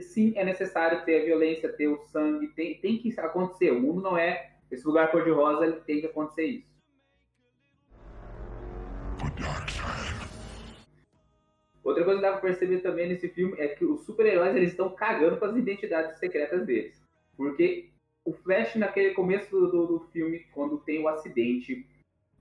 sim 0.00 0.32
é 0.36 0.44
necessário 0.44 1.04
ter 1.04 1.22
a 1.22 1.24
violência, 1.24 1.72
ter 1.72 1.86
o 1.86 1.98
sangue, 1.98 2.48
tem, 2.48 2.80
tem 2.80 2.98
que 2.98 3.18
acontecer. 3.20 3.70
O 3.70 3.80
mundo 3.80 4.02
não 4.02 4.18
é 4.18 4.50
esse 4.70 4.84
lugar 4.84 5.10
cor-de-rosa, 5.12 5.70
tem 5.86 6.00
que 6.00 6.06
acontecer 6.06 6.46
isso. 6.46 6.74
Outra 11.84 12.02
coisa 12.02 12.18
que 12.18 12.26
dá 12.26 12.32
pra 12.32 12.40
perceber 12.40 12.78
também 12.78 13.08
nesse 13.08 13.28
filme 13.28 13.54
é 13.60 13.68
que 13.68 13.84
os 13.84 14.04
super-heróis 14.04 14.56
eles 14.56 14.70
estão 14.70 14.88
cagando 14.90 15.36
com 15.36 15.44
as 15.44 15.54
identidades 15.54 16.18
secretas 16.18 16.66
deles. 16.66 17.00
Porque 17.36 17.90
o 18.24 18.32
Flash, 18.32 18.74
naquele 18.76 19.12
começo 19.12 19.50
do, 19.50 19.86
do 19.86 20.00
filme, 20.10 20.40
quando 20.52 20.78
tem 20.78 21.00
o 21.00 21.08
acidente, 21.08 21.86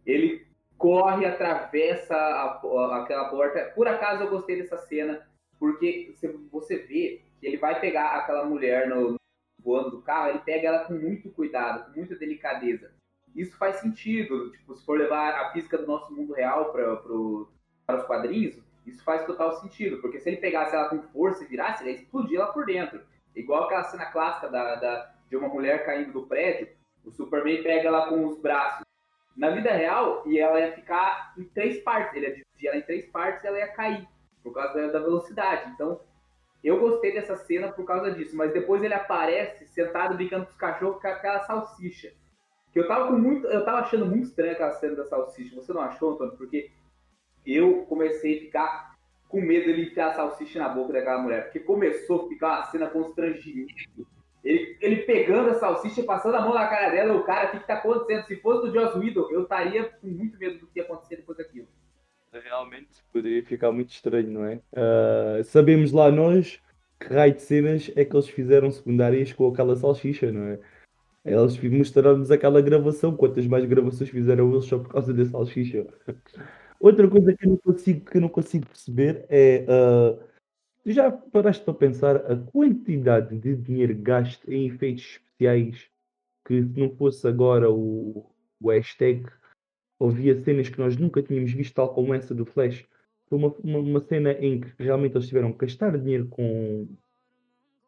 ele 0.05 0.45
corre, 0.77 1.25
atravessa 1.25 2.15
a, 2.15 2.61
a, 2.61 3.01
aquela 3.01 3.29
porta. 3.29 3.71
Por 3.75 3.87
acaso 3.87 4.23
eu 4.23 4.29
gostei 4.29 4.57
dessa 4.57 4.77
cena, 4.77 5.25
porque 5.59 6.13
você, 6.13 6.27
você 6.51 6.77
vê 6.77 7.21
que 7.39 7.47
ele 7.47 7.57
vai 7.57 7.79
pegar 7.79 8.15
aquela 8.15 8.45
mulher 8.45 8.87
no, 8.87 9.15
voando 9.63 9.91
do 9.91 10.01
carro, 10.01 10.29
ele 10.29 10.39
pega 10.39 10.67
ela 10.67 10.85
com 10.85 10.93
muito 10.93 11.29
cuidado, 11.29 11.85
com 11.85 11.97
muita 11.97 12.15
delicadeza. 12.15 12.91
Isso 13.35 13.57
faz 13.57 13.77
sentido, 13.77 14.51
tipo, 14.51 14.75
se 14.75 14.85
for 14.85 14.99
levar 14.99 15.33
a 15.39 15.51
física 15.51 15.77
do 15.77 15.87
nosso 15.87 16.13
mundo 16.13 16.33
real 16.33 16.71
pra, 16.71 16.97
pro, 16.97 17.49
para 17.85 17.99
os 17.99 18.05
quadrinhos, 18.05 18.61
isso 18.85 19.03
faz 19.03 19.25
total 19.25 19.59
sentido, 19.61 20.01
porque 20.01 20.19
se 20.19 20.29
ele 20.29 20.37
pegasse 20.37 20.75
ela 20.75 20.89
com 20.89 21.01
força 21.01 21.43
e 21.43 21.47
virasse, 21.47 21.83
ele 21.83 21.91
ia 21.91 21.95
explodir 21.95 22.39
ela 22.39 22.51
por 22.51 22.65
dentro. 22.65 23.01
Igual 23.35 23.63
aquela 23.63 23.83
cena 23.85 24.05
clássica 24.07 24.49
da, 24.49 24.75
da, 24.75 25.15
de 25.29 25.37
uma 25.37 25.47
mulher 25.47 25.85
caindo 25.85 26.11
do 26.11 26.27
prédio, 26.27 26.67
o 27.03 27.09
Superman 27.09 27.63
pega 27.63 27.87
ela 27.87 28.07
com 28.07 28.25
os 28.27 28.39
braços 28.39 28.83
na 29.35 29.49
vida 29.49 29.71
real 29.71 30.23
e 30.25 30.39
ela 30.39 30.59
ia 30.59 30.71
ficar 30.73 31.33
em 31.37 31.43
três 31.43 31.83
partes, 31.83 32.15
ele 32.15 32.27
ia 32.27 32.35
dividir 32.35 32.67
ela 32.67 32.77
em 32.77 32.81
três 32.81 33.05
partes 33.07 33.43
e 33.43 33.47
ela 33.47 33.57
ia 33.57 33.67
cair, 33.67 34.07
por 34.43 34.53
causa 34.53 34.73
da, 34.73 34.87
da 34.93 34.99
velocidade. 34.99 35.71
Então, 35.71 35.99
eu 36.63 36.79
gostei 36.79 37.13
dessa 37.13 37.35
cena 37.35 37.71
por 37.71 37.83
causa 37.85 38.11
disso, 38.11 38.37
mas 38.37 38.53
depois 38.53 38.81
ele 38.81 38.93
aparece 38.93 39.67
sentado 39.67 40.15
brincando 40.15 40.45
com 40.45 40.51
os 40.51 40.57
cachorros 40.57 41.01
com 41.01 41.07
aquela 41.07 41.39
salsicha. 41.41 42.13
Que 42.71 42.79
eu 42.79 42.87
tava 42.87 43.07
com 43.07 43.13
muito. 43.13 43.45
Eu 43.47 43.65
tava 43.65 43.81
achando 43.81 44.05
muito 44.05 44.23
estranha 44.23 44.53
aquela 44.53 44.71
cena 44.71 44.95
da 44.95 45.05
salsicha. 45.05 45.55
Você 45.55 45.73
não 45.73 45.81
achou, 45.81 46.13
Antônio? 46.13 46.37
Porque 46.37 46.71
eu 47.45 47.85
comecei 47.85 48.37
a 48.37 48.41
ficar 48.41 48.95
com 49.27 49.41
medo 49.41 49.73
de 49.73 49.81
enfiar 49.83 50.09
a 50.09 50.13
salsicha 50.13 50.57
na 50.57 50.69
boca 50.69 50.93
daquela 50.93 51.21
mulher. 51.21 51.43
Porque 51.43 51.59
começou 51.59 52.25
a 52.25 52.29
ficar 52.29 52.47
uma 52.47 52.65
cena 52.65 52.89
constrangimento. 52.89 54.07
Ele, 54.83 54.97
pegando 54.97 55.49
a 55.49 55.53
salsicha, 55.53 56.03
passando 56.03 56.35
a 56.35 56.41
mão 56.41 56.53
na 56.53 56.67
cara 56.67 56.89
dela, 56.89 57.15
o 57.15 57.23
cara, 57.23 57.47
o 57.47 57.51
que, 57.51 57.59
que 57.59 57.67
tá 57.67 57.75
acontecendo? 57.75 58.25
Se 58.25 58.35
fosse 58.37 58.67
do 58.67 58.73
Joss 58.73 58.97
Whedon, 58.97 59.29
eu 59.31 59.43
estaria 59.43 59.85
com 59.85 60.07
muito 60.07 60.37
medo 60.37 60.59
do 60.59 60.67
que 60.67 60.79
ia 60.79 60.83
acontecer 60.83 61.15
depois 61.15 61.37
daquilo 61.37 61.67
realmente 62.39 63.03
poderia 63.11 63.43
ficar 63.43 63.71
muito 63.71 63.91
estranho, 63.91 64.29
não 64.29 64.45
é? 64.45 64.55
Uh, 64.71 65.43
sabemos 65.43 65.91
lá 65.91 66.11
nós 66.11 66.59
que 66.99 67.13
raio 67.13 67.33
de 67.33 67.41
cenas 67.41 67.91
é 67.95 68.05
que 68.05 68.15
eles 68.15 68.29
fizeram 68.29 68.71
secundárias 68.71 69.33
com 69.33 69.47
aquela 69.47 69.75
salsicha, 69.75 70.31
não 70.31 70.47
é? 70.47 70.59
Eles 71.25 71.57
mostraram-nos 71.61 72.31
aquela 72.31 72.61
gravação, 72.61 73.15
quantas 73.15 73.47
mais 73.47 73.65
gravações 73.65 74.09
fizeram 74.09 74.51
eles 74.51 74.65
só 74.65 74.77
por 74.77 74.89
causa 74.89 75.13
da 75.13 75.25
salsicha. 75.25 75.85
Outra 76.79 77.07
coisa 77.07 77.33
que 77.33 77.45
eu 77.45 77.51
não 77.51 77.57
consigo, 77.57 78.05
que 78.05 78.17
eu 78.17 78.21
não 78.21 78.29
consigo 78.29 78.65
perceber 78.65 79.25
é. 79.29 79.65
Uh, 79.67 80.32
já 80.85 81.11
paraste 81.11 81.63
para 81.63 81.73
pensar 81.73 82.15
a 82.31 82.35
quantidade 82.35 83.37
de 83.37 83.55
dinheiro 83.55 83.95
gasto 83.95 84.51
em 84.51 84.67
efeitos 84.67 85.03
especiais 85.03 85.89
que 86.45 86.61
se 86.61 86.79
não 86.79 86.89
fosse 86.95 87.25
agora 87.27 87.71
o, 87.71 88.29
o 88.61 88.69
hashtag 88.69 89.25
havia 89.99 90.41
cenas 90.43 90.69
que 90.69 90.79
nós 90.79 90.97
nunca 90.97 91.21
tínhamos 91.21 91.51
visto, 91.53 91.75
tal 91.75 91.93
como 91.93 92.13
essa 92.13 92.35
do 92.35 92.45
Flash. 92.45 92.85
Foi 93.27 93.37
uma, 93.37 93.55
uma, 93.63 93.79
uma 93.79 93.99
cena 94.01 94.33
em 94.33 94.59
que 94.59 94.71
realmente 94.77 95.15
eles 95.15 95.27
tiveram 95.27 95.53
que 95.53 95.65
gastar 95.65 95.97
dinheiro 95.97 96.27
com, 96.27 96.87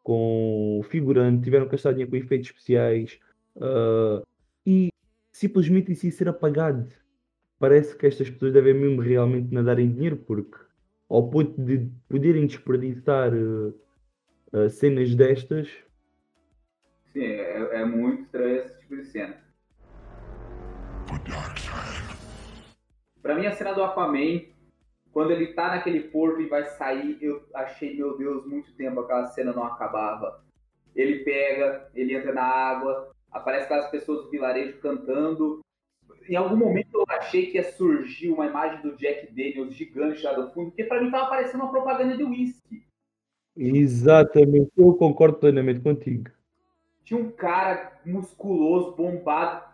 com 0.02 0.80
figurante, 0.88 1.44
tiveram 1.44 1.66
que 1.66 1.72
gastar 1.72 1.92
dinheiro 1.92 2.10
com 2.10 2.16
efeitos 2.16 2.48
especiais 2.48 3.18
uh, 3.56 4.26
e 4.66 4.88
simplesmente 5.32 5.92
isso 5.92 6.06
ia 6.06 6.12
ser 6.12 6.28
apagado. 6.28 6.88
Parece 7.58 7.96
que 7.96 8.06
estas 8.06 8.30
pessoas 8.30 8.52
devem 8.52 8.74
mesmo 8.74 9.00
realmente 9.00 9.52
nadar 9.52 9.78
em 9.78 9.90
dinheiro, 9.90 10.16
porque 10.16 10.58
ao 11.08 11.28
ponto 11.30 11.60
de 11.62 11.88
poderem 12.08 12.46
desperdiçar 12.46 13.32
uh, 13.32 13.74
uh, 14.52 14.68
cenas 14.70 15.14
destas. 15.14 15.68
Sim, 17.12 17.24
é, 17.24 17.80
é 17.80 17.84
muito 17.84 18.22
estranho 18.22 18.56
esse 18.56 18.78
tipo 18.80 18.96
de 18.96 19.04
cena. 19.04 19.46
Pra 23.22 23.34
mim, 23.34 23.46
a 23.46 23.52
cena 23.52 23.72
do 23.72 23.82
Aquaman, 23.82 24.42
quando 25.12 25.30
ele 25.30 25.48
tá 25.54 25.68
naquele 25.68 26.00
porto 26.00 26.40
e 26.40 26.46
vai 26.46 26.64
sair, 26.64 27.18
eu 27.20 27.42
achei, 27.54 27.96
meu 27.96 28.16
Deus, 28.16 28.46
muito 28.46 28.72
tempo 28.74 29.00
aquela 29.00 29.26
cena 29.26 29.52
não 29.52 29.64
acabava. 29.64 30.44
Ele 30.94 31.24
pega, 31.24 31.90
ele 31.94 32.14
entra 32.14 32.32
na 32.32 32.44
água, 32.44 33.10
aparece 33.30 33.64
aquelas 33.64 33.90
pessoas 33.90 34.24
do 34.24 34.30
vilarejo 34.30 34.78
cantando. 34.78 35.60
Em 36.28 36.36
algum 36.36 36.56
momento 36.56 36.88
eu 36.94 37.04
achei 37.08 37.46
que 37.46 37.58
ia 37.58 37.72
surgir 37.72 38.30
uma 38.30 38.46
imagem 38.46 38.80
do 38.82 38.96
Jack 38.96 39.26
Daniels 39.28 39.74
gigante 39.74 40.22
lá 40.22 40.32
do 40.32 40.50
fundo, 40.50 40.70
porque 40.70 40.84
pra 40.84 41.02
mim 41.02 41.10
tava 41.10 41.28
parecendo 41.28 41.64
uma 41.64 41.70
propaganda 41.70 42.16
de 42.16 42.24
uísque. 42.24 42.84
Exatamente, 43.56 44.70
eu 44.76 44.94
concordo 44.94 45.38
plenamente 45.38 45.80
contigo. 45.80 46.30
Tinha 47.04 47.20
um 47.20 47.30
cara 47.30 48.00
musculoso, 48.04 48.94
bombado, 48.96 49.64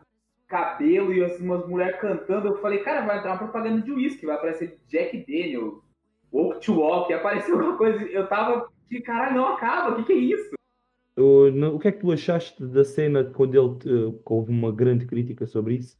cabelo 0.47 1.13
e 1.13 1.25
assim, 1.25 1.45
umas 1.45 1.67
mulheres 1.67 1.99
cantando. 1.99 2.49
Eu 2.49 2.61
falei, 2.61 2.81
cara, 2.81 3.07
vai 3.07 3.19
entrar 3.19 3.33
uma 3.33 3.39
propaganda 3.39 3.81
de 3.81 3.91
uísque, 3.91 4.27
vai 4.27 4.37
aparecer 4.37 4.79
Jack 4.87 5.17
Daniels, 5.27 5.83
Walk 6.33 6.65
to 6.65 6.75
Walk, 6.75 7.13
apareceu 7.13 7.55
alguma 7.55 7.77
coisa. 7.77 8.05
Eu 8.05 8.29
tava 8.29 8.69
de 8.91 9.01
caralho, 9.01 9.37
não 9.37 9.55
acaba, 9.55 9.93
o 9.93 9.97
que, 9.97 10.05
que 10.05 10.13
é 10.13 10.17
isso? 10.17 10.51
O, 11.17 11.51
no, 11.51 11.77
o 11.77 11.79
que 11.79 11.89
é 11.89 11.93
que 11.93 12.01
tu 12.01 12.13
achaste 12.13 12.63
da 12.65 12.85
cena 12.85 13.25
quando 13.25 13.55
ele 13.55 14.07
uh, 14.07 14.23
houve 14.25 14.51
uma 14.51 14.73
grande 14.73 15.07
crítica 15.07 15.47
sobre 15.47 15.77
isso? 15.77 15.97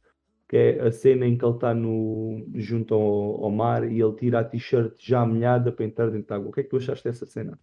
Que 0.53 0.57
é 0.57 0.81
a 0.87 0.91
cena 0.91 1.25
em 1.25 1.35
que 1.35 1.43
ele 1.43 1.55
está 1.55 1.73
no, 1.73 2.45
junto 2.53 2.93
ao, 2.93 3.43
ao, 3.43 3.49
mar 3.49 3.91
e 3.91 3.99
ele 3.99 4.13
tira 4.13 4.41
a 4.41 4.43
t-shirt 4.43 4.93
já 4.99 5.25
molhada 5.25 5.71
para 5.71 5.83
entrar 5.83 6.11
dentro 6.11 6.27
da 6.27 6.35
água. 6.35 6.49
O 6.49 6.51
que 6.51 6.59
é 6.59 6.63
que 6.63 6.69
tu 6.69 6.77
achaste 6.77 7.03
dessa 7.03 7.25
cena? 7.25 7.57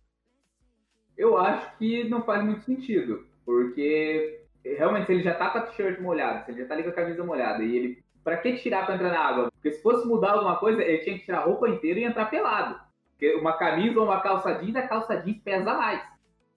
Eu 1.17 1.39
acho 1.39 1.79
que 1.79 2.09
não 2.09 2.25
faz 2.25 2.45
muito 2.45 2.63
sentido, 2.63 3.25
porque 3.45 4.41
realmente, 4.65 5.07
se 5.07 5.13
ele 5.13 5.23
já 5.23 5.35
tá 5.35 5.51
com 5.51 5.59
a 5.59 5.61
t-shirt 5.67 6.01
molhada, 6.01 6.45
se 6.45 6.51
ele 6.51 6.63
já 6.63 6.67
tá 6.67 6.75
ali 6.75 6.83
com 6.83 6.89
a 6.89 6.95
camisa 6.95 7.23
molhada, 7.23 7.63
e 7.63 7.77
ele. 7.77 8.05
Pra 8.25 8.39
que 8.39 8.57
tirar 8.57 8.85
pra 8.85 8.97
entrar 8.97 9.11
na 9.11 9.21
água? 9.21 9.53
Porque 9.53 9.71
se 9.71 9.81
fosse 9.81 10.05
mudar 10.09 10.33
alguma 10.33 10.57
coisa, 10.57 10.83
ele 10.83 10.99
tinha 10.99 11.17
que 11.17 11.25
tirar 11.25 11.43
a 11.43 11.45
roupa 11.45 11.69
inteira 11.69 12.01
e 12.01 12.05
entrar 12.05 12.27
pelado. 12.27 12.75
Porque 13.13 13.37
uma 13.37 13.57
camisa 13.57 14.01
ou 14.01 14.07
uma 14.07 14.21
calça 14.21 14.53
jeans, 14.55 14.75
a 14.75 14.89
calça 14.89 15.15
jeans 15.15 15.39
pesa 15.45 15.75
mais. 15.75 16.03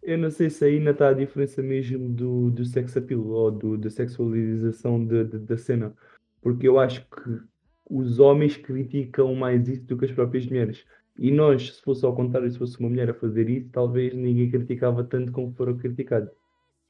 Eu 0.01 0.17
não 0.17 0.31
sei 0.31 0.49
se 0.49 0.65
aí 0.65 0.77
ainda 0.77 0.89
está 0.89 1.09
a 1.09 1.13
diferença 1.13 1.61
mesmo 1.61 2.09
do, 2.09 2.49
do 2.49 2.65
sex 2.65 2.97
appeal 2.97 3.21
ou 3.21 3.51
do, 3.51 3.77
da 3.77 3.91
sexualização 3.91 5.05
de, 5.05 5.25
de, 5.25 5.37
da 5.37 5.57
cena. 5.57 5.95
Porque 6.43 6.67
eu 6.67 6.77
acho 6.77 7.01
que 7.09 7.39
os 7.89 8.19
homens 8.19 8.57
criticam 8.57 9.33
mais 9.33 9.67
isso 9.67 9.85
do 9.85 9.97
que 9.97 10.05
as 10.05 10.11
próprias 10.11 10.45
mulheres. 10.45 10.85
E 11.17 11.31
nós, 11.31 11.75
se 11.75 11.81
fosse 11.81 12.05
ao 12.05 12.15
contrário, 12.15 12.49
se 12.51 12.57
fosse 12.57 12.79
uma 12.79 12.89
mulher 12.89 13.09
a 13.09 13.13
fazer 13.13 13.49
isso, 13.49 13.69
talvez 13.71 14.13
ninguém 14.13 14.49
criticava 14.49 15.03
tanto 15.03 15.31
como 15.31 15.53
foram 15.53 15.77
criticados. 15.77 16.29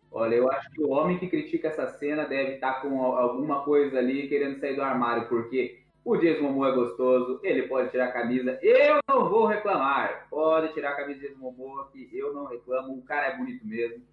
Olha, 0.09 0.35
eu 0.35 0.51
acho 0.51 0.69
que 0.71 0.81
o 0.81 0.89
homem 0.89 1.17
que 1.17 1.27
critica 1.27 1.67
essa 1.67 1.87
cena 1.87 2.25
deve 2.25 2.53
estar 2.53 2.81
com 2.81 3.01
alguma 3.01 3.63
coisa 3.63 3.97
ali 3.97 4.27
querendo 4.27 4.59
sair 4.59 4.75
do 4.75 4.81
armário, 4.81 5.27
porque 5.27 5.79
o 6.05 6.15
Jason 6.17 6.43
Momoa 6.43 6.69
é 6.69 6.75
gostoso, 6.75 7.39
ele 7.43 7.63
pode 7.63 7.89
tirar 7.89 8.05
a 8.05 8.11
camisa, 8.11 8.59
eu 8.61 8.99
não 9.09 9.29
vou 9.29 9.45
reclamar. 9.45 10.27
Pode 10.29 10.73
tirar 10.73 10.91
a 10.91 10.95
camisa 10.95 11.19
de 11.19 11.27
Jason 11.27 11.39
Momoa, 11.39 11.89
que 11.91 12.09
eu 12.13 12.33
não 12.33 12.45
reclamo, 12.45 12.93
o 12.93 13.01
cara 13.01 13.27
é 13.27 13.37
bonito 13.37 13.65
mesmo. 13.65 14.03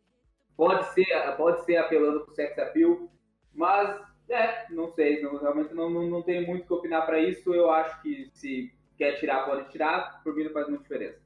Pode 0.57 0.87
ser, 0.94 1.07
pode 1.37 1.64
ser 1.64 1.76
apelando 1.76 2.20
pro 2.20 2.35
sex 2.35 2.59
appeal, 2.59 3.09
mas 3.55 4.00
é, 4.31 4.66
não 4.71 4.88
sei, 4.88 5.23
não, 5.23 5.37
realmente 5.38 5.75
não, 5.75 5.90
não, 5.90 6.09
não 6.09 6.23
tenho 6.23 6.47
muito 6.47 6.62
o 6.62 6.66
que 6.66 6.73
opinar 6.73 7.05
para 7.05 7.21
isso. 7.21 7.53
Eu 7.53 7.71
acho 7.71 8.01
que 8.03 8.31
se 8.33 8.73
quer 8.97 9.19
tirar, 9.19 9.45
pode 9.45 9.69
tirar, 9.71 10.23
por 10.23 10.35
mim 10.35 10.45
não 10.45 10.53
faz 10.53 10.69
muita 10.69 10.83
diferença. 10.83 11.19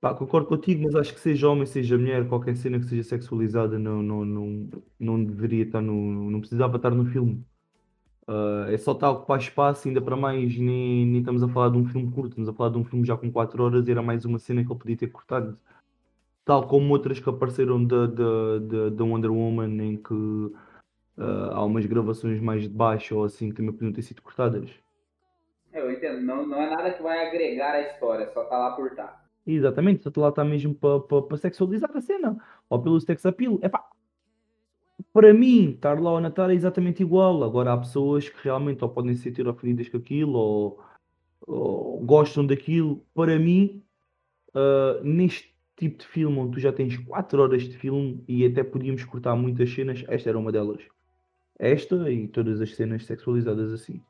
Pá, 0.00 0.14
concordo 0.14 0.46
contigo, 0.46 0.84
mas 0.84 0.94
acho 0.94 1.14
que 1.14 1.20
seja 1.20 1.48
homem, 1.48 1.66
seja 1.66 1.96
mulher, 1.96 2.28
qualquer 2.28 2.56
cena 2.56 2.78
que 2.78 2.84
seja 2.84 3.02
sexualizada 3.02 3.78
não, 3.78 4.02
não, 4.02 4.24
não, 4.24 4.70
não 4.98 5.24
deveria 5.24 5.64
estar 5.64 5.80
no. 5.80 6.30
não 6.30 6.40
precisava 6.40 6.76
estar 6.76 6.90
no 6.90 7.06
filme. 7.06 7.44
Uh, 8.28 8.70
é 8.72 8.76
só 8.76 8.92
estar 8.92 9.06
a 9.06 9.10
ocupar 9.10 9.38
espaço, 9.38 9.86
ainda 9.86 10.02
para 10.02 10.16
mais, 10.16 10.58
nem, 10.58 11.06
nem 11.06 11.20
estamos 11.20 11.42
a 11.42 11.48
falar 11.48 11.70
de 11.70 11.78
um 11.78 11.86
filme 11.86 12.10
curto, 12.10 12.30
estamos 12.30 12.48
a 12.48 12.52
falar 12.52 12.70
de 12.70 12.78
um 12.78 12.84
filme 12.84 13.06
já 13.06 13.16
com 13.16 13.30
4 13.30 13.62
horas 13.62 13.86
e 13.86 13.90
era 13.90 14.02
mais 14.02 14.24
uma 14.24 14.38
cena 14.38 14.64
que 14.64 14.70
ele 14.72 14.78
podia 14.78 14.96
ter 14.96 15.06
cortado. 15.08 15.56
Tal 16.44 16.66
como 16.66 16.92
outras 16.92 17.20
que 17.20 17.28
apareceram 17.28 17.84
da, 17.84 19.04
Wonder 19.04 19.32
Woman, 19.32 19.82
em 19.82 19.96
que 19.96 20.52
uh, 21.18 21.52
há 21.52 21.64
umas 21.64 21.86
gravações 21.86 22.40
mais 22.40 22.62
de 22.62 22.68
baixo 22.68 23.16
ou 23.16 23.24
assim 23.24 23.50
que 23.50 23.56
também 23.56 23.72
podiam 23.72 23.92
ter 23.92 24.02
sido 24.02 24.22
cortadas. 24.22 24.70
É, 25.72 25.80
eu 25.80 25.90
entendo, 25.90 26.22
não, 26.22 26.46
não 26.46 26.60
é 26.60 26.70
nada 26.70 26.92
que 26.92 27.02
vai 27.02 27.26
agregar 27.26 27.72
a 27.72 27.82
história, 27.82 28.30
só 28.32 28.44
tá 28.44 28.58
lá 28.58 28.70
por 28.72 28.88
estar. 28.88 29.26
Exatamente, 29.46 30.02
só 30.02 30.10
lá 30.16 30.30
está 30.30 30.44
mesmo 30.44 30.74
para 30.74 31.36
sexualizar 31.36 31.90
a 31.94 32.00
cena, 32.00 32.36
ou 32.68 32.82
pelo 32.82 33.00
sex 33.00 33.24
appeal. 33.24 33.60
Epá, 33.62 33.84
para 35.12 35.32
mim, 35.32 35.70
estar 35.70 36.00
lá 36.00 36.12
ou 36.12 36.20
não 36.20 36.28
estar 36.28 36.50
é 36.50 36.54
exatamente 36.54 37.02
igual. 37.02 37.42
Agora 37.44 37.72
há 37.72 37.78
pessoas 37.78 38.28
que 38.28 38.42
realmente 38.44 38.82
ou 38.82 38.90
podem 38.90 39.14
se 39.14 39.22
sentir 39.22 39.46
ofendidas 39.46 39.88
com 39.88 39.96
aquilo, 39.96 40.34
ou, 40.34 40.80
ou 41.46 42.00
gostam 42.04 42.46
daquilo. 42.46 43.02
Para 43.14 43.38
mim, 43.38 43.82
uh, 44.50 45.02
neste 45.02 45.54
tipo 45.76 45.98
de 45.98 46.06
filme, 46.06 46.38
onde 46.38 46.52
tu 46.52 46.60
já 46.60 46.72
tens 46.72 46.96
4 46.98 47.40
horas 47.42 47.62
de 47.62 47.76
filme 47.76 48.24
e 48.26 48.44
até 48.44 48.64
podíamos 48.64 49.04
cortar 49.04 49.36
muitas 49.36 49.70
cenas, 49.72 50.04
esta 50.08 50.28
era 50.30 50.38
uma 50.38 50.52
delas. 50.52 50.82
Esta 51.58 52.10
e 52.10 52.28
todas 52.28 52.60
as 52.60 52.74
cenas 52.74 53.06
sexualizadas 53.06 53.72
assim. 53.72 54.02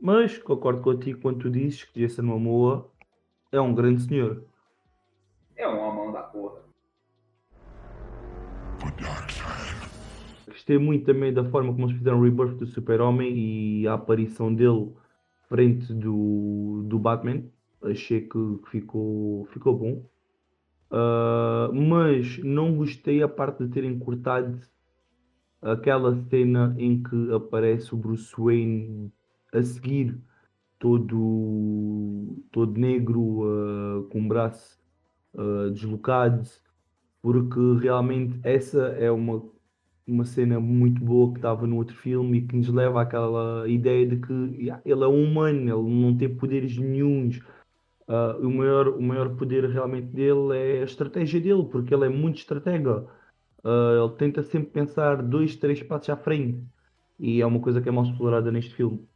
Mas 0.00 0.36
concordo 0.36 0.82
contigo 0.82 1.20
quando 1.20 1.38
tu 1.38 1.50
dizes 1.50 1.84
que 1.84 2.00
Jason 2.00 2.22
Momoa 2.22 2.90
é 3.50 3.60
um 3.60 3.74
grande 3.74 4.02
senhor. 4.02 4.44
É 5.56 5.66
um 5.66 5.78
homão 5.78 6.12
da 6.12 6.22
porra. 6.22 6.60
Gostei 10.46 10.76
muito 10.76 11.06
também 11.06 11.32
da 11.32 11.44
forma 11.44 11.72
como 11.72 11.86
eles 11.86 11.96
fizeram 11.96 12.18
o 12.18 12.22
rebirth 12.22 12.56
do 12.56 12.66
Super-Homem 12.66 13.34
e 13.34 13.88
a 13.88 13.94
aparição 13.94 14.54
dele 14.54 14.92
frente 15.48 15.92
do, 15.94 16.84
do 16.86 16.98
Batman. 16.98 17.42
Achei 17.82 18.22
que 18.22 18.58
ficou, 18.70 19.46
ficou 19.46 19.76
bom. 19.76 20.04
Uh, 20.90 21.72
mas 21.72 22.38
não 22.38 22.76
gostei 22.76 23.22
a 23.22 23.28
parte 23.28 23.64
de 23.64 23.70
terem 23.70 23.98
cortado 23.98 24.60
aquela 25.64 26.14
cena 26.28 26.74
em 26.78 27.02
que 27.02 27.32
aparece 27.32 27.94
o 27.94 27.96
Bruce 27.96 28.34
Wayne 28.38 29.10
a 29.52 29.62
seguir 29.62 30.16
todo, 30.78 32.36
todo 32.52 32.78
negro, 32.78 33.20
uh, 33.20 34.04
com 34.10 34.20
o 34.20 34.28
braço 34.28 34.78
uh, 35.34 35.70
deslocado, 35.70 36.42
porque 37.22 37.58
realmente 37.80 38.38
essa 38.42 38.88
é 38.98 39.10
uma, 39.10 39.42
uma 40.06 40.24
cena 40.24 40.60
muito 40.60 41.02
boa 41.02 41.32
que 41.32 41.38
estava 41.38 41.66
no 41.66 41.76
outro 41.76 41.96
filme 41.96 42.38
e 42.38 42.42
que 42.46 42.56
nos 42.56 42.68
leva 42.68 43.00
àquela 43.00 43.66
ideia 43.66 44.06
de 44.06 44.16
que 44.18 44.32
yeah, 44.58 44.82
ele 44.84 45.04
é 45.04 45.08
um 45.08 45.24
humano, 45.24 45.60
ele 45.60 46.02
não 46.02 46.16
tem 46.16 46.28
poderes 46.34 46.76
nenhums. 46.76 47.40
Uh, 48.06 48.46
o, 48.46 48.50
maior, 48.50 48.88
o 48.88 49.00
maior 49.00 49.34
poder 49.36 49.64
realmente 49.70 50.08
dele 50.08 50.54
é 50.54 50.82
a 50.82 50.84
estratégia 50.84 51.40
dele, 51.40 51.64
porque 51.70 51.94
ele 51.94 52.04
é 52.04 52.08
muito 52.10 52.36
estratega. 52.36 53.06
Uh, 53.64 54.04
ele 54.04 54.16
tenta 54.16 54.42
sempre 54.42 54.68
pensar 54.70 55.22
dois, 55.22 55.56
três 55.56 55.82
passos 55.82 56.10
à 56.10 56.16
frente. 56.16 56.62
E 57.18 57.40
é 57.40 57.46
uma 57.46 57.60
coisa 57.60 57.80
que 57.80 57.88
é 57.88 57.92
mal 57.92 58.04
explorada 58.04 58.52
neste 58.52 58.74
filme. 58.74 59.08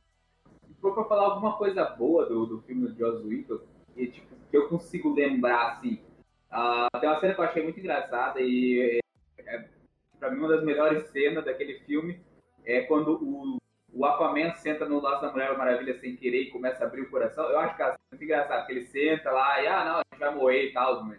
Se 0.66 0.80
for 0.80 0.94
para 0.94 1.04
falar 1.04 1.24
alguma 1.24 1.56
coisa 1.58 1.84
boa 1.84 2.24
do, 2.26 2.46
do 2.46 2.62
filme 2.62 2.88
do 2.88 2.96
Joss 2.96 3.26
Whedon, 3.26 3.58
que, 3.94 4.06
tipo, 4.06 4.34
que 4.50 4.56
eu 4.56 4.68
consigo 4.68 5.12
lembrar, 5.12 5.72
assim, 5.72 6.00
uh, 6.50 6.98
tem 6.98 7.08
uma 7.08 7.20
cena 7.20 7.34
que 7.34 7.40
eu 7.40 7.44
achei 7.44 7.62
muito 7.62 7.80
engraçada 7.80 8.40
e 8.40 9.00
é, 9.38 9.54
é, 9.54 9.68
para 10.18 10.30
mim 10.30 10.38
uma 10.38 10.48
das 10.48 10.64
melhores 10.64 11.06
cenas 11.08 11.44
daquele 11.44 11.80
filme 11.80 12.20
é 12.64 12.82
quando 12.82 13.22
o, 13.22 13.58
o 13.92 14.04
Aquaman 14.06 14.54
senta 14.54 14.88
no 14.88 15.00
laço 15.00 15.22
da 15.22 15.32
Mulher 15.32 15.58
Maravilha 15.58 15.98
sem 15.98 16.16
querer 16.16 16.42
e 16.42 16.50
começa 16.50 16.84
a 16.84 16.86
abrir 16.86 17.02
o 17.02 17.10
coração. 17.10 17.44
Eu 17.50 17.58
acho 17.58 17.76
que 17.76 17.82
é 17.82 17.94
muito 18.10 18.24
engraçado, 18.24 18.60
porque 18.60 18.72
ele 18.72 18.86
senta 18.86 19.30
lá 19.30 19.60
e, 19.62 19.66
ah, 19.66 19.84
não, 19.84 19.96
a 19.96 20.02
gente 20.10 20.20
vai 20.20 20.34
morrer 20.34 20.70
e 20.70 20.72
tal, 20.72 21.04
mas 21.04 21.18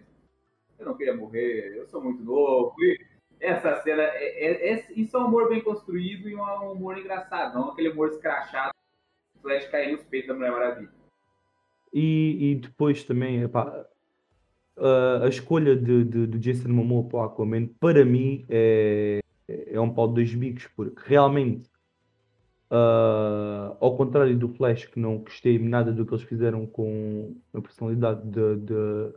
eu 0.80 0.86
não 0.86 0.98
queria 0.98 1.16
morrer, 1.16 1.78
eu 1.78 1.86
sou 1.88 2.02
muito 2.02 2.24
novo. 2.24 2.74
E, 2.80 3.19
essa 3.40 3.82
cena, 3.82 4.02
é, 4.02 4.46
é, 4.46 4.74
é, 4.74 4.86
isso 4.96 5.16
é 5.16 5.20
um 5.20 5.28
humor 5.28 5.50
bem 5.50 5.62
construído 5.62 6.30
e 6.30 6.36
um 6.36 6.72
humor 6.72 6.98
engraçado, 6.98 7.56
não 7.56 7.72
aquele 7.72 7.90
humor 7.90 8.10
escrachado, 8.10 8.74
Flash 9.42 9.66
cair 9.68 9.94
nos 9.94 10.04
peitos 10.04 10.28
da 10.28 10.34
Mulher 10.36 10.52
Maravilha. 10.52 10.92
E, 11.94 12.52
e 12.52 12.56
depois 12.56 13.04
também, 13.04 13.42
epá, 13.42 13.86
a, 14.78 15.26
a 15.26 15.30
escolha 15.30 15.76
de, 15.76 16.04
de, 16.04 16.28
de 16.28 16.40
Jason 16.40 16.70
Momoa 16.70 17.08
para 17.08 17.18
o 17.20 17.22
Aquaman, 17.24 17.68
para 17.80 18.04
mim, 18.06 18.46
é, 18.50 19.20
é 19.48 19.80
um 19.80 19.94
pau 19.94 20.08
de 20.08 20.16
dois 20.16 20.36
bicos, 20.36 20.68
porque 20.76 21.02
realmente, 21.06 21.70
uh, 22.70 23.76
ao 23.80 23.96
contrário 23.96 24.38
do 24.38 24.50
Flash, 24.50 24.86
que 24.86 25.00
não 25.00 25.20
gostei 25.20 25.58
nada 25.58 25.92
do 25.92 26.06
que 26.06 26.14
eles 26.14 26.24
fizeram 26.24 26.68
com 26.68 27.36
a 27.54 27.62
personalidade 27.62 28.22
de, 28.28 28.56
de 28.58 29.14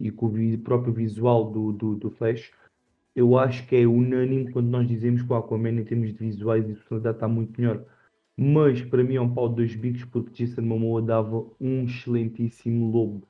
e 0.00 0.12
com 0.12 0.26
o 0.26 0.58
próprio 0.58 0.92
visual 0.92 1.50
do, 1.50 1.72
do, 1.72 1.96
do 1.96 2.10
Flash, 2.10 2.52
eu 3.18 3.36
acho 3.36 3.66
que 3.66 3.74
é 3.74 3.84
unânime 3.84 4.52
quando 4.52 4.68
nós 4.68 4.86
dizemos 4.86 5.22
que 5.22 5.32
o 5.32 5.34
Aquaman, 5.34 5.70
em 5.70 5.84
termos 5.84 6.12
de 6.12 6.18
visuais 6.18 6.64
e 6.70 6.74
personalidade, 6.74 7.16
está 7.16 7.26
muito 7.26 7.60
melhor. 7.60 7.84
Mas 8.36 8.80
para 8.80 9.02
mim 9.02 9.16
é 9.16 9.20
um 9.20 9.34
pau 9.34 9.48
de 9.48 9.56
dois 9.56 9.74
bicos 9.74 10.04
porque 10.04 10.46
Jason 10.46 10.62
Momoa 10.62 11.02
dava 11.02 11.44
um 11.60 11.82
excelentíssimo 11.82 12.88
lobo. 12.92 13.26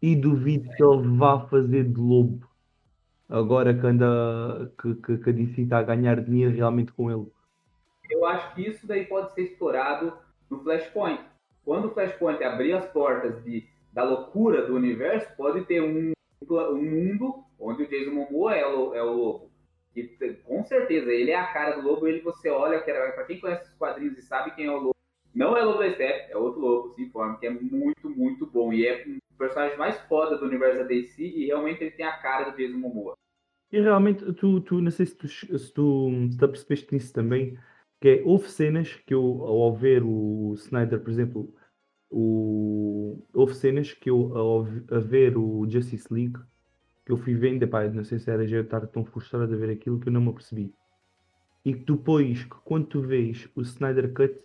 E 0.00 0.14
duvido 0.14 0.70
que 0.76 0.84
ele 0.84 1.08
vá 1.18 1.40
fazer 1.40 1.82
de 1.88 1.98
lobo 1.98 2.48
agora 3.28 3.74
que 3.74 3.84
anda 3.84 4.72
que, 4.80 4.94
que, 4.94 5.18
que 5.18 5.30
a 5.30 5.32
DC 5.32 5.62
está 5.62 5.78
a 5.78 5.82
ganhar 5.82 6.20
dinheiro 6.20 6.54
realmente 6.54 6.92
com 6.92 7.10
ele. 7.10 7.26
Eu 8.08 8.24
acho 8.26 8.54
que 8.54 8.62
isso 8.62 8.86
daí 8.86 9.06
pode 9.06 9.32
ser 9.32 9.42
explorado 9.42 10.12
no 10.48 10.62
Flashpoint. 10.62 11.20
Quando 11.64 11.86
o 11.86 11.90
Flashpoint 11.90 12.44
abrir 12.44 12.74
as 12.74 12.86
portas 12.92 13.42
de, 13.42 13.66
da 13.92 14.04
loucura 14.04 14.64
do 14.64 14.76
universo, 14.76 15.34
pode 15.36 15.62
ter 15.62 15.82
um, 15.82 16.12
um 16.48 16.82
mundo 16.82 17.43
onde 17.58 17.82
o 17.82 17.88
Jason 17.88 18.10
Momoa 18.10 18.54
é 18.54 18.66
o, 18.66 18.94
é 18.94 19.02
o 19.02 19.12
lobo. 19.12 19.50
E 19.94 20.02
com 20.44 20.64
certeza, 20.64 21.12
ele 21.12 21.30
é 21.30 21.36
a 21.36 21.52
cara 21.52 21.76
do 21.76 21.86
lobo, 21.86 22.06
ele 22.06 22.20
você 22.20 22.50
olha, 22.50 22.80
para 22.80 23.24
quem 23.24 23.40
conhece 23.40 23.70
os 23.70 23.74
quadrinhos 23.76 24.18
e 24.18 24.22
sabe 24.22 24.54
quem 24.54 24.66
é 24.66 24.70
o 24.70 24.78
lobo, 24.78 24.94
não 25.34 25.56
é 25.56 25.62
o 25.64 25.66
Lobo 25.66 25.80
da 25.80 25.92
Step, 25.92 26.30
é 26.30 26.36
outro 26.36 26.60
lobo, 26.60 26.94
se 26.94 27.02
informa, 27.02 27.36
que 27.38 27.46
é 27.46 27.50
muito, 27.50 28.08
muito 28.08 28.46
bom. 28.46 28.72
E 28.72 28.86
é 28.86 29.04
um 29.04 29.18
personagem 29.36 29.76
mais 29.76 29.98
foda 30.02 30.38
do 30.38 30.46
universo 30.46 30.78
da 30.78 30.84
DC 30.84 31.22
e 31.22 31.46
realmente 31.46 31.82
ele 31.82 31.90
tem 31.90 32.06
a 32.06 32.16
cara 32.18 32.50
do 32.50 32.56
Jason 32.56 32.78
Momoa. 32.78 33.16
E 33.72 33.80
realmente, 33.80 34.32
tu, 34.34 34.60
tu 34.60 34.80
não 34.80 34.92
sei 34.92 35.06
se 35.06 35.16
tu, 35.16 35.26
se 35.26 35.74
tu, 35.74 36.08
percebeste 36.38 36.94
nisso 36.94 37.12
também, 37.12 37.58
que 38.00 38.08
é, 38.08 38.22
houve 38.24 38.48
cenas 38.48 38.94
que 38.94 39.12
eu, 39.12 39.42
ao 39.42 39.74
ver 39.74 40.04
o 40.04 40.54
Snyder, 40.54 41.00
por 41.00 41.10
exemplo, 41.10 41.52
o, 42.08 43.20
houve 43.34 43.54
cenas 43.54 43.92
que 43.92 44.08
eu, 44.08 44.36
ao, 44.38 44.62
ver 44.62 45.36
o 45.36 45.68
Justice 45.68 46.06
League, 46.14 46.38
que 47.04 47.12
eu 47.12 47.16
fui 47.16 47.34
vendo, 47.34 47.66
pá, 47.68 47.84
não 47.88 48.04
sei 48.04 48.18
se 48.18 48.30
era 48.30 48.46
já 48.46 48.60
estar 48.60 48.86
tão 48.86 49.04
frustrado 49.04 49.52
a 49.52 49.56
ver 49.56 49.70
aquilo 49.70 50.00
que 50.00 50.08
eu 50.08 50.12
não 50.12 50.20
me 50.20 50.30
apercebi. 50.30 50.72
E 51.64 51.74
depois, 51.74 52.44
que 52.44 52.56
quando 52.64 52.86
tu 52.86 53.00
vês 53.00 53.48
o 53.54 53.62
Snyder 53.62 54.12
Cut, 54.12 54.38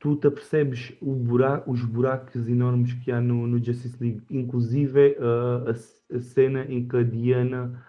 tu 0.00 0.16
te 0.16 0.26
apercebes 0.26 0.92
buraco, 1.00 1.70
os 1.70 1.84
buracos 1.84 2.48
enormes 2.48 2.92
que 2.94 3.12
há 3.12 3.20
no, 3.20 3.46
no 3.46 3.64
Justice 3.64 3.96
League, 4.00 4.22
inclusive 4.28 5.16
uh, 5.18 5.68
a, 5.68 6.16
a, 6.16 6.20
cena 6.20 6.64
em 6.64 6.86
que 6.86 6.96
a 6.96 7.02
Diana 7.04 7.84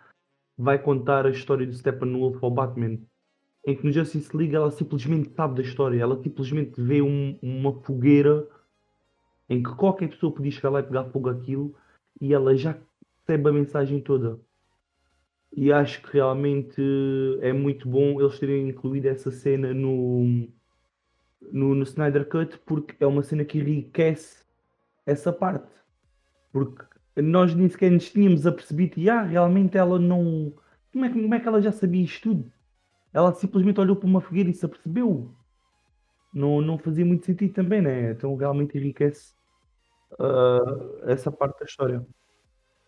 vai 0.55 0.77
contar 0.77 1.25
a 1.25 1.31
história 1.31 1.65
do 1.65 1.73
Steppenwolf 1.73 2.37
ao 2.43 2.51
Batman, 2.51 2.99
em 3.65 3.75
que 3.75 3.83
no 3.83 3.91
Justice 3.91 4.35
League 4.35 4.55
ela 4.55 4.69
simplesmente 4.69 5.31
sabe 5.31 5.55
da 5.55 5.61
história, 5.63 5.99
ela 5.99 6.21
simplesmente 6.21 6.79
vê 6.79 7.01
um, 7.01 7.37
uma 7.41 7.73
fogueira 7.81 8.47
em 9.49 9.63
que 9.63 9.73
qualquer 9.75 10.09
pessoa 10.09 10.31
podia 10.31 10.51
chegar 10.51 10.69
lá 10.69 10.79
e 10.81 10.83
pegar 10.83 11.05
fogo 11.05 11.29
aquilo 11.29 11.75
e 12.21 12.33
ela 12.33 12.55
já 12.55 12.77
recebe 13.25 13.49
a 13.49 13.53
mensagem 13.53 14.01
toda. 14.01 14.39
E 15.55 15.71
acho 15.71 16.01
que 16.01 16.13
realmente 16.13 16.81
é 17.41 17.53
muito 17.53 17.87
bom 17.87 18.19
eles 18.19 18.39
terem 18.39 18.69
incluído 18.69 19.07
essa 19.07 19.31
cena 19.31 19.73
no, 19.73 20.47
no, 21.51 21.75
no 21.75 21.83
Snyder 21.83 22.27
Cut, 22.27 22.57
porque 22.65 22.95
é 23.03 23.07
uma 23.07 23.23
cena 23.23 23.45
que 23.45 23.59
enriquece 23.59 24.43
essa 25.05 25.31
parte. 25.31 25.71
Porque 26.51 26.83
nós 27.17 27.53
nem 27.53 27.69
sequer 27.69 27.91
nos 27.91 28.09
tínhamos 28.09 28.47
apercebido 28.47 28.99
e 28.99 29.09
ah, 29.09 29.21
realmente 29.21 29.77
ela 29.77 29.99
não. 29.99 30.53
Como 30.91 31.05
é, 31.05 31.09
como 31.09 31.35
é 31.35 31.39
que 31.39 31.47
ela 31.47 31.61
já 31.61 31.71
sabia 31.71 32.03
isto 32.03 32.29
tudo? 32.29 32.51
Ela 33.13 33.33
simplesmente 33.33 33.79
olhou 33.79 33.95
para 33.95 34.07
uma 34.07 34.21
fogueira 34.21 34.49
e 34.49 34.53
se 34.53 34.65
apercebeu. 34.65 35.31
Não, 36.33 36.61
não 36.61 36.79
fazia 36.79 37.05
muito 37.05 37.25
sentido 37.25 37.53
também, 37.53 37.81
né? 37.81 38.11
Então 38.11 38.35
realmente 38.35 38.75
enriquece 38.75 39.35
uh, 40.13 41.03
essa 41.03 41.31
parte 41.31 41.59
da 41.59 41.65
história 41.65 42.03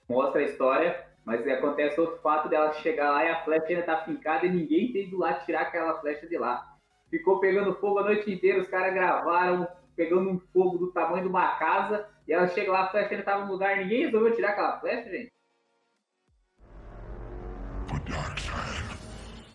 mostra 0.07 0.41
a 0.41 0.45
história, 0.45 1.05
mas 1.23 1.45
acontece 1.47 1.99
outro 1.99 2.17
fato 2.21 2.47
dela 2.49 2.73
chegar 2.73 3.11
lá 3.11 3.25
e 3.25 3.29
a 3.29 3.43
flecha 3.43 3.67
ainda 3.69 3.83
tá 3.83 4.03
fincada 4.03 4.45
e 4.45 4.49
ninguém 4.49 4.91
tem 4.91 5.09
do 5.09 5.17
lado 5.17 5.43
tirar 5.45 5.61
aquela 5.61 5.99
flecha 5.99 6.27
de 6.27 6.37
lá. 6.37 6.75
Ficou 7.09 7.39
pegando 7.39 7.75
fogo 7.75 7.99
a 7.99 8.03
noite 8.03 8.31
inteira, 8.31 8.61
os 8.61 8.67
caras 8.67 8.93
gravaram 8.93 9.67
pegando 9.95 10.29
um 10.29 10.39
fogo 10.51 10.77
do 10.77 10.91
tamanho 10.91 11.23
de 11.23 11.29
uma 11.29 11.55
casa 11.55 12.07
e 12.27 12.33
ela 12.33 12.47
chega 12.47 12.71
lá, 12.71 12.83
a 12.83 12.89
flecha 12.89 13.11
ainda 13.11 13.23
tava 13.23 13.45
no 13.45 13.51
lugar, 13.51 13.77
ninguém 13.77 14.05
resolveu 14.05 14.35
tirar 14.35 14.49
aquela 14.49 14.79
flecha, 14.79 15.09
gente. 15.09 15.33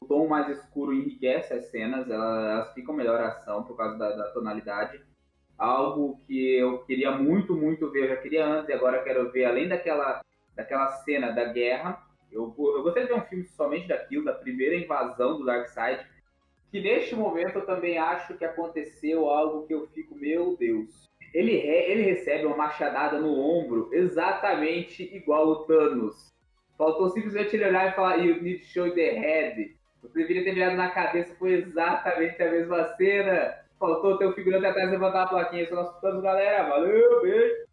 O 0.01 0.07
tom 0.07 0.27
mais 0.27 0.49
escuro 0.49 0.93
enriquece 0.93 1.53
as 1.53 1.67
cenas, 1.67 2.09
elas, 2.11 2.73
ficam 2.73 2.95
melhor 2.95 3.21
ação 3.21 3.65
por 3.65 3.77
causa 3.77 3.99
da, 3.99 4.17
da 4.17 4.31
tonalidade 4.33 5.01
algo 5.61 6.19
que 6.27 6.57
eu 6.57 6.79
queria 6.85 7.11
muito, 7.11 7.55
muito 7.55 7.91
ver, 7.91 8.05
eu 8.05 8.09
já 8.09 8.17
queria 8.17 8.47
antes 8.47 8.71
e 8.71 8.73
agora 8.73 9.05
quero 9.05 9.31
ver, 9.31 9.45
além 9.45 9.69
daquela 9.69 10.23
daquela 10.55 10.89
cena 10.89 11.33
da 11.33 11.45
guerra. 11.45 12.03
Eu, 12.31 12.55
eu 12.59 12.83
gostaria 12.83 13.09
de 13.09 13.15
ver 13.15 13.21
um 13.21 13.27
filme 13.27 13.45
somente 13.45 13.89
daquilo, 13.89 14.25
da 14.25 14.33
primeira 14.33 14.77
invasão 14.77 15.39
do 15.39 15.45
Darkseid. 15.45 16.07
Que 16.71 16.81
neste 16.81 17.17
momento 17.17 17.59
eu 17.59 17.67
também 17.67 17.99
acho 17.99 18.37
que 18.39 18.45
aconteceu 18.45 19.29
algo 19.29 19.67
que 19.67 19.75
eu 19.75 19.89
fico, 19.89 20.15
meu 20.15 20.57
Deus. 20.57 21.11
Ele, 21.35 21.53
ele 21.53 22.03
recebe 22.03 22.47
uma 22.47 22.57
machadada 22.57 23.19
no 23.19 23.39
ombro 23.39 23.89
exatamente 23.93 25.03
igual 25.15 25.49
o 25.49 25.65
Thanos. 25.65 26.33
Faltou 26.77 27.11
simplesmente 27.11 27.55
ele 27.55 27.67
olhar 27.67 27.89
e 27.89 27.95
falar, 27.95 28.17
you 28.17 28.43
need 28.43 28.61
to 28.61 28.67
show 28.67 28.91
the 28.93 29.11
head. 29.11 29.77
Você 30.03 30.21
deveria 30.21 30.45
ter 30.45 30.55
mirado 30.55 30.77
na 30.77 30.91
cabeça, 30.91 31.35
foi 31.37 31.53
exatamente 31.55 32.43
a 32.43 32.51
mesma 32.51 32.85
cena. 32.97 33.55
Faltou 33.79 34.17
ter 34.17 34.27
o 34.27 34.33
figurante 34.33 34.67
atrás 34.67 34.91
levantar 34.91 35.25
a 35.25 35.29
plaquinha. 35.29 35.65
Isso 35.65 35.75
nós 35.75 36.01
Thanos, 36.01 36.23
galera. 36.23 36.69
Valeu, 36.69 37.23
beijo. 37.23 37.70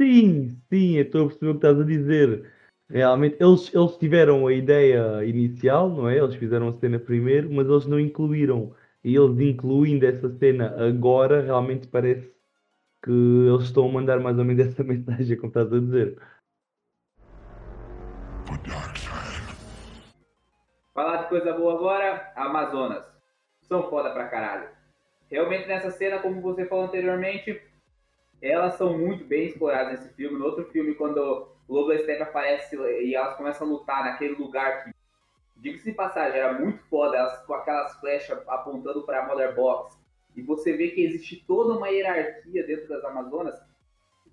Sim, 0.00 0.60
sim, 0.68 0.96
eu 0.96 1.04
estou 1.04 1.24
a 1.24 1.28
perceber 1.28 1.50
o 1.50 1.54
que 1.54 1.58
estás 1.58 1.80
a 1.80 1.84
dizer. 1.84 2.52
Realmente, 2.90 3.36
eles, 3.40 3.72
eles 3.74 3.96
tiveram 3.96 4.46
a 4.46 4.52
ideia 4.52 5.24
inicial, 5.24 5.88
não 5.88 6.08
é? 6.08 6.18
Eles 6.18 6.34
fizeram 6.34 6.68
a 6.68 6.72
cena 6.72 6.98
primeiro, 6.98 7.50
mas 7.52 7.68
eles 7.68 7.86
não 7.86 7.98
incluíram. 7.98 8.74
E 9.02 9.14
eles 9.14 9.38
incluindo 9.38 10.04
essa 10.06 10.28
cena 10.38 10.74
agora, 10.84 11.42
realmente 11.42 11.86
parece 11.86 12.34
que 13.02 13.10
eles 13.10 13.64
estão 13.64 13.88
a 13.88 13.92
mandar 13.92 14.18
mais 14.18 14.38
ou 14.38 14.44
menos 14.44 14.66
essa 14.66 14.82
mensagem, 14.84 15.36
como 15.36 15.48
estás 15.48 15.72
a 15.72 15.78
dizer. 15.78 16.18
Falar 20.94 21.22
de 21.22 21.28
coisa 21.28 21.52
boa 21.52 21.74
agora, 21.74 22.32
Amazonas. 22.36 23.04
São 23.62 23.88
foda 23.90 24.10
pra 24.10 24.28
caralho. 24.28 24.68
Realmente 25.30 25.66
nessa 25.66 25.90
cena, 25.90 26.20
como 26.20 26.40
você 26.40 26.66
falou 26.66 26.84
anteriormente, 26.84 27.60
elas 28.40 28.74
são 28.74 28.96
muito 28.98 29.24
bem 29.24 29.46
exploradas 29.46 30.00
nesse 30.00 30.14
filme. 30.14 30.38
No 30.38 30.44
outro 30.44 30.64
filme, 30.66 30.94
quando 30.94 31.48
Lobo 31.68 31.88
da 31.88 31.98
Steppe 31.98 32.22
aparece 32.22 32.76
e 32.76 33.14
elas 33.14 33.36
começam 33.36 33.66
a 33.66 33.70
lutar 33.70 34.04
naquele 34.04 34.34
lugar 34.34 34.84
que, 34.84 34.94
diga-se 35.56 35.90
de 35.90 35.96
passagem, 35.96 36.38
era 36.38 36.52
muito 36.52 36.82
foda, 36.84 37.16
elas 37.16 37.38
com 37.46 37.54
aquelas 37.54 37.98
flechas 38.00 38.38
apontando 38.46 39.02
para 39.04 39.22
a 39.22 39.26
Mother 39.26 39.54
Box. 39.54 39.98
E 40.36 40.42
você 40.42 40.76
vê 40.76 40.88
que 40.88 41.04
existe 41.04 41.44
toda 41.46 41.74
uma 41.74 41.88
hierarquia 41.88 42.66
dentro 42.66 42.88
das 42.88 43.04
Amazonas. 43.04 43.58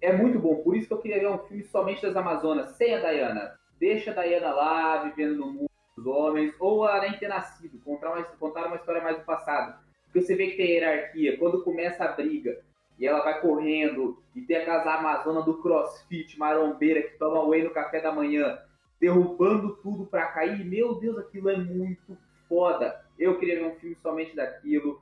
É 0.01 0.11
muito 0.11 0.39
bom, 0.39 0.55
por 0.63 0.75
isso 0.75 0.87
que 0.87 0.93
eu 0.93 0.97
queria 0.97 1.19
ver 1.19 1.29
um 1.29 1.37
filme 1.39 1.63
somente 1.63 2.01
das 2.01 2.15
Amazonas, 2.15 2.71
sem 2.71 2.93
a 2.95 2.99
Diana. 2.99 3.57
Deixa 3.79 4.11
a 4.11 4.23
Diana 4.23 4.51
lá, 4.51 5.03
vivendo 5.03 5.37
no 5.37 5.47
mundo 5.47 5.69
dos 5.95 6.05
homens, 6.05 6.53
ou 6.59 6.87
ela 6.87 7.01
nem 7.01 7.17
ter 7.17 7.27
nascido, 7.27 7.79
contar 7.83 8.11
uma, 8.11 8.23
contar 8.23 8.65
uma 8.65 8.77
história 8.77 9.01
mais 9.01 9.17
do 9.19 9.25
passado. 9.25 9.79
Porque 10.05 10.21
você 10.21 10.35
vê 10.35 10.47
que 10.47 10.57
tem 10.57 10.71
hierarquia, 10.71 11.37
quando 11.37 11.63
começa 11.63 12.03
a 12.03 12.11
briga, 12.11 12.61
e 13.01 13.07
ela 13.07 13.23
vai 13.23 13.41
correndo, 13.41 14.21
e 14.35 14.41
tem 14.41 14.57
aquelas 14.57 14.85
Amazonas 14.85 15.43
do 15.43 15.59
crossfit, 15.59 16.37
marombeira, 16.37 17.01
que 17.01 17.17
toma 17.17 17.43
whey 17.43 17.63
no 17.63 17.71
café 17.71 17.99
da 17.99 18.11
manhã, 18.11 18.59
derrubando 18.99 19.75
tudo 19.77 20.05
para 20.05 20.27
cair. 20.27 20.63
Meu 20.63 20.93
Deus, 20.99 21.17
aquilo 21.17 21.49
é 21.49 21.57
muito 21.57 22.15
foda. 22.47 23.03
Eu 23.17 23.39
queria 23.39 23.55
ver 23.55 23.65
um 23.65 23.75
filme 23.79 23.97
somente 24.03 24.35
daquilo, 24.35 25.01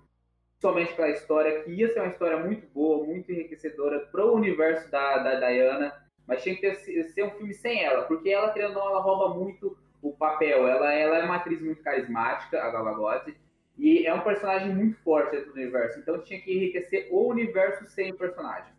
somente 0.62 0.94
pela 0.94 1.10
história, 1.10 1.62
que 1.62 1.72
ia 1.72 1.92
ser 1.92 2.00
uma 2.00 2.08
história 2.08 2.38
muito 2.38 2.66
boa, 2.68 3.06
muito 3.06 3.30
enriquecedora 3.34 4.00
pro 4.10 4.34
universo 4.34 4.90
da, 4.90 5.18
da 5.18 5.36
Diana, 5.36 5.94
mas 6.26 6.42
tinha 6.42 6.56
que 6.56 6.62
ter, 6.62 7.04
ser 7.04 7.24
um 7.24 7.32
filme 7.32 7.54
sem 7.54 7.84
ela, 7.84 8.04
porque 8.04 8.30
ela, 8.30 8.54
querendo 8.54 8.78
ou 8.78 8.86
não, 8.86 8.92
ela 8.92 9.02
rouba 9.02 9.36
muito 9.38 9.78
o 10.02 10.14
papel. 10.14 10.66
Ela, 10.66 10.94
ela 10.94 11.18
é 11.18 11.26
uma 11.26 11.36
atriz 11.36 11.62
muito 11.62 11.84
carismática, 11.84 12.64
a 12.64 12.70
Gal 12.70 12.86
Gadot, 12.86 13.36
e 13.80 14.06
é 14.06 14.14
um 14.14 14.22
personagem 14.22 14.76
muito 14.76 14.98
forte 14.98 15.32
dentro 15.32 15.54
do 15.54 15.60
universo. 15.60 16.00
Então 16.00 16.22
tinha 16.22 16.42
que 16.42 16.52
enriquecer 16.52 17.08
o 17.10 17.30
universo 17.30 17.86
sem 17.86 18.12
o 18.12 18.18
personagem. 18.18 18.74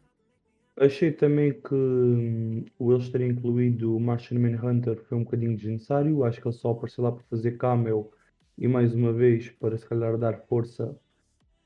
Achei 0.77 1.11
também 1.11 1.53
que 1.53 1.75
hum, 1.75 2.65
o 2.79 2.93
eles 2.93 3.09
terem 3.09 3.31
incluído 3.31 3.97
o 3.97 4.01
Martian 4.01 4.39
Manhunter 4.39 5.03
foi 5.05 5.17
um 5.17 5.25
bocadinho 5.25 5.57
desnecessário. 5.57 6.23
Acho 6.23 6.41
que 6.41 6.47
ele 6.47 6.55
só 6.55 6.73
apareceu 6.73 7.03
lá 7.03 7.13
para 7.13 7.23
fazer 7.25 7.57
cameo 7.57 8.11
e 8.59 8.69
mais 8.69 8.95
uma 8.95 9.13
vez 9.13 9.49
para 9.49 9.77
se 9.77 9.87
calhar 9.87 10.19
dar 10.19 10.39
força 10.47 10.95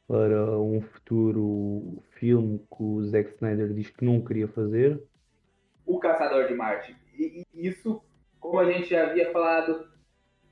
para 0.06 0.58
um 0.60 0.80
futuro 0.80 2.02
filme 2.18 2.58
que 2.58 2.82
o 2.82 3.02
Zack 3.04 3.34
Snyder 3.34 3.72
diz 3.72 3.90
que 3.90 4.04
não 4.04 4.24
queria 4.24 4.46
fazer. 4.46 5.02
O 5.84 5.98
Caçador 5.98 6.46
de 6.46 6.54
Marte. 6.54 6.94
E, 7.18 7.44
e 7.52 7.66
isso, 7.68 8.00
como 8.38 8.60
a 8.60 8.70
gente 8.70 8.90
já 8.90 9.08
havia 9.08 9.32
falado, 9.32 9.88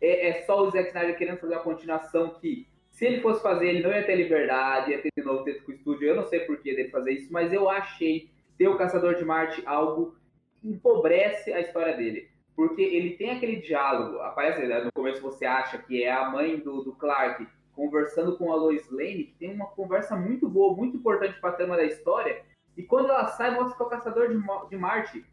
é, 0.01 0.29
é, 0.29 0.43
só 0.43 0.67
o 0.67 0.71
Zack 0.71 0.89
Snyder 0.89 1.17
querendo 1.17 1.39
fazer 1.39 1.55
uma 1.55 1.63
continuação 1.63 2.35
que 2.41 2.72
se 2.93 3.07
ele 3.07 3.23
fosse 3.23 3.43
fazer, 3.43 3.69
ele 3.69 3.83
não 3.83 3.91
ia 3.91 4.05
ter 4.05 4.15
liberdade, 4.15 4.91
ia 4.91 5.01
ter 5.01 5.11
de 5.17 5.25
novo 5.25 5.43
tempo 5.45 5.65
com 5.65 5.73
o 5.73 5.75
estúdio. 5.75 6.09
Eu 6.09 6.15
não 6.15 6.25
sei 6.25 6.41
por 6.41 6.59
que 6.59 6.77
dele 6.77 6.91
fazer 6.91 7.13
isso, 7.13 7.33
mas 7.33 7.53
eu 7.53 7.69
achei 7.69 8.31
ter 8.59 8.69
o 8.69 8.77
Caçador 8.77 9.15
de 9.15 9.25
Marte 9.25 9.63
algo 9.67 10.15
que 10.61 10.69
empobrece 10.69 11.53
a 11.53 11.61
história 11.61 11.97
dele. 11.97 12.29
Porque 12.55 12.83
ele 12.83 13.17
tem 13.17 13.31
aquele 13.31 13.57
diálogo, 13.57 14.19
aparece 14.19 14.67
né, 14.67 14.85
no 14.85 14.93
começo 14.93 15.23
você 15.23 15.47
acha 15.47 15.79
que 15.79 16.05
é 16.05 16.13
a 16.13 16.31
mãe 16.31 16.59
do, 16.59 16.83
do 16.83 16.93
Clark 16.93 17.47
conversando 17.75 18.37
com 18.37 18.53
a 18.53 18.57
Lois 18.57 18.87
Lane, 18.91 19.25
que 19.25 19.39
tem 19.39 19.55
uma 19.55 19.69
conversa 19.69 20.15
muito 20.15 20.47
boa, 20.47 20.77
muito 20.77 20.99
importante 20.99 21.41
para 21.41 21.51
a 21.51 21.55
trama 21.55 21.77
da 21.79 21.85
história. 21.85 22.45
E 22.77 22.83
quando 22.83 23.09
ela 23.09 23.27
sai, 23.29 23.55
mostra 23.55 23.75
que 23.75 23.83
é 23.83 23.87
o 23.87 23.89
Caçador 23.89 24.29
de, 24.29 24.39
de 24.69 24.77
Marte. 24.77 25.25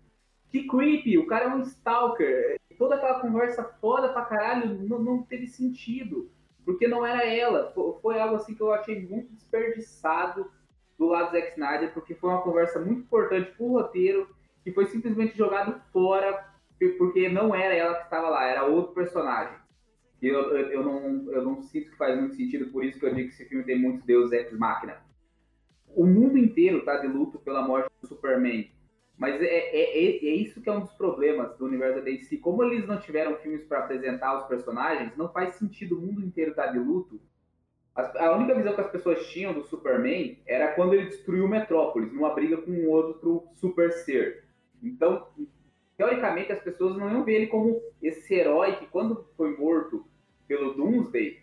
Que 0.50 0.66
creepy, 0.66 1.18
o 1.18 1.28
cara 1.28 1.46
é 1.46 1.48
um 1.50 1.60
stalker. 1.60 2.58
Toda 2.78 2.96
aquela 2.96 3.20
conversa 3.20 3.66
foda 3.82 4.08
pra 4.14 4.24
caralho 4.24 4.80
não, 4.88 4.98
não 4.98 5.22
teve 5.22 5.46
sentido 5.46 6.32
porque 6.70 6.88
não 6.88 7.04
era 7.04 7.26
ela. 7.26 7.74
Foi 8.00 8.20
algo 8.20 8.36
assim 8.36 8.54
que 8.54 8.62
eu 8.62 8.72
achei 8.72 9.04
muito 9.08 9.34
desperdiçado 9.34 10.52
do 11.00 11.08
lado 11.08 11.32
do 11.32 11.32
Zack 11.32 11.54
Snyder, 11.54 11.92
porque 11.96 12.14
foi 12.14 12.30
uma 12.30 12.44
conversa 12.44 12.80
muito 12.80 13.02
importante 13.02 13.52
pro 13.58 13.72
roteiro, 13.72 14.30
que 14.64 14.72
foi 14.72 14.86
simplesmente 14.86 15.36
jogado 15.36 15.82
fora, 15.92 16.46
porque 17.00 17.28
não 17.28 17.56
era 17.56 17.74
ela 17.74 17.96
que 17.96 18.04
estava 18.04 18.30
lá, 18.30 18.46
era 18.46 18.66
outro 18.66 18.94
personagem. 18.94 19.58
E 20.22 20.28
eu, 20.28 20.56
eu, 20.56 20.68
eu, 20.68 20.84
não, 20.84 21.32
eu 21.32 21.44
não 21.44 21.60
sinto 21.64 21.90
que 21.90 21.98
faz 21.98 22.16
muito 22.20 22.36
sentido, 22.36 22.72
por 22.72 22.86
isso 22.86 23.00
que 23.00 23.06
eu 23.08 23.16
digo 23.16 23.30
que 23.30 23.34
esse 23.34 23.46
filme 23.46 23.64
tem 23.64 23.82
muitos 23.82 24.06
deuses 24.06 24.32
ex-máquina. 24.32 24.98
O 25.96 26.06
mundo 26.06 26.38
inteiro 26.38 26.86
tá 26.86 26.98
de 26.98 27.08
luto 27.08 27.40
pela 27.40 27.66
morte 27.66 27.90
do 28.00 28.08
Superman. 28.08 28.70
Mas 29.20 29.36
é, 29.42 29.46
é, 29.46 29.82
é, 29.82 30.26
é, 30.28 30.36
isso 30.36 30.62
que 30.62 30.70
é 30.70 30.72
um 30.72 30.80
dos 30.80 30.94
problemas 30.94 31.54
do 31.58 31.66
universo 31.66 31.98
da 31.98 32.06
DC. 32.06 32.38
Como 32.38 32.64
eles 32.64 32.88
não 32.88 32.98
tiveram 33.02 33.36
filmes 33.36 33.66
para 33.66 33.80
apresentar 33.80 34.38
os 34.38 34.48
personagens, 34.48 35.12
não 35.18 35.28
faz 35.28 35.56
sentido 35.56 35.98
o 35.98 36.02
mundo 36.02 36.26
inteiro 36.26 36.52
estar 36.52 36.68
tá 36.68 36.72
de 36.72 36.80
luto. 36.80 37.20
A, 37.94 38.34
única 38.38 38.56
visão 38.56 38.74
que 38.74 38.80
as 38.80 38.90
pessoas 38.90 39.28
tinham 39.28 39.54
do 39.54 39.66
Superman 39.66 40.40
era 40.48 40.72
quando 40.72 40.94
ele 40.94 41.08
destruiu 41.08 41.50
Metrópolis, 41.50 42.14
numa 42.14 42.34
briga 42.34 42.56
com 42.62 42.72
um 42.72 42.90
outro 42.90 43.44
super 43.56 43.92
ser. 43.92 44.46
Então, 44.82 45.28
teoricamente, 45.98 46.54
as 46.54 46.62
pessoas 46.62 46.96
não 46.96 47.12
iam 47.12 47.26
ver 47.26 47.34
ele 47.34 47.48
como 47.48 47.82
esse 48.02 48.34
herói 48.34 48.78
que, 48.78 48.86
quando 48.86 49.28
foi 49.36 49.58
morto 49.58 50.06
pelo 50.48 50.74
Doomsday, 50.76 51.42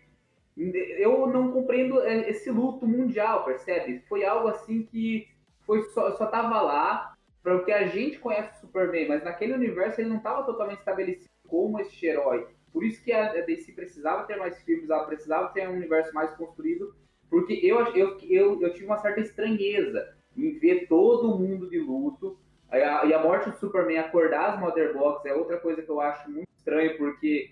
eu 0.57 1.27
não 1.27 1.51
compreendo 1.51 2.01
é, 2.01 2.27
esse 2.27 2.49
luto 2.49 2.87
mundial, 2.87 3.45
percebe? 3.45 4.03
Foi 4.09 4.25
algo 4.25 4.47
assim 4.47 4.81
que 4.81 5.27
foi 5.63 5.83
só, 5.89 6.11
só 6.13 6.25
tava 6.25 6.59
lá 6.59 7.16
porque 7.55 7.71
a 7.71 7.87
gente 7.87 8.19
conhece 8.19 8.57
o 8.57 8.59
Superman, 8.59 9.07
mas 9.07 9.23
naquele 9.23 9.53
universo 9.53 10.01
ele 10.01 10.09
não 10.09 10.17
estava 10.17 10.43
totalmente 10.43 10.79
estabelecido 10.79 11.29
como 11.47 11.79
esse 11.79 12.05
herói. 12.05 12.45
Por 12.73 12.83
isso 12.83 13.01
que 13.01 13.13
a 13.13 13.41
DC 13.41 13.71
precisava 13.71 14.25
ter 14.25 14.35
mais 14.35 14.61
filmes, 14.63 14.89
ela 14.89 15.05
precisava 15.05 15.53
ter 15.53 15.67
um 15.67 15.73
universo 15.73 16.13
mais 16.13 16.29
construído, 16.35 16.93
porque 17.29 17.53
eu, 17.53 17.79
eu, 17.95 18.17
eu, 18.29 18.61
eu 18.61 18.73
tive 18.73 18.85
uma 18.85 18.97
certa 18.97 19.21
estranheza 19.21 20.13
em 20.35 20.59
ver 20.59 20.87
todo 20.87 21.37
mundo 21.37 21.69
de 21.69 21.79
luto. 21.79 22.37
E 22.69 22.75
a, 22.75 23.05
e 23.05 23.13
a 23.13 23.23
morte 23.23 23.49
do 23.49 23.57
Superman, 23.57 23.99
acordar 23.99 24.53
as 24.53 24.59
Mother 24.59 24.93
Box, 24.93 25.25
é 25.25 25.33
outra 25.33 25.57
coisa 25.57 25.81
que 25.81 25.89
eu 25.89 26.01
acho 26.01 26.29
muito 26.29 26.49
estranho, 26.57 26.97
porque 26.97 27.49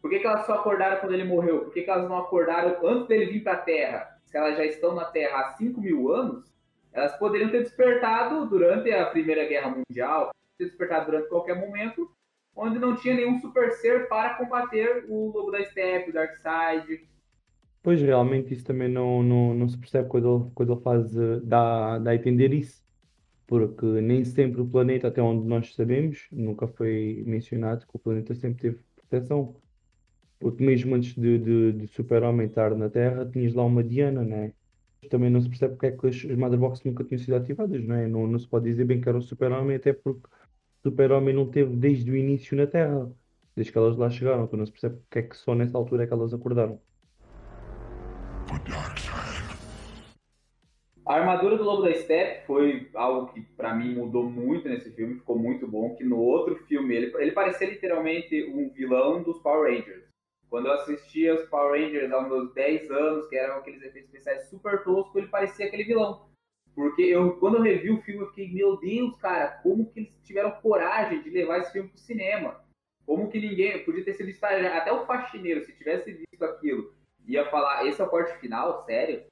por 0.00 0.08
que, 0.08 0.20
que 0.20 0.26
elas 0.26 0.46
só 0.46 0.54
acordaram 0.54 1.00
quando 1.00 1.14
ele 1.14 1.24
morreu? 1.24 1.64
Por 1.64 1.72
que, 1.72 1.82
que 1.82 1.90
elas 1.90 2.08
não 2.08 2.18
acordaram 2.18 2.78
antes 2.86 3.08
dele 3.08 3.26
vir 3.26 3.42
para 3.42 3.54
a 3.54 3.62
Terra? 3.62 4.18
Se 4.24 4.36
elas 4.36 4.56
já 4.56 4.64
estão 4.64 4.94
na 4.94 5.06
Terra 5.06 5.40
há 5.40 5.48
5 5.54 5.80
mil 5.80 6.12
anos, 6.12 6.52
elas 6.92 7.16
poderiam 7.18 7.50
ter 7.50 7.62
despertado 7.62 8.46
durante 8.48 8.90
a 8.92 9.06
Primeira 9.06 9.46
Guerra 9.46 9.74
Mundial, 9.76 10.30
ter 10.58 10.66
despertado 10.66 11.06
durante 11.06 11.28
qualquer 11.28 11.58
momento, 11.58 12.10
onde 12.54 12.78
não 12.78 12.94
tinha 12.96 13.14
nenhum 13.14 13.40
super 13.40 13.72
ser 13.72 14.08
para 14.08 14.34
combater 14.34 15.06
o 15.08 15.30
Lobo 15.30 15.50
da 15.50 15.64
Steppe, 15.64 16.10
o 16.10 16.12
Darkseid. 16.12 17.08
Pois 17.82 18.00
realmente 18.00 18.52
isso 18.52 18.64
também 18.64 18.88
não, 18.88 19.22
não, 19.22 19.54
não 19.54 19.68
se 19.68 19.76
percebe 19.76 20.08
quando 20.08 20.42
ele, 20.42 20.50
quando 20.54 20.72
ele 20.72 20.82
faz, 20.82 21.16
eh, 21.16 21.40
dá, 21.42 21.98
dá 21.98 22.10
a 22.12 22.14
entender 22.14 22.52
isso, 22.52 22.84
porque 23.46 23.84
nem 23.84 24.24
sempre 24.24 24.60
o 24.60 24.66
planeta, 24.66 25.08
até 25.08 25.20
onde 25.20 25.46
nós 25.48 25.74
sabemos, 25.74 26.28
nunca 26.30 26.68
foi 26.68 27.24
mencionado 27.26 27.86
que 27.86 27.96
o 27.96 27.98
planeta 27.98 28.34
sempre 28.34 28.62
teve 28.62 28.78
proteção. 28.94 29.56
Porque 30.38 30.62
mesmo 30.64 30.94
antes 30.94 31.14
de, 31.14 31.38
de, 31.38 31.72
de 31.72 31.86
Super-Homem 31.88 32.46
estar 32.46 32.74
na 32.76 32.88
Terra, 32.88 33.24
tinhas 33.26 33.54
lá 33.54 33.64
uma 33.64 33.82
Diana, 33.82 34.22
né? 34.22 34.52
Também 35.12 35.28
não 35.28 35.42
se 35.42 35.48
percebe 35.48 35.74
porque 35.74 35.86
é 35.86 35.90
que 35.92 36.06
as, 36.06 36.16
as 36.24 36.38
Motherbox 36.38 36.82
nunca 36.84 37.04
tinham 37.04 37.18
sido 37.18 37.36
ativadas, 37.36 37.84
não 37.84 37.94
é? 37.94 38.06
Não, 38.06 38.26
não 38.26 38.38
se 38.38 38.48
pode 38.48 38.64
dizer 38.64 38.86
bem 38.86 38.98
que 38.98 39.06
era 39.06 39.18
o 39.18 39.22
Super-Homem, 39.22 39.76
até 39.76 39.92
porque 39.92 40.26
o 40.26 40.88
Super-Homem 40.88 41.34
não 41.34 41.46
teve 41.50 41.76
desde 41.76 42.10
o 42.10 42.16
início 42.16 42.56
na 42.56 42.66
Terra, 42.66 43.12
desde 43.54 43.70
que 43.70 43.76
elas 43.76 43.98
lá 43.98 44.08
chegaram, 44.08 44.44
então 44.44 44.58
não 44.58 44.64
se 44.64 44.72
percebe 44.72 44.96
porque 44.96 45.18
é 45.18 45.22
que 45.22 45.36
só 45.36 45.54
nessa 45.54 45.76
altura 45.76 46.04
é 46.04 46.06
que 46.06 46.14
elas 46.14 46.32
acordaram. 46.32 46.80
A 51.04 51.14
armadura 51.14 51.58
do 51.58 51.64
Lobo 51.64 51.82
da 51.82 51.92
Steppe 51.92 52.46
foi 52.46 52.88
algo 52.94 53.34
que 53.34 53.42
para 53.42 53.74
mim 53.74 53.94
mudou 53.94 54.30
muito 54.30 54.66
nesse 54.66 54.90
filme, 54.92 55.16
ficou 55.16 55.38
muito 55.38 55.68
bom, 55.68 55.94
que 55.94 56.04
no 56.04 56.18
outro 56.18 56.56
filme 56.66 56.94
ele, 56.94 57.14
ele 57.18 57.32
parecia 57.32 57.68
literalmente 57.68 58.44
um 58.44 58.70
vilão 58.70 59.22
dos 59.22 59.38
Power 59.40 59.70
Rangers. 59.70 60.11
Quando 60.52 60.66
eu 60.66 60.74
assistia 60.74 61.34
os 61.34 61.48
Power 61.48 61.80
Rangers 61.80 62.12
aos 62.12 62.28
meus 62.28 62.52
10 62.52 62.90
anos, 62.90 63.26
que 63.26 63.36
eram 63.38 63.56
aqueles 63.56 63.80
efeitos 63.80 64.12
especiais 64.12 64.50
super 64.50 64.84
toscos, 64.84 65.16
ele 65.16 65.28
parecia 65.28 65.64
aquele 65.64 65.82
vilão. 65.82 66.28
Porque 66.74 67.00
eu, 67.00 67.38
quando 67.38 67.56
eu 67.56 67.62
revi 67.62 67.90
o 67.90 68.02
filme, 68.02 68.20
eu 68.20 68.28
fiquei, 68.28 68.52
meu 68.52 68.76
Deus, 68.76 69.16
cara, 69.16 69.48
como 69.62 69.90
que 69.90 70.00
eles 70.00 70.20
tiveram 70.22 70.50
coragem 70.60 71.22
de 71.22 71.30
levar 71.30 71.60
esse 71.60 71.72
filme 71.72 71.88
pro 71.88 71.98
cinema? 71.98 72.62
Como 73.06 73.30
que 73.30 73.40
ninguém, 73.40 73.82
podia 73.82 74.04
ter 74.04 74.12
sido 74.12 74.28
estagiário, 74.28 74.78
até 74.78 74.92
o 74.92 75.06
faxineiro, 75.06 75.64
se 75.64 75.72
tivesse 75.72 76.12
visto 76.12 76.44
aquilo, 76.44 76.92
ia 77.26 77.48
falar, 77.48 77.86
esse 77.86 78.02
é 78.02 78.04
o 78.04 78.10
corte 78.10 78.38
final, 78.38 78.84
sério? 78.84 79.24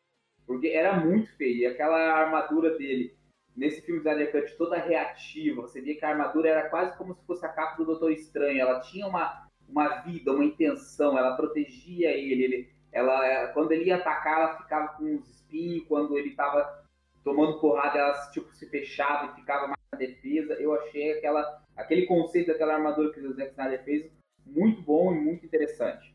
Porque 0.47 0.69
era 0.69 0.99
muito 0.99 1.37
feio, 1.37 1.59
e 1.59 1.67
aquela 1.67 1.99
armadura 2.15 2.79
dele, 2.79 3.15
nesse 3.55 3.83
filme 3.83 4.03
da 4.03 4.15
Cut 4.33 4.57
toda 4.57 4.79
reativa, 4.79 5.61
você 5.61 5.83
via 5.83 5.99
que 5.99 6.05
a 6.07 6.09
armadura 6.09 6.49
era 6.49 6.71
quase 6.71 6.97
como 6.97 7.15
se 7.15 7.23
fosse 7.27 7.45
a 7.45 7.51
capa 7.51 7.77
do 7.77 7.85
Doutor 7.85 8.11
Estranho, 8.11 8.59
ela 8.59 8.81
tinha 8.81 9.07
uma, 9.07 9.50
uma 9.71 10.01
vida, 10.03 10.33
uma 10.33 10.45
intenção, 10.45 11.17
ela 11.17 11.37
protegia 11.37 12.11
ele, 12.11 12.45
ele 12.45 12.81
ela, 12.93 13.49
quando 13.49 13.73
ele 13.73 13.85
ia 13.85 13.97
atacar, 13.97 14.41
ela 14.41 14.57
ficava 14.59 14.89
com 14.95 15.05
uns 15.05 15.29
espinhos, 15.29 15.85
quando 15.87 16.19
ele 16.19 16.31
estava 16.31 16.85
tomando 17.23 17.61
porrada, 17.61 17.99
ela 17.99 18.31
tipo, 18.31 18.53
se 18.55 18.67
fechava 18.69 19.33
e 19.33 19.37
ficava 19.37 19.69
mais 19.69 19.79
na 19.93 19.99
defesa. 19.99 20.55
Eu 20.55 20.75
achei 20.75 21.13
aquela, 21.13 21.63
aquele 21.77 22.07
conceito 22.07 22.49
daquela 22.49 22.75
armadura 22.75 23.13
que 23.13 23.21
o 23.21 23.33
Zack 23.33 23.53
Snyder 23.53 23.85
fez 23.85 24.11
muito 24.45 24.83
bom 24.83 25.15
e 25.15 25.21
muito 25.21 25.47
interessante. 25.47 26.15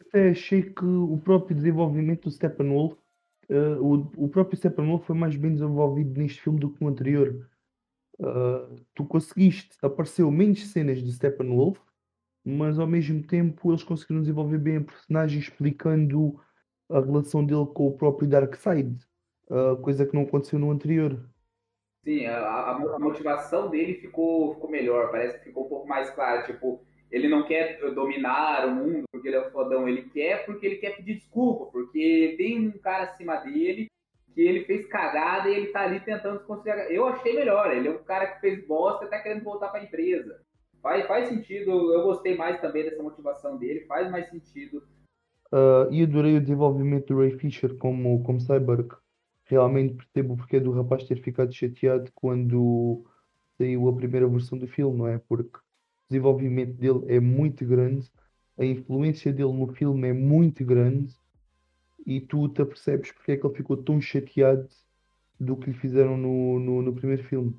até 0.00 0.30
achei 0.30 0.62
que 0.62 0.84
o 0.84 1.18
próprio 1.18 1.54
desenvolvimento 1.54 2.24
do 2.24 2.30
Steppenwolf, 2.30 2.98
uh, 3.48 3.80
o, 3.80 4.24
o 4.24 4.28
próprio 4.28 4.56
Steppenwolf 4.56 5.06
foi 5.06 5.16
mais 5.16 5.36
bem 5.36 5.52
desenvolvido 5.52 6.18
neste 6.18 6.40
filme 6.40 6.58
do 6.58 6.70
que 6.70 6.82
no 6.82 6.88
anterior. 6.88 7.48
Uh, 8.18 8.76
tu 8.94 9.04
conseguiste, 9.04 9.76
apareceu 9.80 10.30
menos 10.30 10.66
cenas 10.66 11.02
de 11.02 11.12
Steppenwolf, 11.12 11.78
mas 12.44 12.78
ao 12.78 12.86
mesmo 12.86 13.22
tempo 13.22 13.70
eles 13.70 13.82
conseguiram 13.82 14.20
desenvolver 14.20 14.58
bem 14.58 14.76
a 14.78 14.80
personagem 14.82 15.38
explicando 15.38 16.40
a 16.90 17.00
relação 17.00 17.44
dele 17.44 17.66
com 17.74 17.86
o 17.86 17.96
próprio 17.96 18.28
Darkseid, 18.28 18.98
coisa 19.82 20.06
que 20.06 20.14
não 20.14 20.22
aconteceu 20.22 20.58
no 20.58 20.70
anterior. 20.70 21.18
Sim, 22.02 22.26
a, 22.26 22.70
a, 22.70 22.98
motivação 22.98 23.68
dele 23.68 23.94
ficou, 23.94 24.54
ficou 24.54 24.70
melhor, 24.70 25.10
parece 25.10 25.38
que 25.38 25.44
ficou 25.44 25.66
um 25.66 25.68
pouco 25.68 25.86
mais 25.86 26.08
claro. 26.10 26.46
Tipo, 26.46 26.82
ele 27.10 27.28
não 27.28 27.46
quer 27.46 27.78
dominar 27.94 28.66
o 28.66 28.74
mundo 28.74 29.04
porque 29.12 29.28
ele 29.28 29.36
é 29.36 29.46
o 29.46 29.50
fodão, 29.50 29.86
ele 29.86 30.04
quer 30.04 30.46
porque 30.46 30.64
ele 30.64 30.76
quer 30.76 30.96
pedir 30.96 31.16
desculpa, 31.16 31.66
porque 31.66 32.34
tem 32.38 32.68
um 32.68 32.78
cara 32.78 33.04
acima 33.04 33.36
dele 33.36 33.90
que 34.34 34.40
ele 34.40 34.64
fez 34.64 34.86
cagada 34.86 35.50
e 35.50 35.54
ele 35.54 35.66
tá 35.66 35.82
ali 35.82 36.00
tentando 36.00 36.38
se 36.38 36.46
conciliar. 36.46 36.90
Eu 36.90 37.06
achei 37.06 37.34
melhor, 37.34 37.70
ele 37.70 37.88
é 37.88 37.90
um 37.90 38.02
cara 38.02 38.28
que 38.28 38.40
fez 38.40 38.66
bosta 38.66 39.04
e 39.04 39.08
tá 39.08 39.18
querendo 39.18 39.44
voltar 39.44 39.68
pra 39.68 39.82
empresa. 39.82 40.40
Faz, 40.82 41.06
faz 41.06 41.28
sentido, 41.28 41.92
eu 41.92 42.02
gostei 42.02 42.36
mais 42.36 42.60
também 42.60 42.84
dessa 42.84 43.02
motivação 43.02 43.58
dele, 43.58 43.86
faz 43.86 44.10
mais 44.10 44.28
sentido. 44.30 44.82
Uh, 45.52 45.92
e 45.92 46.02
adorei 46.02 46.36
o 46.36 46.40
desenvolvimento 46.40 47.08
do 47.08 47.18
Ray 47.18 47.32
Fisher 47.38 47.76
como, 47.76 48.22
como 48.22 48.40
Cyborg 48.40 48.94
realmente 49.44 49.94
percebo 49.94 50.34
o 50.34 50.36
porquê 50.36 50.60
do 50.60 50.70
rapaz 50.70 51.04
ter 51.04 51.20
ficado 51.20 51.52
chateado 51.52 52.10
quando 52.14 53.04
saiu 53.58 53.88
a 53.88 53.92
primeira 53.92 54.28
versão 54.28 54.56
do 54.56 54.68
filme, 54.68 54.96
não 54.96 55.08
é? 55.08 55.18
Porque 55.18 55.58
o 55.58 55.62
desenvolvimento 56.08 56.74
dele 56.74 57.04
é 57.08 57.18
muito 57.18 57.66
grande, 57.66 58.08
a 58.56 58.64
influência 58.64 59.32
dele 59.32 59.52
no 59.52 59.66
filme 59.74 60.08
é 60.08 60.12
muito 60.12 60.64
grande 60.64 61.14
e 62.06 62.20
tu 62.20 62.48
te 62.48 62.62
apercebes 62.62 63.12
porque 63.12 63.32
é 63.32 63.36
que 63.36 63.46
ele 63.46 63.54
ficou 63.54 63.76
tão 63.76 64.00
chateado 64.00 64.68
do 65.38 65.56
que 65.56 65.70
lhe 65.70 65.76
fizeram 65.76 66.16
no, 66.16 66.60
no, 66.60 66.82
no 66.82 66.92
primeiro 66.94 67.24
filme. 67.24 67.56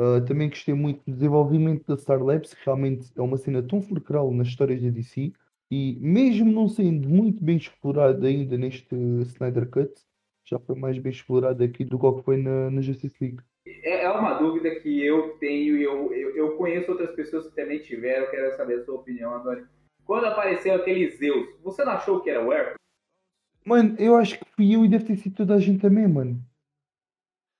Uh, 0.00 0.24
também 0.24 0.48
gostei 0.48 0.72
muito 0.72 1.02
do 1.06 1.12
desenvolvimento 1.12 1.86
da 1.86 1.94
Star 1.94 2.22
Labs, 2.22 2.54
que 2.54 2.64
realmente 2.64 3.12
é 3.14 3.20
uma 3.20 3.36
cena 3.36 3.62
tão 3.62 3.82
fulcral 3.82 4.32
nas 4.32 4.48
histórias 4.48 4.80
da 4.80 4.88
DC 4.88 5.30
e 5.70 5.98
mesmo 6.00 6.50
não 6.50 6.66
sendo 6.68 7.06
muito 7.06 7.44
bem 7.44 7.58
explorado 7.58 8.24
ainda 8.26 8.56
neste 8.56 8.94
Snyder 8.94 9.68
Cut, 9.68 9.92
já 10.42 10.58
foi 10.58 10.74
mais 10.74 10.96
bem 10.96 11.12
explorado 11.12 11.62
aqui 11.62 11.84
do 11.84 11.98
que 11.98 12.22
foi 12.22 12.38
na, 12.38 12.70
na 12.70 12.80
Justice 12.80 13.14
League. 13.20 13.40
É, 13.66 14.04
é 14.04 14.10
uma 14.10 14.38
dúvida 14.38 14.74
que 14.80 15.04
eu 15.04 15.36
tenho 15.36 15.76
e 15.76 15.82
eu, 15.82 16.10
eu, 16.14 16.34
eu, 16.34 16.56
conheço 16.56 16.90
outras 16.90 17.14
pessoas 17.14 17.46
que 17.48 17.54
também 17.54 17.80
tiveram, 17.80 18.30
quero 18.30 18.56
saber 18.56 18.80
a 18.80 18.84
sua 18.86 18.94
opinião, 18.94 19.34
Antônio. 19.34 19.68
Quando 20.06 20.24
apareceu 20.24 20.76
aquele 20.76 21.10
Zeus, 21.10 21.46
você 21.62 21.84
não 21.84 21.92
achou 21.92 22.22
que 22.22 22.30
era 22.30 22.42
o 22.42 22.50
Hércules? 22.50 22.78
Mano, 23.66 23.94
eu 23.98 24.16
acho 24.16 24.38
que 24.38 24.50
fui 24.56 24.74
eu 24.74 24.82
e 24.82 24.88
deve 24.88 25.04
ter 25.04 25.16
sido 25.16 25.36
toda 25.36 25.56
a 25.56 25.58
gente 25.58 25.82
também, 25.82 26.08
mano. 26.08 26.42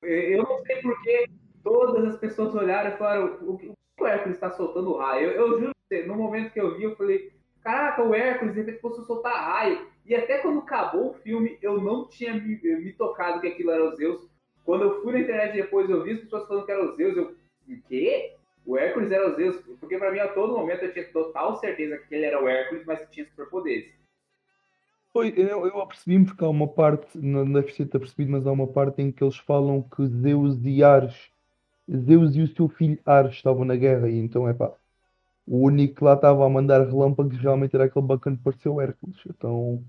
Eu 0.02 0.42
não 0.42 0.64
sei 0.64 0.80
porque 0.80 1.26
todas 1.62 2.04
as 2.04 2.18
pessoas 2.18 2.54
olharam 2.54 2.90
e 2.90 2.96
falaram 2.96 3.38
o 3.42 3.58
que 3.58 3.72
o 3.98 4.06
Hércules 4.06 4.36
está 4.36 4.50
soltando 4.50 4.96
raio. 4.96 5.30
Eu, 5.30 5.48
eu 5.48 5.60
juro 5.60 5.72
que 5.88 6.02
no 6.04 6.14
momento 6.14 6.52
que 6.52 6.60
eu 6.60 6.76
vi, 6.76 6.84
eu 6.84 6.96
falei, 6.96 7.32
caraca, 7.62 8.02
o 8.02 8.14
Hércules, 8.14 8.56
ele 8.56 8.78
fosse 8.78 9.04
soltar 9.06 9.34
raio. 9.34 9.88
E 10.06 10.14
até 10.14 10.38
quando 10.38 10.60
acabou 10.60 11.10
o 11.10 11.14
filme, 11.14 11.58
eu 11.62 11.80
não 11.80 12.08
tinha 12.08 12.34
me, 12.34 12.56
me 12.56 12.92
tocado 12.92 13.40
que 13.40 13.48
aquilo 13.48 13.70
era 13.70 13.84
o 13.84 13.94
Zeus. 13.96 14.28
Quando 14.64 14.84
eu 14.84 15.02
fui 15.02 15.12
na 15.12 15.20
internet 15.20 15.52
depois, 15.52 15.88
eu 15.88 16.02
vi 16.02 16.12
as 16.12 16.20
pessoas 16.20 16.46
falando 16.46 16.66
que 16.66 16.72
era 16.72 16.84
o 16.84 16.96
Zeus. 16.96 17.16
Eu, 17.16 17.36
o 17.68 17.82
quê? 17.88 18.34
O 18.66 18.76
Hércules 18.76 19.10
era 19.10 19.28
o 19.28 19.34
Zeus? 19.36 19.56
Porque 19.78 19.98
pra 19.98 20.10
mim, 20.10 20.18
a 20.18 20.28
todo 20.28 20.56
momento, 20.56 20.84
eu 20.84 20.92
tinha 20.92 21.04
total 21.12 21.56
certeza 21.56 21.98
que 21.98 22.14
ele 22.14 22.24
era 22.24 22.42
o 22.42 22.48
Hércules, 22.48 22.84
mas 22.86 23.08
tinha 23.10 23.26
superpoderes. 23.26 23.90
Foi, 25.12 25.32
eu, 25.36 25.66
eu 25.66 25.80
apercebi-me 25.80 26.26
porque 26.26 26.44
há 26.44 26.48
uma 26.48 26.68
parte, 26.68 27.18
não 27.18 27.50
deve 27.52 27.72
ser 27.72 27.86
percebido, 27.86 28.30
mas 28.30 28.46
há 28.46 28.52
uma 28.52 28.68
parte 28.68 29.02
em 29.02 29.10
que 29.10 29.24
eles 29.24 29.36
falam 29.38 29.82
que 29.82 30.06
Zeus 30.06 30.56
e 30.64 30.84
Ares, 30.84 31.30
Zeus 31.98 32.34
e 32.36 32.42
o 32.42 32.48
seu 32.48 32.68
filho 32.68 32.98
Ares 33.04 33.34
estavam 33.34 33.64
na 33.64 33.76
guerra, 33.76 34.08
e 34.08 34.18
então 34.18 34.48
é 34.48 34.54
pá, 34.54 34.72
o 35.46 35.58
único 35.66 35.96
que 35.96 36.04
lá 36.04 36.14
estava 36.14 36.46
a 36.46 36.48
mandar 36.50 36.86
relâmpagos 36.86 37.38
realmente 37.38 37.74
era 37.76 37.84
aquele 37.86 38.06
bacana 38.06 38.36
que 38.36 38.42
pareceu 38.44 38.80
Hércules. 38.80 39.18
Então 39.28 39.84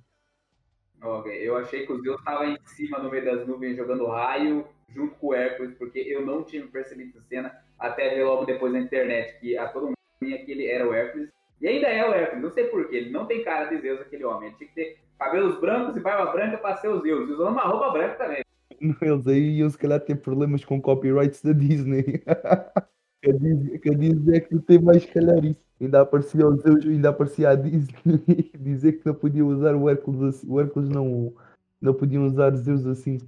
Ok, 1.02 1.32
eu 1.32 1.58
achei 1.58 1.86
que 1.86 1.92
o 1.92 2.02
Zeus 2.02 2.20
estava 2.20 2.46
em 2.46 2.58
cima 2.66 3.00
no 3.00 3.10
meio 3.10 3.26
das 3.26 3.48
nuvens 3.48 3.76
jogando 3.76 4.06
raio 4.06 4.68
junto 4.90 5.16
com 5.16 5.28
o 5.28 5.34
Hércules, 5.34 5.76
porque 5.78 6.00
eu 6.00 6.26
não 6.26 6.44
tinha 6.44 6.66
percebido 6.68 7.18
essa 7.18 7.28
cena 7.28 7.52
até 7.80 8.10
ver 8.10 8.24
logo 8.24 8.46
depois 8.46 8.72
na 8.72 8.80
internet 8.80 9.40
que 9.40 9.58
a 9.58 9.68
todo 9.70 9.88
mundo 9.88 9.98
tinha 10.20 10.44
que 10.46 10.52
ele 10.52 10.68
era 10.68 10.88
o 10.88 10.94
Hércules. 10.94 11.30
E 11.60 11.68
ainda 11.68 11.88
é 11.88 12.08
o 12.08 12.14
Hércules, 12.14 12.44
não 12.44 12.52
sei 12.52 12.66
porquê, 12.66 12.98
ele 12.98 13.10
não 13.12 13.26
tem 13.26 13.44
cara 13.44 13.66
de 13.66 13.82
Zeus 13.82 14.02
aquele 14.02 14.26
homem. 14.26 14.50
Ele 14.50 14.58
tinha 14.58 14.70
que 14.70 14.76
ter 14.76 15.00
cabelos 15.18 15.60
brancos 15.60 15.96
e 15.96 16.00
barba 16.00 16.32
branca 16.32 16.58
para 16.58 16.78
ser 16.78 16.90
o 16.90 17.02
Zeus, 17.02 17.30
usando 17.30 17.50
uma 17.50 17.64
roupa 17.64 17.92
branca 17.92 18.16
também. 18.16 18.44
Eles 18.82 19.28
aí 19.28 19.58
iam 19.58 19.70
se 19.70 19.78
calhar 19.78 20.00
ter 20.00 20.16
problemas 20.16 20.66
com 20.66 20.82
copyrights 20.82 21.42
da 21.44 21.54
Disney. 21.54 22.04
que 23.22 23.30
a 23.30 23.34
Disney, 23.34 23.80
que 23.80 23.90
a 23.90 23.94
Disney 23.94 24.38
é 24.38 24.40
que 24.40 24.60
tem 24.60 24.80
mais 24.80 25.06
calhar 25.06 25.44
isso. 25.46 25.62
Ainda 25.80 26.02
aparecia 26.02 26.48
o 26.48 26.56
Zeus, 26.58 26.86
ainda 26.86 27.10
aparecia 27.10 27.50
a 27.50 27.56
Disney 27.56 28.52
dizer 28.60 28.94
que 28.94 29.06
não 29.06 29.14
podia 29.14 29.46
usar 29.46 29.76
o 29.76 29.90
Hércules 29.90 30.22
assim. 30.22 30.48
O 30.50 30.60
Hércules 30.60 30.90
não, 30.90 31.34
não 31.80 31.94
podiam 31.94 32.26
usar 32.26 32.56
Zeus 32.56 32.86
assim. 32.86 33.20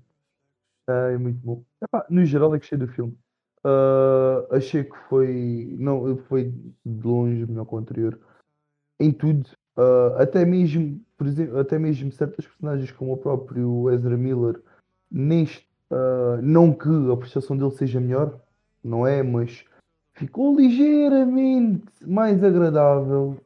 Ah, 0.87 1.11
é 1.11 1.17
muito 1.17 1.39
bom. 1.39 1.63
Epá, 1.81 2.05
no 2.09 2.25
geral 2.25 2.53
é 2.53 2.57
gostei 2.57 2.77
do 2.77 2.87
filme. 2.87 3.17
Uh, 3.65 4.53
achei 4.53 4.83
que 4.83 4.97
foi. 5.07 5.75
Não, 5.79 6.17
foi 6.27 6.53
de 6.85 7.07
longe 7.07 7.45
melhor 7.45 7.65
que 7.65 7.75
o 7.75 7.77
anterior. 7.77 8.19
Em 8.99 9.11
tudo. 9.11 9.49
Uh, 9.77 10.15
até 10.19 10.45
mesmo, 10.45 11.01
por 11.17 11.25
exemplo, 11.25 11.57
até 11.57 11.79
mesmo 11.79 12.11
certas 12.11 12.45
personagens 12.45 12.91
como 12.91 13.13
o 13.13 13.17
próprio 13.17 13.89
Ezra 13.91 14.17
Miller, 14.17 14.61
neste, 15.13 15.67
uh, 15.91 16.41
não 16.41 16.73
que 16.73 16.89
a 17.11 17.15
prestação 17.15 17.55
dele 17.55 17.71
seja 17.71 17.99
melhor, 17.99 18.39
não 18.83 19.05
é, 19.05 19.21
mas 19.21 19.63
ficou 20.13 20.55
ligeiramente 20.59 21.85
mais 22.05 22.43
agradável, 22.43 23.37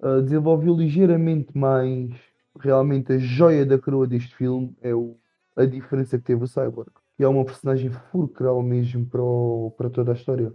uh, 0.00 0.22
desenvolveu 0.22 0.74
ligeiramente 0.74 1.56
mais. 1.58 2.10
Realmente 2.58 3.14
a 3.14 3.18
joia 3.18 3.66
da 3.66 3.78
coroa 3.78 4.06
deste 4.06 4.34
filme 4.36 4.76
é 4.80 4.94
o, 4.94 5.16
a 5.56 5.64
diferença 5.64 6.18
que 6.18 6.24
teve 6.24 6.44
o 6.44 6.46
Cyborg, 6.46 6.90
que 7.16 7.24
é 7.24 7.28
uma 7.28 7.44
personagem 7.44 7.90
fulcral 8.10 8.62
mesmo 8.62 9.04
para, 9.06 9.22
o, 9.22 9.74
para 9.76 9.90
toda 9.90 10.12
a 10.12 10.14
história. 10.14 10.52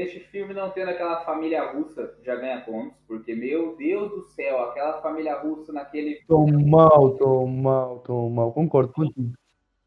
Neste 0.00 0.20
filme 0.20 0.54
não 0.54 0.70
tendo 0.70 0.88
aquela 0.88 1.20
família 1.26 1.72
russa 1.72 2.16
já 2.22 2.34
ganha 2.34 2.62
pontos, 2.62 2.96
porque 3.06 3.34
meu 3.34 3.76
Deus 3.76 4.10
do 4.10 4.22
céu, 4.30 4.62
aquela 4.62 5.02
família 5.02 5.38
russa 5.38 5.74
naquele. 5.74 6.24
Tô 6.26 6.46
mal, 6.46 7.18
tô 7.18 7.46
mal, 7.46 7.98
tô 7.98 8.30
mal, 8.30 8.50
concordo 8.50 8.94
contigo. 8.94 9.34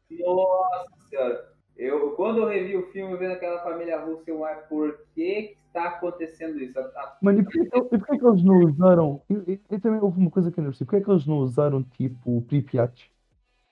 Nossa 0.08 1.08
senhora. 1.08 1.52
Eu, 1.76 2.12
quando 2.12 2.42
eu 2.42 2.46
revi 2.46 2.76
o 2.76 2.92
filme 2.92 3.16
vendo 3.16 3.32
aquela 3.32 3.64
família 3.64 4.04
russa, 4.04 4.30
eu 4.30 4.44
ah, 4.44 4.54
por 4.68 4.96
que 5.16 5.56
está 5.66 5.88
acontecendo 5.88 6.60
isso? 6.60 6.78
Mano, 7.20 7.40
e 7.40 7.42
por 7.42 7.50
que, 7.50 7.82
por 7.82 8.06
que, 8.06 8.16
que 8.16 8.24
eles 8.24 8.44
não 8.44 8.58
usaram. 8.60 9.20
E, 9.28 9.60
e, 9.68 9.78
também 9.80 9.98
houve 10.00 10.20
uma 10.20 10.30
coisa 10.30 10.52
que 10.52 10.60
eu 10.60 10.64
não 10.64 10.72
sei. 10.72 10.86
Por 10.86 10.96
que, 10.96 11.04
que 11.04 11.10
eles 11.10 11.26
não 11.26 11.38
usaram 11.38 11.82
tipo 11.82 12.40
Pripyat 12.42 13.10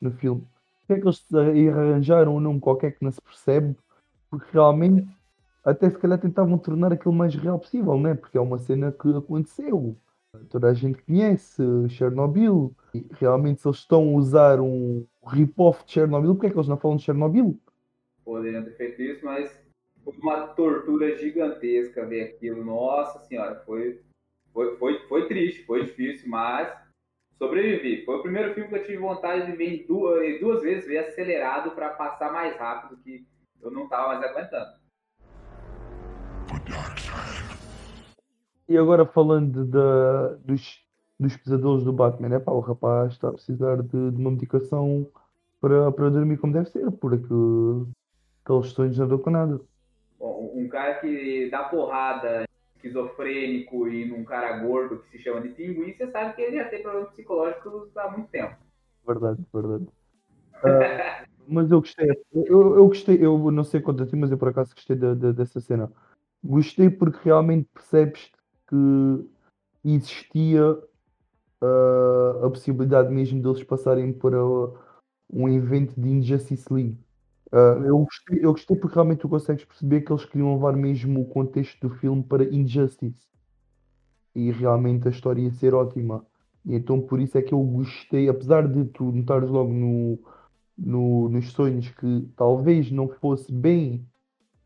no 0.01 0.11
filme? 0.11 0.41
Por 0.41 0.97
que, 0.97 1.03
que 1.03 1.07
eles 1.07 1.73
arranjaram 1.73 2.35
um 2.35 2.41
nome 2.41 2.59
qualquer 2.59 2.91
que 2.91 3.05
não 3.05 3.13
se 3.13 3.23
percebe? 3.23 3.77
Porque 4.29 4.51
realmente, 4.53 5.07
até 5.65 5.89
se 5.89 5.99
calhar 5.99 6.19
tentavam 6.19 6.59
tornar 6.59 6.93
aquilo 6.93 7.15
mais 7.15 7.35
real 7.35 7.59
possível, 7.59 7.99
né? 7.99 8.15
Porque 8.15 8.37
é 8.37 8.41
uma 8.41 8.59
cena 8.59 8.91
que 8.91 9.17
aconteceu. 9.17 9.97
Toda 10.49 10.69
a 10.69 10.75
gente 10.75 11.03
conhece 11.03 11.63
Chernobyl. 11.89 12.75
E 12.95 13.07
realmente, 13.13 13.61
se 13.61 13.69
eles 13.69 13.79
estão 13.79 14.03
a 14.09 14.19
usar 14.19 14.61
um 14.61 15.07
rip-off 15.27 15.85
de 15.85 15.93
Chernobyl, 15.93 16.35
porque 16.35 16.47
é 16.47 16.51
que 16.51 16.57
eles 16.57 16.69
não 16.69 16.79
falam 16.79 16.97
de 16.97 17.05
Chernobyl? 17.05 17.59
Poderiam 18.25 18.65
ter 18.65 18.77
feito 18.77 19.03
isso, 19.03 19.25
mas 19.25 19.51
foi 20.03 20.15
uma 20.15 20.49
tortura 20.49 21.17
gigantesca 21.17 22.07
ver 22.07 22.23
aquilo. 22.23 22.65
Nossa 22.65 23.21
senhora, 23.21 23.63
foi, 23.67 24.01
foi, 24.53 24.77
foi, 24.77 24.99
foi 25.07 25.29
triste, 25.29 25.65
foi 25.65 25.85
difícil, 25.85 26.29
mas 26.29 26.73
sobrevivi. 27.39 28.05
Foi 28.05 28.17
o 28.17 28.23
primeiro 28.23 28.55
filme 28.55 28.69
que 28.69 28.77
eu 28.77 28.85
tive 28.85 28.99
vontade 28.99 29.51
de 29.51 29.57
ver 29.57 29.85
duas, 29.87 30.41
duas 30.41 30.63
vezes, 30.63 30.87
ver 30.87 30.99
acelerado 30.99 31.73
para 31.73 31.91
passar 31.91 32.33
mais 32.33 32.57
rápido, 32.57 33.01
que 33.03 33.25
eu 33.61 33.71
não 33.71 33.85
estava 33.85 34.09
mais 34.09 34.23
aguentando. 34.25 34.82
E 38.69 38.77
agora 38.77 39.05
falando 39.05 39.65
da, 39.65 40.29
dos, 40.45 40.81
dos 41.19 41.37
pesadelos 41.37 41.85
do 41.85 41.93
Batman, 41.93 42.35
é 42.35 42.39
pá, 42.39 42.53
o 42.53 42.61
rapaz 42.61 43.13
está 43.13 43.29
a 43.29 43.33
precisar 43.33 43.83
de, 43.83 44.11
de 44.11 44.17
uma 44.17 44.31
medicação 44.31 45.07
para, 45.61 45.91
para 45.93 46.11
dormir 46.11 46.39
como 46.39 46.53
deve 46.53 46.71
ser, 46.71 46.91
porque 46.93 47.25
aqueles 48.45 48.73
sonhos 48.73 48.99
não 48.99 49.09
dão 49.09 49.19
com 49.19 49.31
nada. 49.31 49.61
Um 50.21 50.69
cara 50.69 50.95
que 50.95 51.49
dá 51.51 51.65
porrada, 51.65 52.45
esquizofrênico 52.77 53.89
e 53.89 54.05
num 54.05 54.25
cara 54.25 54.59
gordo 54.59 54.99
que 54.99 55.11
se 55.11 55.23
chama 55.23 55.41
de 55.41 55.51
pinguim, 55.51 55.93
você 55.93 56.11
sabe 56.11 56.35
que 56.35 56.43
ele 56.43 56.57
já 56.57 56.69
tem 56.69 56.83
problemas 56.83 57.11
psicológicos 57.11 57.97
há 57.97 58.11
muito 58.11 58.29
tempo. 58.29 58.57
Verdade, 59.07 59.45
verdade. 59.53 59.87
Uh, 60.57 61.27
mas 61.47 61.71
eu 61.71 61.81
gostei, 61.81 62.11
eu, 62.33 62.77
eu 62.77 62.89
gostei, 62.89 63.25
eu 63.25 63.51
não 63.51 63.65
sei 63.65 63.81
quanto 63.81 64.03
a 64.03 64.07
ti, 64.07 64.17
mas 64.17 64.31
eu 64.31 64.39
por 64.39 64.49
acaso 64.49 64.75
gostei 64.75 64.97
de, 64.97 65.15
de, 65.15 65.33
dessa 65.33 65.61
cena. 65.61 65.91
Gostei 66.43 66.91
porque 66.91 67.19
realmente 67.23 67.69
percebes 67.73 68.31
que 68.73 69.29
existia 69.85 70.73
uh, 70.73 72.47
a 72.47 72.51
possibilidade 72.51 73.13
mesmo 73.13 73.43
deles 73.43 73.63
passarem 73.63 74.13
para 74.15 74.43
um 75.31 75.49
evento 75.49 76.01
de 76.01 76.09
Injustice 76.09 76.73
League. 76.73 76.99
Uh, 77.53 77.85
eu, 77.85 77.99
gostei, 77.99 78.39
eu 78.43 78.53
gostei 78.53 78.77
porque 78.77 78.95
realmente 78.95 79.21
tu 79.21 79.29
consegues 79.29 79.65
perceber 79.67 80.01
que 80.01 80.11
eles 80.11 80.25
queriam 80.25 80.55
levar 80.55 80.75
mesmo 80.75 81.21
o 81.21 81.27
contexto 81.27 81.87
do 81.87 81.95
filme 81.95 82.23
para 82.23 82.45
Injustice 82.45 83.29
e 84.35 84.51
realmente 84.51 85.07
a 85.07 85.11
história 85.11 85.43
ia 85.43 85.53
ser 85.53 85.75
ótima. 85.75 86.25
E 86.65 86.75
então 86.75 86.99
por 86.99 87.21
isso 87.21 87.37
é 87.37 87.43
que 87.43 87.53
eu 87.53 87.63
gostei, 87.63 88.27
apesar 88.29 88.67
de 88.67 88.87
tu 88.87 89.13
notares 89.13 89.51
logo 89.51 89.71
no, 89.71 90.19
no, 90.79 91.29
nos 91.29 91.53
sonhos 91.53 91.91
que 91.91 92.27
talvez 92.37 92.91
não 92.91 93.07
fosse 93.09 93.53
bem 93.53 94.07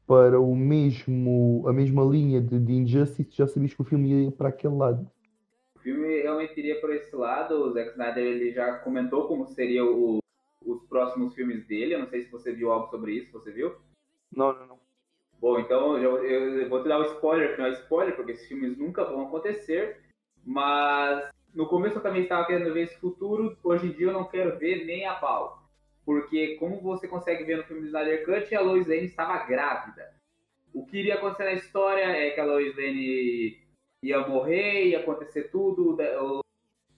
para 0.06 0.40
o 0.40 0.54
mesmo, 0.54 1.64
a 1.66 1.72
mesma 1.72 2.04
linha 2.04 2.40
de, 2.40 2.58
de 2.58 2.72
Injustice, 2.72 3.36
já 3.36 3.46
sabias 3.46 3.74
que 3.74 3.82
o 3.82 3.84
filme 3.84 4.24
ia 4.24 4.30
para 4.30 4.48
aquele 4.48 4.74
lado. 4.74 5.10
O 5.74 5.78
filme 5.80 6.22
realmente 6.22 6.58
iria 6.58 6.80
por 6.80 6.94
esse 6.94 7.14
lado. 7.14 7.54
O 7.54 7.72
Zack 7.72 7.90
Snyder 7.90 8.24
ele 8.24 8.52
já 8.52 8.78
comentou 8.78 9.26
como 9.26 9.46
seria 9.48 9.84
o, 9.84 10.18
os 10.64 10.82
próximos 10.84 11.34
filmes 11.34 11.66
dele. 11.66 11.94
Eu 11.94 12.00
não 12.00 12.08
sei 12.08 12.22
se 12.22 12.30
você 12.30 12.52
viu 12.52 12.70
algo 12.70 12.88
sobre 12.88 13.12
isso, 13.12 13.32
você 13.32 13.50
viu? 13.50 13.74
Não, 14.34 14.52
não, 14.52 14.66
não. 14.66 14.78
Bom, 15.40 15.58
então 15.58 15.98
eu, 15.98 16.24
eu 16.24 16.68
vou 16.68 16.82
te 16.82 16.88
dar 16.88 16.98
o 16.98 17.02
um 17.02 17.06
spoiler, 17.06 17.54
que 17.54 17.58
não 17.58 17.66
é 17.66 17.72
spoiler, 17.72 18.16
porque 18.16 18.32
esses 18.32 18.48
filmes 18.48 18.76
nunca 18.78 19.04
vão 19.04 19.26
acontecer. 19.26 20.00
Mas 20.44 21.28
no 21.52 21.66
começo 21.66 21.98
eu 21.98 22.02
também 22.02 22.22
estava 22.22 22.46
querendo 22.46 22.72
ver 22.72 22.84
esse 22.84 22.98
futuro. 22.98 23.56
Hoje 23.62 23.86
em 23.86 23.92
dia 23.92 24.06
eu 24.06 24.12
não 24.12 24.24
quero 24.24 24.58
ver 24.58 24.84
nem 24.86 25.06
a 25.06 25.14
pau. 25.14 25.65
Porque, 26.06 26.54
como 26.54 26.80
você 26.80 27.08
consegue 27.08 27.42
ver 27.42 27.56
no 27.56 27.64
filme 27.64 27.82
do 27.82 27.88
Snyder 27.88 28.24
Cut, 28.24 28.54
a 28.54 28.60
Lois 28.60 28.86
Lane 28.86 29.06
estava 29.06 29.44
grávida. 29.44 30.14
O 30.72 30.86
que 30.86 30.98
iria 30.98 31.16
acontecer 31.16 31.44
na 31.44 31.54
história 31.54 32.04
é 32.04 32.30
que 32.30 32.40
a 32.40 32.44
Lois 32.44 32.76
Lane 32.76 33.60
ia 34.00 34.20
morrer, 34.28 34.84
ia 34.84 35.00
acontecer 35.00 35.50
tudo, 35.50 35.96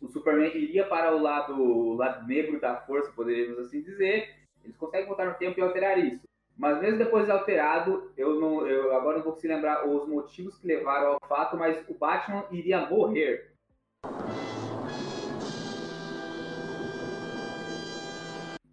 o, 0.03 0.09
Superman 0.09 0.55
iria 0.55 0.87
para 0.87 1.15
o 1.17 1.23
lado, 1.23 1.55
o 1.55 1.95
lado 1.95 2.27
negro 2.27 2.61
da 2.61 2.77
força, 2.83 3.11
poderíamos 3.13 3.59
assim 3.59 3.81
dizer. 3.81 4.37
Eles 4.63 4.77
conseguem 4.77 5.07
voltar 5.07 5.27
no 5.27 5.35
tempo 5.35 5.59
e 5.59 5.63
alterar 5.63 5.99
isso. 5.99 6.29
Mas 6.57 6.79
mesmo 6.81 6.99
depois 6.99 7.25
de 7.25 7.31
alterado, 7.31 8.13
eu 8.17 8.39
não, 8.39 8.67
eu 8.67 8.95
agora 8.95 9.17
não 9.17 9.25
vou 9.25 9.33
conseguir 9.33 9.55
lembrar 9.55 9.89
os 9.89 10.07
motivos 10.07 10.59
que 10.59 10.67
levaram 10.67 11.13
ao 11.13 11.29
fato, 11.29 11.57
mas 11.57 11.83
o 11.89 11.95
Batman 11.95 12.45
iria 12.51 12.85
morrer. 12.85 13.53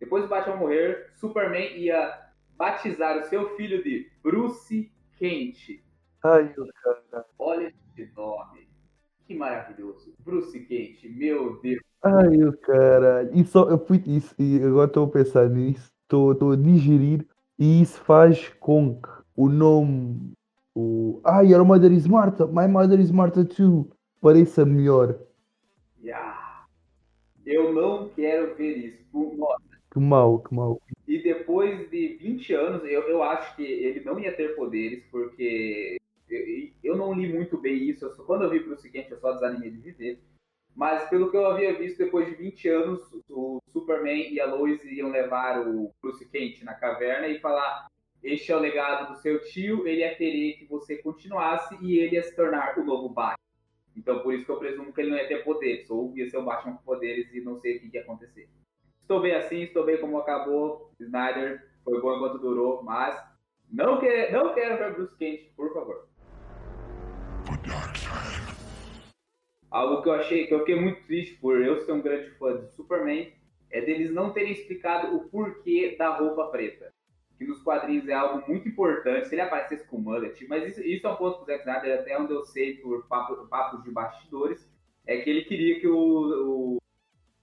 Depois 0.05 0.23
do 0.23 0.29
Batman 0.29 0.57
morrer, 0.57 1.07
Superman 1.15 1.77
ia 1.77 2.13
batizar 2.55 3.17
o 3.17 3.23
seu 3.23 3.55
filho 3.55 3.83
de 3.83 4.07
Bruce 4.21 4.91
Kent. 5.17 5.81
Ai, 6.23 6.53
cara. 6.83 7.25
Olha 7.39 7.73
esse 7.97 8.11
nome. 8.15 8.69
Que 9.25 9.33
maravilhoso. 9.33 10.13
Bruce 10.19 10.59
Kent, 10.59 11.03
meu 11.09 11.59
Deus. 11.59 11.81
Ai, 12.03 12.37
cara. 12.61 13.31
E 13.33 13.43
só, 13.43 13.67
eu 13.67 13.79
fui, 13.79 14.03
isso, 14.05 14.35
e 14.37 14.61
agora 14.61 14.85
estou 14.85 15.05
a 15.05 15.09
pensar 15.09 15.49
nisso, 15.49 15.91
estou 16.03 16.51
a 16.51 16.55
digerir, 16.55 17.27
e 17.57 17.81
isso 17.81 17.99
faz 18.01 18.49
com 18.59 19.01
que 19.01 19.09
o 19.35 19.49
nome. 19.49 20.33
O, 20.75 21.19
ai, 21.25 21.51
your 21.51 21.65
mother 21.65 21.91
is 21.91 22.05
Martha, 22.05 22.45
my 22.45 22.67
mother 22.67 22.99
is 22.99 23.09
Martha 23.09 23.43
too. 23.43 23.89
Pareça 24.21 24.63
melhor. 24.63 25.17
Yeah. 25.99 26.67
Eu 27.43 27.73
não 27.73 28.09
quero 28.09 28.55
ver 28.55 28.77
isso. 28.77 29.05
Nossa, 29.37 29.64
que 29.95 29.99
mal, 30.01 30.39
que 30.39 30.53
mal. 30.53 30.81
E 31.07 31.23
depois 31.23 31.89
de 31.89 32.17
20 32.17 32.53
anos, 32.53 32.83
eu, 32.83 33.03
eu 33.03 33.23
acho 33.23 33.55
que 33.55 33.63
ele 33.63 34.01
não 34.01 34.19
ia 34.19 34.35
ter 34.35 34.53
poderes, 34.53 35.01
porque 35.09 35.95
eu, 36.29 36.69
eu 36.83 36.97
não 36.97 37.13
li 37.13 37.31
muito 37.31 37.57
bem 37.57 37.89
isso. 37.89 38.11
Só, 38.13 38.23
quando 38.25 38.43
eu 38.43 38.49
vi 38.49 38.59
Bruce 38.59 38.89
Kent, 38.91 39.09
eu 39.09 39.17
só 39.17 39.31
desanimei 39.31 39.71
de 39.71 39.77
viver. 39.77 40.19
Mas 40.75 41.07
pelo 41.09 41.31
que 41.31 41.37
eu 41.37 41.45
havia 41.45 41.73
visto, 41.79 41.97
depois 41.97 42.27
de 42.27 42.35
20 42.35 42.67
anos, 42.67 43.01
o 43.29 43.61
Superman 43.69 44.33
e 44.33 44.41
a 44.41 44.45
Lois 44.45 44.83
iam 44.83 45.09
levar 45.09 45.65
o 45.65 45.93
Bruce 46.01 46.27
Kent 46.29 46.61
na 46.63 46.73
caverna 46.73 47.29
e 47.29 47.39
falar: 47.39 47.87
Este 48.21 48.51
é 48.51 48.57
o 48.57 48.59
legado 48.59 49.13
do 49.13 49.21
seu 49.21 49.41
tio, 49.45 49.87
ele 49.87 50.01
ia 50.01 50.13
querer 50.13 50.57
que 50.57 50.65
você 50.65 50.97
continuasse 50.97 51.77
e 51.81 51.99
ele 51.99 52.15
ia 52.15 52.23
se 52.23 52.35
tornar 52.35 52.77
o 52.77 52.83
novo 52.83 53.07
Batman. 53.07 53.37
Então 53.95 54.19
por 54.19 54.33
isso 54.33 54.43
que 54.43 54.51
eu 54.51 54.59
presumo 54.59 54.91
que 54.91 54.99
ele 54.99 55.11
não 55.11 55.17
ia 55.17 55.27
ter 55.29 55.45
poderes, 55.45 55.89
ou 55.89 56.11
ia 56.17 56.29
ser 56.29 56.35
o 56.35 56.43
Batman 56.43 56.75
com 56.75 56.83
poderes 56.83 57.33
e 57.33 57.39
não 57.39 57.55
sei 57.55 57.77
o 57.77 57.79
que 57.79 57.95
ia 57.95 58.01
acontecer. 58.01 58.49
Estou 59.05 59.21
bem 59.21 59.35
assim, 59.35 59.61
estou 59.61 59.85
bem 59.85 60.01
como 60.01 60.17
acabou. 60.17 60.91
Snyder 60.99 61.63
foi 61.83 62.01
bom 62.01 62.15
enquanto 62.15 62.39
durou, 62.39 62.81
mas 62.81 63.15
não, 63.71 63.99
quer, 63.99 64.31
não 64.31 64.51
quero 64.55 64.79
ver 64.79 64.95
Bruce 64.95 65.15
Kent, 65.15 65.41
por 65.55 65.71
favor. 65.71 66.07
Algo 69.69 70.01
que 70.01 70.09
eu 70.09 70.13
achei, 70.13 70.47
que 70.47 70.55
eu 70.55 70.59
fiquei 70.61 70.81
muito 70.81 71.05
triste 71.05 71.35
por 71.35 71.61
eu 71.61 71.77
ser 71.81 71.91
um 71.91 72.01
grande 72.01 72.31
fã 72.31 72.57
de 72.57 72.67
Superman, 72.71 73.31
é 73.69 73.79
deles 73.79 74.09
não 74.11 74.33
terem 74.33 74.53
explicado 74.53 75.15
o 75.15 75.29
porquê 75.29 75.95
da 75.99 76.17
roupa 76.17 76.47
preta. 76.47 76.91
Que 77.37 77.45
nos 77.45 77.61
quadrinhos 77.61 78.07
é 78.07 78.13
algo 78.13 78.43
muito 78.47 78.67
importante, 78.67 79.27
se 79.27 79.35
ele 79.35 79.41
aparecesse 79.41 79.85
com 79.85 79.99
mullet, 79.99 80.47
mas 80.47 80.67
isso, 80.67 80.81
isso 80.81 81.05
é 81.05 81.11
um 81.11 81.15
ponto 81.15 81.41
do 81.41 81.45
Zack 81.45 81.59
Snyder, 81.59 81.99
até 81.99 82.19
onde 82.19 82.33
eu 82.33 82.43
sei 82.43 82.77
por 82.77 83.05
papo, 83.07 83.35
papos 83.49 83.83
de 83.83 83.91
bastidores, 83.91 84.67
é 85.05 85.17
que 85.17 85.29
ele 85.29 85.43
queria 85.43 85.79
que 85.79 85.87
o, 85.87 85.97
o 85.99 86.77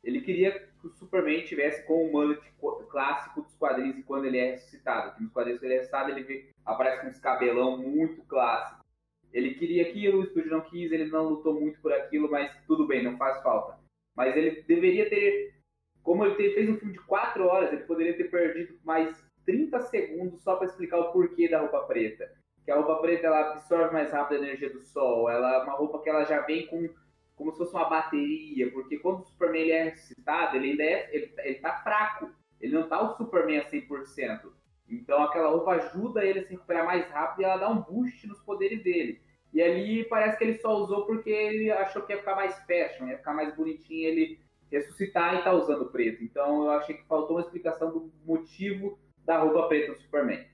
ele 0.03 0.23
queria 0.23 0.72
que 0.83 0.89
o 0.89 0.93
Superman 0.93 1.45
tivesse 1.45 1.87
com 1.87 2.05
o 2.05 2.13
mullet 2.13 2.43
clássico 2.91 3.43
dos 3.43 3.55
quadrinhos 3.55 3.97
e 3.99 4.03
quando 4.03 4.27
ele 4.27 4.39
é 4.39 4.51
ressuscitado. 4.51 5.15
Que 5.15 5.23
nos 5.23 5.33
quadrinhos 5.33 5.61
que 5.61 5.67
ele 5.67 5.75
é 5.75 5.77
ressuscitado, 5.79 6.11
ele 6.11 6.51
aparece 6.67 7.01
com 7.01 7.09
esse 7.09 7.21
cabelão 7.21 7.79
muito 7.79 8.23
clássico. 8.25 8.83
Ele 9.33 9.55
queria 9.55 9.89
aquilo, 9.89 10.21
o 10.21 10.25
estúdio 10.25 10.51
não 10.51 10.61
quis, 10.61 10.93
ele 10.93 11.07
não 11.07 11.29
lutou 11.29 11.59
muito 11.59 11.81
por 11.81 11.93
aquilo, 11.93 12.31
mas 12.31 12.55
tudo 12.67 12.87
bem, 12.87 13.03
não 13.03 13.17
faz 13.17 13.43
falta. 13.43 13.79
Mas 14.15 14.37
ele 14.37 14.63
deveria 14.63 15.09
ter, 15.09 15.55
como 16.03 16.27
ele 16.27 16.35
fez 16.35 16.69
um 16.69 16.77
filme 16.77 16.93
de 16.93 17.01
4 17.01 17.47
horas, 17.47 17.73
ele 17.73 17.85
poderia 17.85 18.15
ter 18.15 18.31
perdido 18.31 18.79
mais 18.85 19.17
30 19.47 19.81
segundos 19.81 20.43
só 20.43 20.57
para 20.57 20.67
explicar 20.67 20.99
o 20.99 21.13
porquê 21.13 21.49
da 21.49 21.61
roupa 21.61 21.81
preta. 21.85 22.31
Que 22.65 22.71
a 22.71 22.77
roupa 22.77 23.01
preta 23.01 23.27
ela 23.27 23.53
absorve 23.53 23.93
mais 23.93 24.13
rápido 24.13 24.43
a 24.43 24.47
energia 24.47 24.71
do 24.71 24.83
sol, 24.83 25.31
ela 25.31 25.55
é 25.55 25.63
uma 25.63 25.73
roupa 25.73 26.03
que 26.03 26.11
ela 26.11 26.25
já 26.25 26.43
vem 26.43 26.67
com 26.67 26.89
como 27.37 27.53
se 27.53 27.59
fosse 27.59 27.75
uma 27.75 27.89
bateria, 27.89 28.71
porque 28.73 28.99
quando 28.99 29.21
o 29.21 29.25
Superman 29.25 29.63
ele 29.63 29.73
é 29.73 29.85
ressuscitado, 29.85 30.57
ele 30.57 30.71
ainda 30.71 30.83
é, 30.83 31.11
ele, 31.15 31.35
ele 31.39 31.55
tá 31.57 31.79
fraco, 31.83 32.31
ele 32.61 32.75
não 32.75 32.89
tá 32.89 33.03
o 33.03 33.17
Superman 33.17 33.59
a 33.59 33.71
100%. 33.71 34.41
Então 34.89 35.23
aquela 35.23 35.51
roupa 35.51 35.73
ajuda 35.73 36.25
ele 36.25 36.41
a 36.41 36.45
se 36.45 36.51
recuperar 36.51 36.85
mais 36.85 37.09
rápido 37.09 37.41
e 37.41 37.45
ela 37.45 37.57
dá 37.57 37.71
um 37.71 37.83
boost 37.83 38.27
nos 38.27 38.41
poderes 38.41 38.83
dele. 38.83 39.21
E 39.53 39.61
ali 39.61 40.05
parece 40.05 40.39
que 40.39 40.45
ele 40.45 40.59
só 40.59 40.77
usou 40.77 41.05
porque 41.07 41.31
ele 41.31 41.71
achou 41.71 42.03
que 42.03 42.13
ia 42.13 42.19
ficar 42.19 42.37
mais 42.37 42.57
fashion, 42.61 43.09
ia 43.09 43.19
ficar 43.19 43.35
mais 43.35 43.55
bonitinho 43.55 44.09
ele 44.09 44.41
ressuscitar 44.71 45.35
e 45.35 45.45
tá 45.45 45.53
usando 45.53 45.91
preto. 45.91 46.25
Então 46.25 46.65
eu 46.65 46.71
achei 46.71 46.97
que 46.97 47.07
faltou 47.07 47.37
uma 47.37 47.43
explicação 47.43 47.91
do 47.91 48.13
motivo 48.25 48.99
da 49.25 49.39
roupa 49.39 49.69
preta 49.69 49.93
do 49.93 50.01
Superman. 50.01 50.45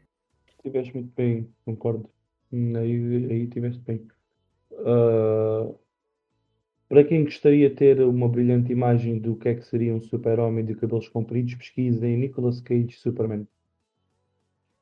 Tiveste 0.62 0.94
muito 0.94 1.12
bem, 1.14 1.48
concordo. 1.64 2.10
Aí, 2.52 3.28
aí 3.30 3.46
tiveste 3.46 3.80
bem. 3.82 4.06
Uh, 4.72 5.78
para 6.88 7.04
quem 7.04 7.24
gostaria 7.24 7.68
de 7.68 7.76
ter 7.76 8.00
uma 8.00 8.28
brilhante 8.28 8.72
imagem 8.72 9.18
do 9.18 9.36
que 9.36 9.48
é 9.48 9.54
que 9.54 9.62
seria 9.62 9.94
um 9.94 10.00
super-homem 10.00 10.64
de 10.64 10.74
cabelos 10.74 11.08
compridos, 11.08 11.54
pesquisem 11.54 12.16
Nicolas 12.16 12.60
Cage 12.60 12.92
Superman. 12.92 13.46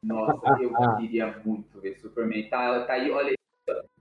Nossa, 0.02 0.62
eu 0.62 0.70
queria 0.98 1.36
muito 1.44 1.80
ver 1.80 1.98
Superman. 1.98 2.48
Tá, 2.48 2.84
tá 2.84 2.92
aí, 2.92 3.10
olha, 3.10 3.34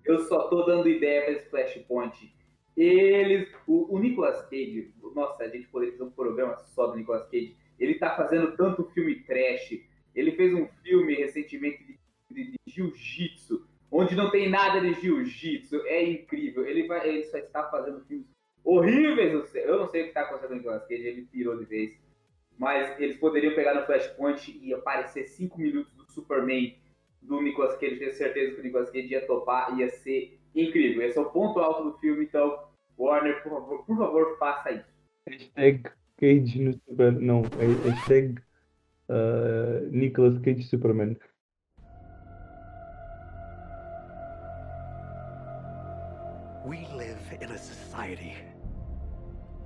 eu 0.06 0.20
só 0.20 0.48
tô 0.50 0.64
dando 0.64 0.88
ideia 0.88 1.24
para 1.24 1.34
esse 1.34 1.50
Flashpoint. 1.50 2.32
Eles, 2.78 3.50
o, 3.66 3.96
o 3.96 3.98
Nicolas 3.98 4.42
Cage, 4.50 4.94
nossa, 5.16 5.44
a 5.44 5.48
gente 5.48 5.68
poderia 5.68 5.94
fazer 5.94 6.04
um 6.04 6.12
programa 6.12 6.58
só 6.58 6.88
do 6.88 6.98
Nicolas 6.98 7.28
Cage. 7.30 7.56
Ele 7.80 7.96
tá 7.96 8.16
fazendo 8.16 8.56
tanto 8.56 8.86
filme 8.92 9.22
trash. 9.22 9.82
Ele 10.14 10.32
fez 10.34 10.54
um 10.54 10.68
filme 10.84 11.16
recentemente 11.16 11.84
de, 11.84 12.00
de, 12.30 12.52
de 12.52 12.58
jiu-jitsu 12.68 13.66
onde 13.92 14.16
não 14.16 14.30
tem 14.30 14.50
nada 14.50 14.82
de 14.82 14.94
jiu-jitsu. 14.94 15.82
É 15.86 16.04
incrível. 16.04 16.66
Ele, 16.66 16.88
vai, 16.88 17.08
ele 17.08 17.24
só 17.24 17.38
está 17.38 17.70
fazendo 17.70 18.04
filmes 18.06 18.28
horríveis. 18.64 19.54
Eu 19.56 19.80
não 19.80 19.88
sei 19.88 20.02
o 20.02 20.04
que 20.06 20.10
está 20.10 20.22
acontecendo 20.22 20.50
com 20.50 20.54
o 20.54 20.58
Nicolas 20.58 20.88
Cage, 20.88 21.08
ele 21.08 21.28
pirou 21.32 21.58
de 21.58 21.66
vez. 21.66 22.00
Mas 22.58 23.00
eles 23.00 23.18
poderiam 23.18 23.54
pegar 23.54 23.76
no 23.76 23.86
Flashpoint 23.86 24.60
e 24.62 24.74
aparecer 24.74 25.26
5 25.26 25.60
minutos 25.60 25.94
do 25.94 26.10
Superman 26.12 26.76
do 27.22 27.42
Nicolas 27.42 27.78
Cage. 27.78 27.98
Tenho 27.98 28.14
certeza 28.14 28.56
que 28.56 28.62
o 28.62 28.64
Nicolas 28.64 28.90
Cage 28.90 29.08
ia 29.08 29.26
topar, 29.26 29.78
ia 29.78 29.90
ser 29.90 30.40
incrível. 30.56 31.02
Esse 31.02 31.18
é 31.18 31.22
o 31.22 31.30
ponto 31.30 31.60
alto 31.60 31.84
do 31.84 31.98
filme, 31.98 32.24
então, 32.26 32.58
Warner, 32.98 33.44
por 33.44 33.52
favor, 33.52 33.86
por 33.86 33.98
favor 33.98 34.38
faça 34.40 34.72
isso. 34.72 34.96
Hashtag 35.28 35.84
Cage 36.18 36.62
no 36.62 36.74
Super. 36.74 37.12
Não, 37.12 37.42
hashtag 37.84 38.40
uh, 39.10 39.88
Nicolas 39.92 40.40
Cage 40.40 40.64
Superman. 40.64 41.18
Society 47.96 48.36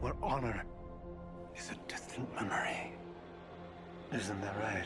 where 0.02 0.14
honor 0.22 0.64
is 1.58 1.72
a 1.72 1.92
distant 1.92 2.28
memory. 2.36 2.94
Isn't 4.14 4.40
that 4.42 4.56
right? 4.62 4.86